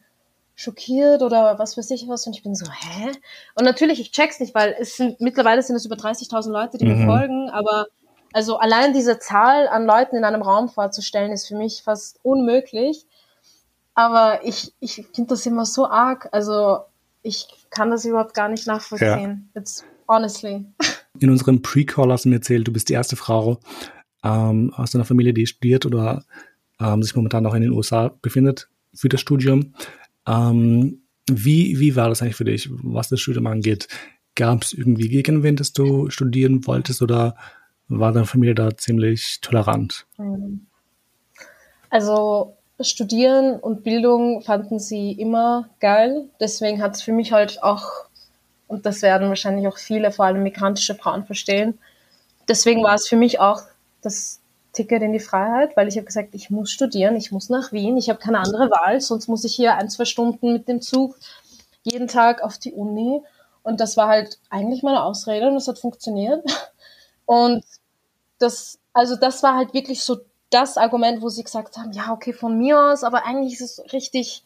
schockiert 0.56 1.22
oder 1.22 1.58
was 1.58 1.76
weiß 1.76 1.90
ich 1.90 2.06
was 2.06 2.26
und 2.28 2.36
ich 2.36 2.44
bin 2.44 2.54
so, 2.54 2.66
hä? 2.70 3.10
Und 3.56 3.64
natürlich, 3.64 4.00
ich 4.00 4.12
check's 4.12 4.38
nicht, 4.38 4.54
weil 4.54 4.76
es 4.78 4.96
sind, 4.96 5.20
mittlerweile 5.20 5.60
sind 5.62 5.74
es 5.74 5.84
über 5.84 5.96
30.000 5.96 6.50
Leute, 6.50 6.78
die 6.78 6.84
mhm. 6.84 6.98
mir 6.98 7.06
folgen, 7.06 7.50
aber 7.50 7.86
also 8.32 8.56
allein 8.56 8.92
diese 8.92 9.20
Zahl 9.20 9.68
an 9.68 9.86
Leuten 9.86 10.16
in 10.16 10.24
einem 10.24 10.42
Raum 10.42 10.68
vorzustellen, 10.68 11.30
ist 11.32 11.46
für 11.46 11.56
mich 11.56 11.82
fast 11.84 12.18
unmöglich. 12.24 13.06
Aber 13.94 14.40
ich, 14.44 14.74
ich 14.80 15.06
finde 15.14 15.30
das 15.30 15.46
immer 15.46 15.64
so 15.64 15.86
arg. 15.86 16.28
Also 16.32 16.80
ich 17.24 17.48
kann 17.70 17.90
das 17.90 18.04
überhaupt 18.04 18.34
gar 18.34 18.48
nicht 18.48 18.66
nachvollziehen. 18.66 19.50
Ja. 19.54 19.60
It's 19.60 19.84
honestly. 20.06 20.66
In 21.18 21.30
unserem 21.30 21.62
Pre-Call 21.62 22.12
hast 22.12 22.24
du 22.24 22.28
mir 22.28 22.36
erzählt, 22.36 22.68
du 22.68 22.72
bist 22.72 22.88
die 22.88 22.92
erste 22.92 23.16
Frau 23.16 23.58
ähm, 24.22 24.72
aus 24.74 24.94
einer 24.94 25.04
Familie, 25.04 25.32
die 25.32 25.46
studiert 25.46 25.86
oder 25.86 26.24
ähm, 26.80 27.02
sich 27.02 27.14
momentan 27.14 27.44
noch 27.44 27.54
in 27.54 27.62
den 27.62 27.70
USA 27.70 28.08
befindet 28.20 28.68
für 28.94 29.08
das 29.08 29.20
Studium. 29.20 29.74
Ähm, 30.26 31.02
wie, 31.30 31.78
wie 31.78 31.94
war 31.94 32.08
das 32.08 32.20
eigentlich 32.20 32.36
für 32.36 32.44
dich, 32.44 32.68
was 32.82 33.08
das 33.08 33.20
Studium 33.20 33.46
angeht? 33.46 33.86
Gab 34.34 34.64
es 34.64 34.72
irgendwie 34.72 35.08
Gegenwind, 35.08 35.60
dass 35.60 35.72
du 35.72 36.10
studieren 36.10 36.66
wolltest 36.66 37.00
oder 37.00 37.36
war 37.86 38.12
deine 38.12 38.26
Familie 38.26 38.56
da 38.56 38.76
ziemlich 38.76 39.40
tolerant? 39.40 40.06
Mhm. 40.18 40.66
Also 41.90 42.56
Studieren 42.80 43.58
und 43.60 43.84
Bildung 43.84 44.42
fanden 44.42 44.78
sie 44.78 45.12
immer 45.12 45.68
geil. 45.80 46.28
Deswegen 46.40 46.82
hat 46.82 46.94
es 46.96 47.02
für 47.02 47.12
mich 47.12 47.32
halt 47.32 47.62
auch, 47.62 47.84
und 48.66 48.84
das 48.86 49.02
werden 49.02 49.28
wahrscheinlich 49.28 49.68
auch 49.68 49.78
viele, 49.78 50.10
vor 50.10 50.24
allem 50.24 50.42
migrantische 50.42 50.94
Frauen 50.94 51.24
verstehen, 51.24 51.78
deswegen 52.48 52.82
war 52.82 52.94
es 52.94 53.08
für 53.08 53.16
mich 53.16 53.40
auch 53.40 53.62
das 54.02 54.40
Ticket 54.72 55.02
in 55.02 55.12
die 55.12 55.20
Freiheit, 55.20 55.76
weil 55.76 55.88
ich 55.88 55.96
habe 55.96 56.06
gesagt, 56.06 56.34
ich 56.34 56.50
muss 56.50 56.70
studieren, 56.70 57.16
ich 57.16 57.30
muss 57.30 57.48
nach 57.48 57.72
Wien, 57.72 57.96
ich 57.96 58.08
habe 58.08 58.18
keine 58.18 58.40
andere 58.40 58.70
Wahl, 58.70 59.00
sonst 59.00 59.28
muss 59.28 59.44
ich 59.44 59.54
hier 59.54 59.76
ein, 59.76 59.88
zwei 59.88 60.04
Stunden 60.04 60.52
mit 60.52 60.68
dem 60.68 60.80
Zug 60.82 61.16
jeden 61.84 62.08
Tag 62.08 62.42
auf 62.42 62.58
die 62.58 62.72
Uni. 62.72 63.20
Und 63.62 63.80
das 63.80 63.96
war 63.96 64.08
halt 64.08 64.38
eigentlich 64.50 64.82
meine 64.82 65.02
Ausrede 65.02 65.48
und 65.48 65.56
es 65.56 65.68
hat 65.68 65.78
funktioniert. 65.78 66.44
Und 67.26 67.64
das, 68.38 68.78
also 68.92 69.16
das 69.16 69.42
war 69.42 69.56
halt 69.56 69.72
wirklich 69.72 70.02
so 70.02 70.18
das 70.54 70.76
Argument, 70.78 71.20
wo 71.20 71.28
sie 71.28 71.42
gesagt 71.42 71.76
haben, 71.76 71.92
ja, 71.92 72.12
okay, 72.12 72.32
von 72.32 72.56
mir 72.56 72.78
aus, 72.78 73.02
aber 73.02 73.26
eigentlich 73.26 73.54
ist 73.54 73.78
es 73.78 73.92
richtig 73.92 74.44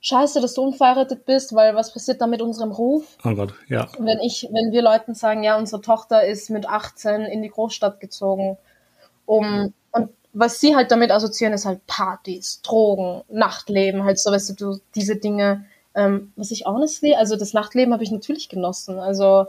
scheiße, 0.00 0.40
dass 0.40 0.54
du 0.54 0.62
unverheiratet 0.62 1.24
bist, 1.24 1.54
weil 1.54 1.74
was 1.74 1.92
passiert 1.92 2.20
da 2.20 2.26
mit 2.26 2.42
unserem 2.42 2.72
Ruf? 2.72 3.16
Oh 3.24 3.34
Gott, 3.34 3.54
ja. 3.68 3.88
Wenn 3.98 4.18
ich, 4.18 4.48
wenn 4.52 4.72
wir 4.72 4.82
Leuten 4.82 5.14
sagen, 5.14 5.42
ja, 5.42 5.56
unsere 5.56 5.80
Tochter 5.80 6.24
ist 6.24 6.50
mit 6.50 6.68
18 6.68 7.22
in 7.22 7.42
die 7.42 7.48
Großstadt 7.48 8.00
gezogen, 8.00 8.58
um 9.24 9.72
und 9.92 10.10
was 10.34 10.60
sie 10.60 10.74
halt 10.74 10.90
damit 10.90 11.10
assoziieren, 11.10 11.54
ist 11.54 11.66
halt 11.66 11.86
Partys, 11.86 12.60
Drogen, 12.62 13.22
Nachtleben, 13.28 14.04
halt 14.04 14.18
so, 14.18 14.30
weißt 14.32 14.60
du, 14.60 14.78
diese 14.94 15.16
Dinge, 15.16 15.64
ähm, 15.94 16.32
was 16.36 16.50
ich 16.50 16.64
honestly, 16.66 17.14
also 17.14 17.36
das 17.36 17.52
Nachtleben 17.52 17.92
habe 17.92 18.02
ich 18.02 18.10
natürlich 18.10 18.48
genossen, 18.48 18.98
also 18.98 19.46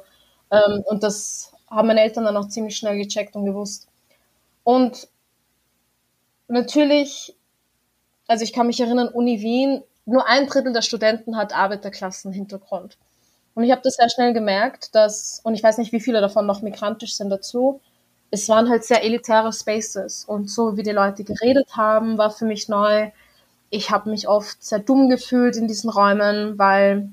ähm, 0.52 0.84
und 0.86 1.04
das 1.04 1.54
haben 1.70 1.88
meine 1.88 2.02
Eltern 2.02 2.26
dann 2.26 2.38
auch 2.38 2.48
ziemlich 2.48 2.76
schnell 2.78 2.98
gecheckt 2.98 3.36
und 3.36 3.46
gewusst. 3.46 3.88
Und 4.64 5.08
natürlich, 6.54 7.36
also 8.28 8.44
ich 8.44 8.54
kann 8.54 8.68
mich 8.68 8.80
erinnern, 8.80 9.10
Uni 9.10 9.42
Wien, 9.42 9.84
nur 10.06 10.28
ein 10.28 10.48
Drittel 10.48 10.74
der 10.74 10.82
Studenten 10.82 11.38
hat 11.38 11.54
Arbeiterklassenhintergrund. 11.54 12.98
Und 13.56 13.64
ich 13.64 13.72
habe 13.72 13.82
das 13.84 13.96
sehr 13.96 14.10
schnell 14.10 14.34
gemerkt, 14.34 14.96
dass, 14.96 15.42
und 15.44 15.54
ich 15.54 15.64
weiß 15.64 15.78
nicht, 15.78 15.92
wie 15.92 16.00
viele 16.00 16.22
davon 16.22 16.46
noch 16.46 16.62
migrantisch 16.62 17.16
sind 17.16 17.30
dazu, 17.30 17.82
es 18.32 18.50
waren 18.50 18.68
halt 18.68 18.84
sehr 18.84 19.04
elitäre 19.04 19.54
Spaces 19.54 20.26
und 20.26 20.50
so 20.50 20.76
wie 20.76 20.82
die 20.82 20.90
Leute 20.90 21.24
geredet 21.24 21.78
haben, 21.78 22.18
war 22.18 22.32
für 22.32 22.46
mich 22.46 22.68
neu. 22.68 23.12
Ich 23.70 23.92
habe 23.92 24.10
mich 24.10 24.28
oft 24.28 24.64
sehr 24.64 24.80
dumm 24.80 25.08
gefühlt 25.08 25.56
in 25.56 25.68
diesen 25.68 25.92
Räumen, 25.92 26.58
weil 26.58 27.10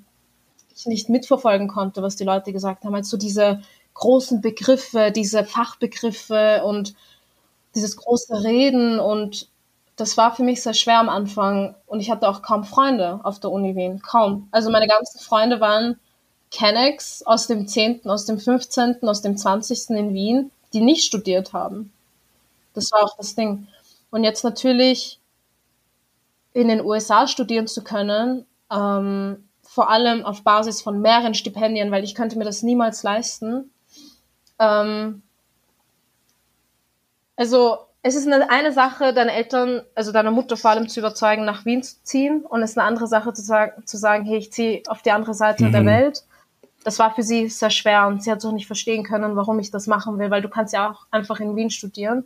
ich 0.75 0.87
nicht 0.87 1.11
mitverfolgen 1.11 1.69
konnte, 1.69 2.01
was 2.01 2.17
die 2.17 2.25
Leute 2.25 2.53
gesagt 2.53 2.85
haben. 2.85 2.95
Also 2.95 3.19
diese 3.19 3.61
großen 3.93 4.41
Begriffe, 4.41 5.13
diese 5.15 5.45
Fachbegriffe 5.45 6.63
und 6.65 6.95
dieses 7.75 7.97
große 7.97 8.43
Reden 8.43 8.99
und 8.99 9.49
das 9.97 10.17
war 10.17 10.35
für 10.35 10.43
mich 10.43 10.63
sehr 10.63 10.75
schwer 10.75 10.99
am 10.99 11.09
Anfang 11.09 11.75
und 11.87 12.01
ich 12.01 12.11
hatte 12.11 12.29
auch 12.29 12.43
kaum 12.43 12.65
Freunde 12.65 13.21
auf 13.23 13.41
der 13.41 13.51
Uni 13.51 13.77
Wien, 13.77 14.01
kaum. 14.01 14.49
Also 14.51 14.71
meine 14.71 14.89
ganzen 14.89 15.21
Freunde 15.21 15.61
waren 15.61 15.99
Kennex 16.51 17.23
aus 17.25 17.47
dem 17.47 17.69
10., 17.69 18.07
aus 18.07 18.25
dem 18.25 18.39
15., 18.39 18.97
aus 19.03 19.23
dem 19.23 19.37
20. 19.37 19.91
in 19.91 20.15
Wien 20.15 20.51
die 20.73 20.81
nicht 20.81 21.05
studiert 21.05 21.53
haben. 21.53 21.93
Das 22.75 22.93
war 22.93 23.03
auch 23.03 23.17
das 23.17 23.35
Ding. 23.35 23.67
Und 24.11 24.25
jetzt 24.25 24.45
natürlich 24.45 25.19
in 26.53 26.69
den 26.69 26.85
USA 26.85 27.27
studieren 27.27 27.67
zu 27.67 27.83
können, 27.83 28.47
ähm, 28.71 29.49
vor 29.63 29.91
allem 29.91 30.25
auf 30.25 30.43
Basis 30.43 30.83
von 30.83 31.01
mehreren 31.01 31.35
Stipendien, 31.35 31.91
weil 31.91 32.05
ich 32.05 32.15
könnte 32.15 32.39
mir 32.39 32.45
das 32.45 32.63
niemals 32.63 33.03
leisten. 33.03 33.71
Ähm, 34.59 35.23
also 37.41 37.79
es 38.03 38.15
ist 38.15 38.27
eine, 38.27 38.49
eine 38.51 38.73
Sache, 38.73 39.13
deine 39.13 39.33
Eltern, 39.33 39.83
also 39.95 40.13
deine 40.13 40.31
Mutter 40.31 40.57
vor 40.57 40.71
allem 40.71 40.89
zu 40.89 41.01
überzeugen, 41.01 41.45
nach 41.45 41.65
Wien 41.65 41.83
zu 41.83 41.97
ziehen, 42.03 42.47
und 42.47 42.63
es 42.63 42.71
ist 42.71 42.79
eine 42.79 42.87
andere 42.87 43.07
Sache 43.09 43.33
zu 43.33 43.43
sagen, 43.43 43.87
zu 43.87 43.97
sagen 43.97 44.25
hey, 44.25 44.39
ich 44.39 44.53
ziehe 44.53 44.83
auf 44.87 45.03
die 45.03 45.11
andere 45.11 45.35
Seite 45.35 45.65
mhm. 45.65 45.73
der 45.73 45.85
Welt 45.85 46.25
das 46.85 46.99
war 46.99 47.15
für 47.15 47.23
sie 47.23 47.49
sehr 47.49 47.71
schwer 47.71 48.07
und 48.07 48.23
sie 48.23 48.31
hat 48.31 48.41
so 48.41 48.53
nicht 48.53 48.67
verstehen 48.67 49.05
können, 49.05 49.37
warum 49.37 49.59
ich 49.59 49.71
das 49.71 49.87
machen 49.87 50.19
will, 50.19 50.31
weil 50.31 50.43
du 50.43 50.49
kannst 50.49 50.73
ja 50.73 50.91
auch 50.91 51.07
einfach 51.11 51.41
in 51.41 51.57
Wien 51.57 51.71
studieren. 51.71 52.25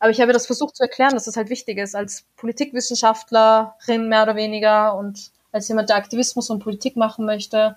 Aber 0.00 0.10
ich 0.10 0.20
habe 0.20 0.32
das 0.32 0.46
versucht 0.46 0.76
zu 0.76 0.82
erklären, 0.82 1.14
dass 1.14 1.24
das 1.24 1.36
halt 1.36 1.48
wichtig 1.48 1.78
ist, 1.78 1.94
als 1.94 2.24
Politikwissenschaftlerin 2.36 4.08
mehr 4.08 4.24
oder 4.24 4.36
weniger 4.36 4.96
und 4.96 5.30
als 5.52 5.68
jemand, 5.68 5.88
der 5.88 5.96
Aktivismus 5.96 6.50
und 6.50 6.58
Politik 6.58 6.96
machen 6.96 7.24
möchte, 7.24 7.76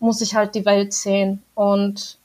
muss 0.00 0.22
ich 0.22 0.34
halt 0.34 0.54
die 0.54 0.64
Welt 0.64 0.94
sehen. 0.94 1.42
Und 1.54 2.18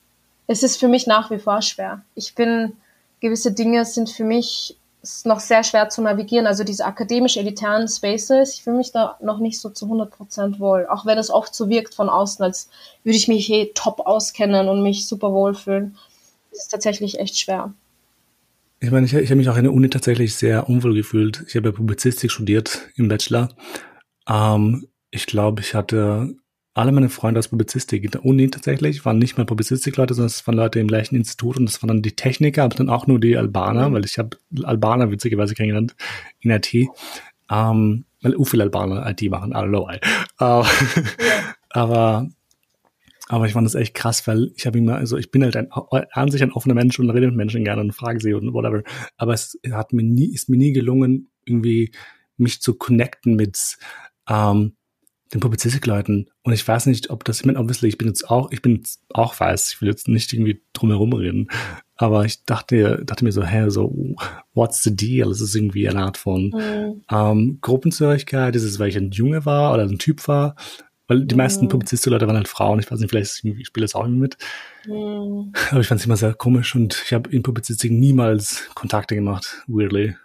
es 0.47 0.63
ist 0.63 0.77
für 0.77 0.87
mich 0.87 1.05
nach 1.05 1.29
wie 1.29 1.39
vor 1.39 1.61
schwer. 1.61 2.01
Ich 2.15 2.33
bin, 2.33 2.77
gewisse 3.19 3.51
Dinge 3.51 3.86
sind 3.86 4.10
für 4.10 4.23
mich 4.23 4.77
noch 5.23 5.39
sehr 5.39 5.63
schwer 5.63 5.89
zu 5.89 6.01
navigieren. 6.01 6.45
Also 6.45 6.63
diese 6.63 6.86
akademisch 6.86 7.38
elitären 7.38 7.88
Spaces, 7.88 8.55
ich 8.55 8.63
fühle 8.63 8.77
mich 8.77 8.91
da 8.91 9.17
noch 9.21 9.39
nicht 9.39 9.60
so 9.60 9.69
zu 9.69 9.86
100% 9.86 10.60
wohl. 10.60 10.88
Auch 10.88 11.05
wenn 11.05 11.17
es 11.17 11.29
oft 11.29 11.55
so 11.55 11.69
wirkt 11.69 11.93
von 11.93 12.10
außen, 12.10 12.43
als 12.43 12.69
würde 13.03 13.17
ich 13.17 13.27
mich 13.27 13.47
hey, 13.47 13.71
top 13.73 14.01
auskennen 14.01 14.67
und 14.67 14.84
mich 14.84 15.08
super 15.08 15.32
wohlfühlen. 15.32 15.95
Das 16.51 16.62
ist 16.63 16.69
tatsächlich 16.69 17.19
echt 17.19 17.39
schwer. 17.39 17.73
Ich 18.82 18.91
meine, 18.91 19.05
ich, 19.05 19.13
ich 19.13 19.29
habe 19.29 19.38
mich 19.38 19.49
auch 19.49 19.58
in 19.58 19.63
der 19.63 19.73
Uni 19.73 19.89
tatsächlich 19.89 20.36
sehr 20.36 20.69
unwohl 20.69 20.93
gefühlt. 20.93 21.43
Ich 21.47 21.55
habe 21.55 21.69
ja 21.69 21.75
Publizistik 21.75 22.32
studiert 22.32 22.88
im 22.95 23.08
Bachelor. 23.08 23.49
Ähm, 24.27 24.88
ich 25.12 25.25
glaube, 25.25 25.62
ich 25.62 25.75
hatte 25.75 26.36
alle 26.79 26.93
meine 26.93 27.09
Freunde 27.09 27.39
aus 27.39 27.49
Publizistik 27.49 28.05
in 28.05 28.11
der 28.11 28.23
Uni 28.23 28.49
tatsächlich 28.49 29.03
waren 29.03 29.19
nicht 29.19 29.35
mehr 29.35 29.45
Publizistik-Leute, 29.45 30.13
sondern 30.13 30.27
es 30.27 30.47
waren 30.47 30.55
Leute 30.55 30.79
im 30.79 30.87
gleichen 30.87 31.15
Institut 31.15 31.57
und 31.57 31.65
das 31.65 31.83
waren 31.83 31.89
dann 31.89 32.01
die 32.01 32.15
Techniker, 32.15 32.63
aber 32.63 32.75
dann 32.75 32.89
auch 32.89 33.05
nur 33.05 33.19
die 33.19 33.35
Albaner, 33.35 33.89
mhm. 33.89 33.93
weil 33.95 34.05
ich 34.05 34.17
habe 34.17 34.37
Albaner 34.63 35.11
witzigerweise 35.11 35.55
kennengelernt 35.55 35.97
in 36.39 36.51
IT. 36.51 36.73
Ähm, 37.51 38.05
weil 38.21 38.35
u 38.37 38.45
viele 38.45 38.63
Albaner 38.63 39.05
IT 39.09 39.29
machen, 39.29 39.51
I 39.51 39.55
don't 39.55 39.67
know 39.67 39.87
why. 39.87 39.99
Uh, 40.41 40.63
ja. 40.63 41.53
Aber 41.71 42.29
aber 43.27 43.45
ich 43.45 43.51
fand 43.51 43.65
das 43.65 43.75
echt 43.75 43.93
krass, 43.93 44.25
weil 44.25 44.53
ich 44.55 44.65
habe 44.65 44.77
immer, 44.77 44.95
also 44.95 45.17
ich 45.17 45.31
bin 45.31 45.43
halt 45.43 45.57
ein, 45.57 45.69
an 45.69 46.31
sich 46.31 46.41
ein 46.41 46.53
offener 46.53 46.75
Mensch 46.75 46.97
und 46.97 47.09
rede 47.09 47.27
mit 47.27 47.35
Menschen 47.35 47.65
gerne 47.65 47.81
und 47.81 47.91
frage 47.91 48.21
sie 48.21 48.33
und 48.33 48.53
whatever. 48.53 48.83
Aber 49.17 49.33
es 49.33 49.59
hat 49.69 49.91
mir 49.91 50.03
nie, 50.03 50.33
ist 50.33 50.47
mir 50.47 50.55
nie 50.55 50.71
gelungen, 50.71 51.27
irgendwie 51.43 51.91
mich 52.37 52.61
zu 52.61 52.75
connecten 52.75 53.35
mit 53.35 53.77
ähm, 54.29 54.77
den 55.33 55.41
Publizistikleuten. 55.41 56.29
Und 56.43 56.53
ich 56.53 56.67
weiß 56.67 56.87
nicht, 56.87 57.09
ob 57.09 57.23
das, 57.23 57.39
ich 57.39 57.45
meine, 57.45 57.59
obviously, 57.59 57.87
ich 57.87 57.97
bin 57.97 58.07
jetzt 58.07 58.29
auch, 58.29 58.51
ich 58.51 58.61
bin 58.61 58.77
jetzt 58.77 59.01
auch 59.09 59.39
weiß, 59.39 59.73
ich 59.73 59.81
will 59.81 59.89
jetzt 59.89 60.07
nicht 60.07 60.33
irgendwie 60.33 60.61
drumherum 60.73 61.13
reden. 61.13 61.49
Aber 61.95 62.25
ich 62.25 62.45
dachte, 62.45 63.03
dachte 63.05 63.25
mir 63.25 63.31
so, 63.31 63.43
hä, 63.43 63.69
so, 63.69 64.15
what's 64.53 64.83
the 64.83 64.95
deal? 64.95 65.29
Das 65.29 65.41
ist 65.41 65.53
irgendwie 65.53 65.87
eine 65.87 66.03
Art 66.03 66.17
von 66.17 66.45
mhm. 66.49 67.03
ähm, 67.11 67.58
Gruppenzugehörigkeit, 67.62 68.56
ist 68.56 68.63
es, 68.63 68.79
weil 68.79 68.89
ich 68.89 68.97
ein 68.97 69.12
Junge 69.12 69.45
war 69.45 69.73
oder 69.73 69.83
ein 69.83 69.99
Typ 69.99 70.27
war. 70.27 70.56
Weil 71.08 71.25
die 71.25 71.35
mhm. 71.35 71.39
meisten 71.39 71.67
Publizistikleute 71.67 72.25
waren 72.25 72.37
halt 72.37 72.47
Frauen. 72.47 72.79
Ich 72.79 72.89
weiß 72.89 72.99
nicht, 72.99 73.10
vielleicht 73.10 73.43
ich 73.43 73.67
spiele 73.67 73.83
das 73.83 73.95
auch 73.95 74.04
irgendwie 74.04 74.21
mit. 74.21 74.37
Mhm. 74.87 75.51
Aber 75.71 75.81
ich 75.81 75.87
fand 75.87 75.99
es 75.99 76.06
immer 76.06 76.17
sehr 76.17 76.33
komisch 76.33 76.73
und 76.75 77.04
ich 77.06 77.13
habe 77.13 77.29
in 77.29 77.43
Publizistik 77.43 77.91
niemals 77.91 78.69
Kontakte 78.75 79.15
gemacht, 79.15 79.63
weirdly. 79.67 80.15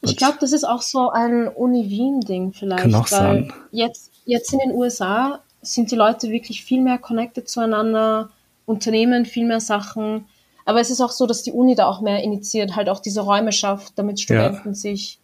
Ich 0.00 0.16
glaube, 0.16 0.38
das 0.40 0.52
ist 0.52 0.64
auch 0.64 0.82
so 0.82 1.10
ein 1.10 1.48
Uni-Wien-Ding 1.48 2.52
vielleicht. 2.52 2.82
Kann 2.82 2.94
auch 2.94 3.06
sein. 3.06 3.52
Jetzt, 3.72 4.12
jetzt 4.24 4.52
in 4.52 4.60
den 4.60 4.72
USA 4.72 5.40
sind 5.62 5.90
die 5.90 5.96
Leute 5.96 6.30
wirklich 6.30 6.64
viel 6.64 6.80
mehr 6.80 6.98
connected 6.98 7.48
zueinander, 7.48 8.30
Unternehmen 8.66 9.24
viel 9.24 9.46
mehr 9.46 9.60
Sachen. 9.60 10.26
Aber 10.64 10.80
es 10.80 10.90
ist 10.90 11.00
auch 11.00 11.10
so, 11.10 11.26
dass 11.26 11.42
die 11.42 11.52
Uni 11.52 11.74
da 11.74 11.86
auch 11.86 12.00
mehr 12.00 12.22
initiiert, 12.22 12.76
halt 12.76 12.88
auch 12.88 13.00
diese 13.00 13.22
Räume 13.22 13.52
schafft, 13.52 13.98
damit 13.98 14.20
Studenten 14.20 14.68
ja. 14.68 14.74
sich 14.74 15.18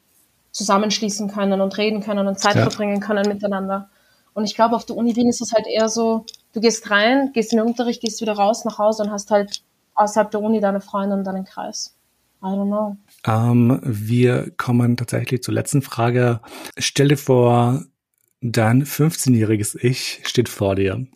zusammenschließen 0.51 1.31
können 1.31 1.61
und 1.61 1.77
reden 1.77 2.01
können 2.01 2.27
und 2.27 2.39
Zeit 2.39 2.57
ja. 2.57 2.63
verbringen 2.63 3.01
können 3.01 3.29
miteinander. 3.29 3.91
Und 4.33 4.45
ich 4.45 4.55
glaube, 4.55 4.75
auf 4.75 4.85
der 4.85 4.97
Uni 4.97 5.15
Wien 5.15 5.29
ist 5.29 5.41
es 5.41 5.53
halt 5.53 5.67
eher 5.67 5.89
so, 5.89 6.25
du 6.53 6.61
gehst 6.61 6.91
rein, 6.91 7.33
gehst 7.33 7.53
in 7.53 7.59
den 7.59 7.67
Unterricht, 7.67 8.01
gehst 8.01 8.21
wieder 8.21 8.35
raus 8.35 8.65
nach 8.65 8.79
Hause 8.79 9.05
und 9.05 9.11
hast 9.11 9.31
halt 9.31 9.63
außerhalb 9.95 10.31
der 10.31 10.41
Uni 10.41 10.61
deine 10.61 10.81
Freunde 10.81 11.15
und 11.15 11.25
deinen 11.25 11.45
Kreis. 11.45 11.95
I 12.43 12.47
don't 12.47 12.67
know. 12.67 12.97
Ähm, 13.27 13.81
wir 13.83 14.51
kommen 14.57 14.97
tatsächlich 14.97 15.43
zur 15.43 15.55
letzten 15.55 15.83
Frage. 15.83 16.41
Stell 16.79 17.09
dir 17.09 17.17
vor, 17.17 17.85
dein 18.41 18.85
15-jähriges 18.85 19.77
Ich 19.81 20.21
steht 20.25 20.49
vor 20.49 20.77
dir. 20.77 21.07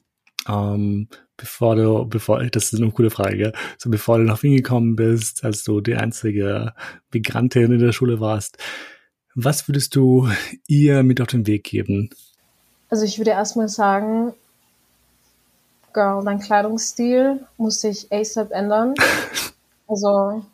Ähm, 0.48 1.08
bevor 1.36 1.76
du, 1.76 2.06
bevor, 2.06 2.42
das 2.44 2.72
ist 2.72 2.80
eine 2.80 2.90
coole 2.90 3.10
Frage, 3.10 3.52
so 3.76 3.90
bevor 3.90 4.18
du 4.18 4.24
nach 4.24 4.42
Wien 4.42 4.56
gekommen 4.56 4.96
bist, 4.96 5.44
als 5.44 5.62
du 5.64 5.80
die 5.80 5.94
einzige 5.94 6.72
Migrantin 7.12 7.72
in 7.72 7.78
der 7.78 7.92
Schule 7.92 8.20
warst, 8.20 8.56
was 9.34 9.68
würdest 9.68 9.94
du 9.94 10.28
ihr 10.66 11.02
mit 11.02 11.20
auf 11.20 11.28
den 11.28 11.46
Weg 11.46 11.64
geben? 11.64 12.10
Also 12.88 13.04
ich 13.04 13.18
würde 13.18 13.30
erstmal 13.30 13.68
sagen, 13.68 14.32
Girl, 15.92 16.24
dein 16.24 16.40
Kleidungsstil 16.40 17.46
muss 17.56 17.80
sich 17.80 18.10
ASAP 18.12 18.50
ändern. 18.52 18.94
Also, 19.90 20.44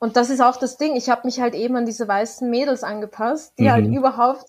und 0.00 0.16
das 0.16 0.30
ist 0.30 0.40
auch 0.40 0.56
das 0.56 0.78
Ding. 0.78 0.96
Ich 0.96 1.10
habe 1.10 1.26
mich 1.26 1.40
halt 1.40 1.54
eben 1.54 1.76
an 1.76 1.84
diese 1.84 2.08
weißen 2.08 2.48
Mädels 2.48 2.82
angepasst, 2.82 3.52
die 3.58 3.70
halt 3.70 3.84
mhm. 3.84 3.90
halt 3.90 3.98
überhaupt 3.98 4.46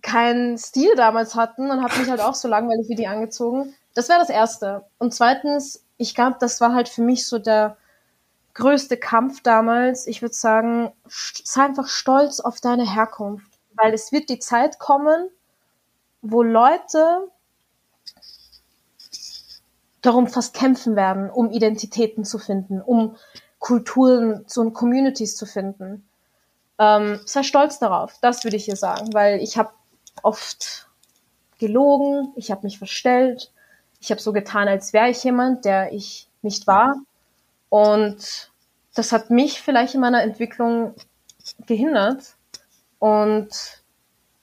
keinen 0.00 0.56
Stil 0.56 0.94
damals 0.96 1.34
hatten 1.34 1.70
und 1.70 1.82
habe 1.82 1.98
mich 1.98 2.08
halt 2.08 2.20
auch 2.20 2.34
so 2.34 2.48
langweilig 2.48 2.88
wie 2.88 2.94
die 2.94 3.06
angezogen. 3.06 3.74
Das 3.94 4.08
wäre 4.08 4.18
das 4.18 4.30
Erste. 4.30 4.84
Und 4.98 5.12
zweitens, 5.12 5.84
ich 5.98 6.14
glaube, 6.14 6.36
das 6.40 6.60
war 6.60 6.74
halt 6.74 6.88
für 6.88 7.02
mich 7.02 7.26
so 7.26 7.38
der 7.38 7.76
größte 8.54 8.96
Kampf 8.96 9.42
damals. 9.42 10.06
Ich 10.06 10.22
würde 10.22 10.34
sagen, 10.34 10.90
sei 11.06 11.64
einfach 11.64 11.88
stolz 11.88 12.40
auf 12.40 12.60
deine 12.60 12.90
Herkunft, 12.90 13.50
weil 13.74 13.92
es 13.92 14.10
wird 14.10 14.30
die 14.30 14.38
Zeit 14.38 14.78
kommen, 14.78 15.28
wo 16.22 16.42
Leute 16.42 17.28
darum 20.00 20.28
fast 20.28 20.54
kämpfen 20.54 20.96
werden, 20.96 21.28
um 21.28 21.50
Identitäten 21.50 22.24
zu 22.24 22.38
finden, 22.38 22.80
um 22.80 23.16
Kulturen 23.58 24.44
und 24.56 24.74
Communities 24.74 25.36
zu 25.36 25.46
finden. 25.46 26.08
Ähm, 26.78 27.20
sei 27.24 27.42
stolz 27.42 27.78
darauf, 27.78 28.18
das 28.20 28.44
würde 28.44 28.56
ich 28.56 28.64
hier 28.64 28.76
sagen, 28.76 29.12
weil 29.12 29.40
ich 29.40 29.58
habe 29.58 29.70
oft 30.22 30.88
gelogen, 31.58 32.32
ich 32.36 32.50
habe 32.50 32.64
mich 32.64 32.78
verstellt, 32.78 33.52
ich 34.00 34.10
habe 34.10 34.20
so 34.20 34.32
getan, 34.32 34.68
als 34.68 34.92
wäre 34.92 35.10
ich 35.10 35.24
jemand, 35.24 35.64
der 35.64 35.92
ich 35.92 36.28
nicht 36.42 36.66
war. 36.68 36.94
Und 37.68 38.50
das 38.94 39.12
hat 39.12 39.30
mich 39.30 39.60
vielleicht 39.60 39.94
in 39.94 40.00
meiner 40.00 40.22
Entwicklung 40.22 40.94
gehindert. 41.66 42.36
Und 43.00 43.82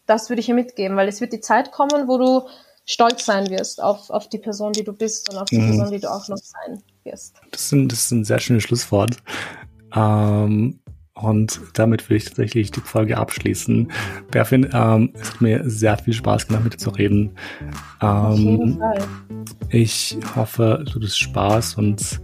das 0.05 0.29
würde 0.29 0.41
ich 0.41 0.45
hier 0.45 0.55
mitgeben, 0.55 0.97
weil 0.97 1.07
es 1.07 1.21
wird 1.21 1.33
die 1.33 1.39
Zeit 1.39 1.71
kommen, 1.71 2.07
wo 2.07 2.17
du 2.17 2.47
stolz 2.85 3.25
sein 3.25 3.49
wirst 3.49 3.81
auf, 3.81 4.09
auf 4.09 4.29
die 4.29 4.37
Person, 4.37 4.73
die 4.73 4.83
du 4.83 4.93
bist 4.93 5.29
und 5.31 5.37
auf 5.37 5.49
die 5.49 5.57
mhm. 5.57 5.69
Person, 5.69 5.91
die 5.91 5.99
du 5.99 6.11
auch 6.11 6.27
noch 6.27 6.37
sein 6.37 6.83
wirst. 7.05 7.35
Das 7.51 7.61
ist 7.61 7.71
ein, 7.71 7.87
das 7.87 7.99
ist 7.99 8.11
ein 8.11 8.25
sehr 8.25 8.39
schönes 8.39 8.63
Schlusswort. 8.63 9.17
Ähm, 9.95 10.79
und 11.13 11.61
damit 11.73 12.09
will 12.09 12.17
ich 12.17 12.25
tatsächlich 12.25 12.71
die 12.71 12.81
Folge 12.81 13.17
abschließen. 13.17 13.89
Berfin, 14.31 14.69
ähm, 14.73 15.11
es 15.13 15.31
hat 15.31 15.41
mir 15.41 15.61
sehr 15.69 15.97
viel 15.97 16.13
Spaß 16.13 16.47
gemacht, 16.47 16.65
mit 16.65 16.73
dir 16.73 16.77
zu 16.77 16.89
reden. 16.89 17.31
Ähm, 18.01 18.09
Auf 18.09 18.37
jeden 18.37 18.79
Fall. 18.79 19.07
Ich 19.69 20.17
hoffe, 20.35 20.83
du 20.85 20.95
hattest 20.95 21.19
Spaß 21.19 21.75
und 21.75 22.19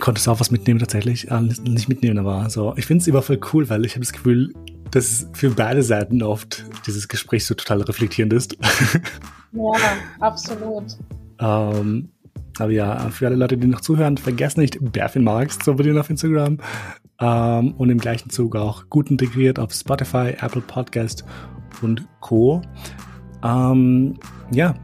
konntest 0.00 0.28
auch 0.28 0.40
was 0.40 0.50
mitnehmen 0.50 0.78
tatsächlich. 0.78 1.30
Äh, 1.30 1.40
nicht 1.40 1.88
mitnehmen, 1.88 2.18
aber 2.18 2.50
so. 2.50 2.74
Ich 2.76 2.84
finde 2.84 3.00
es 3.00 3.08
immer 3.08 3.22
voll 3.22 3.40
cool, 3.52 3.68
weil 3.70 3.86
ich 3.86 3.92
habe 3.92 4.04
das 4.04 4.12
Gefühl, 4.12 4.52
dass 4.90 5.26
für 5.32 5.50
beide 5.50 5.82
Seiten 5.82 6.22
oft 6.22 6.64
dieses 6.86 7.08
Gespräch 7.08 7.46
so 7.46 7.54
total 7.54 7.80
reflektierend 7.82 8.32
ist. 8.32 8.56
Ja, 9.56 9.70
absolut. 10.18 10.96
ähm, 11.38 12.08
aber 12.60 12.70
ja, 12.70 12.96
für 13.10 13.26
alle 13.26 13.36
Leute, 13.36 13.56
die 13.56 13.66
noch 13.66 13.80
zuhören, 13.80 14.16
vergesst 14.16 14.58
nicht, 14.58 14.78
Berfin 14.92 15.24
Marx 15.24 15.58
zu 15.58 15.72
abonnieren 15.72 15.98
auf 15.98 16.10
Instagram 16.10 16.58
ähm, 17.20 17.72
und 17.72 17.90
im 17.90 17.98
gleichen 17.98 18.30
Zug 18.30 18.56
auch 18.56 18.88
gut 18.90 19.10
integriert 19.10 19.58
auf 19.58 19.72
Spotify, 19.72 20.34
Apple 20.40 20.62
Podcast 20.62 21.24
und 21.82 22.06
Co. 22.20 22.62
Ähm, 23.42 24.18
ja, 24.50 24.74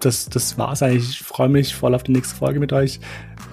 das, 0.00 0.28
das 0.28 0.58
war's 0.58 0.82
eigentlich. 0.82 1.10
Ich 1.10 1.22
freue 1.22 1.48
mich 1.48 1.74
voll 1.74 1.94
auf 1.94 2.02
die 2.02 2.12
nächste 2.12 2.34
Folge 2.34 2.60
mit 2.60 2.72
euch 2.72 3.00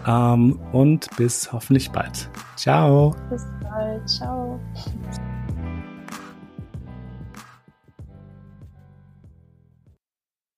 ähm, 0.06 0.60
und 0.72 1.08
bis 1.18 1.52
hoffentlich 1.52 1.92
bald. 1.92 2.30
Ciao. 2.56 3.16
Bis 3.30 3.46
bald. 3.62 4.08
Ciao. 4.10 4.60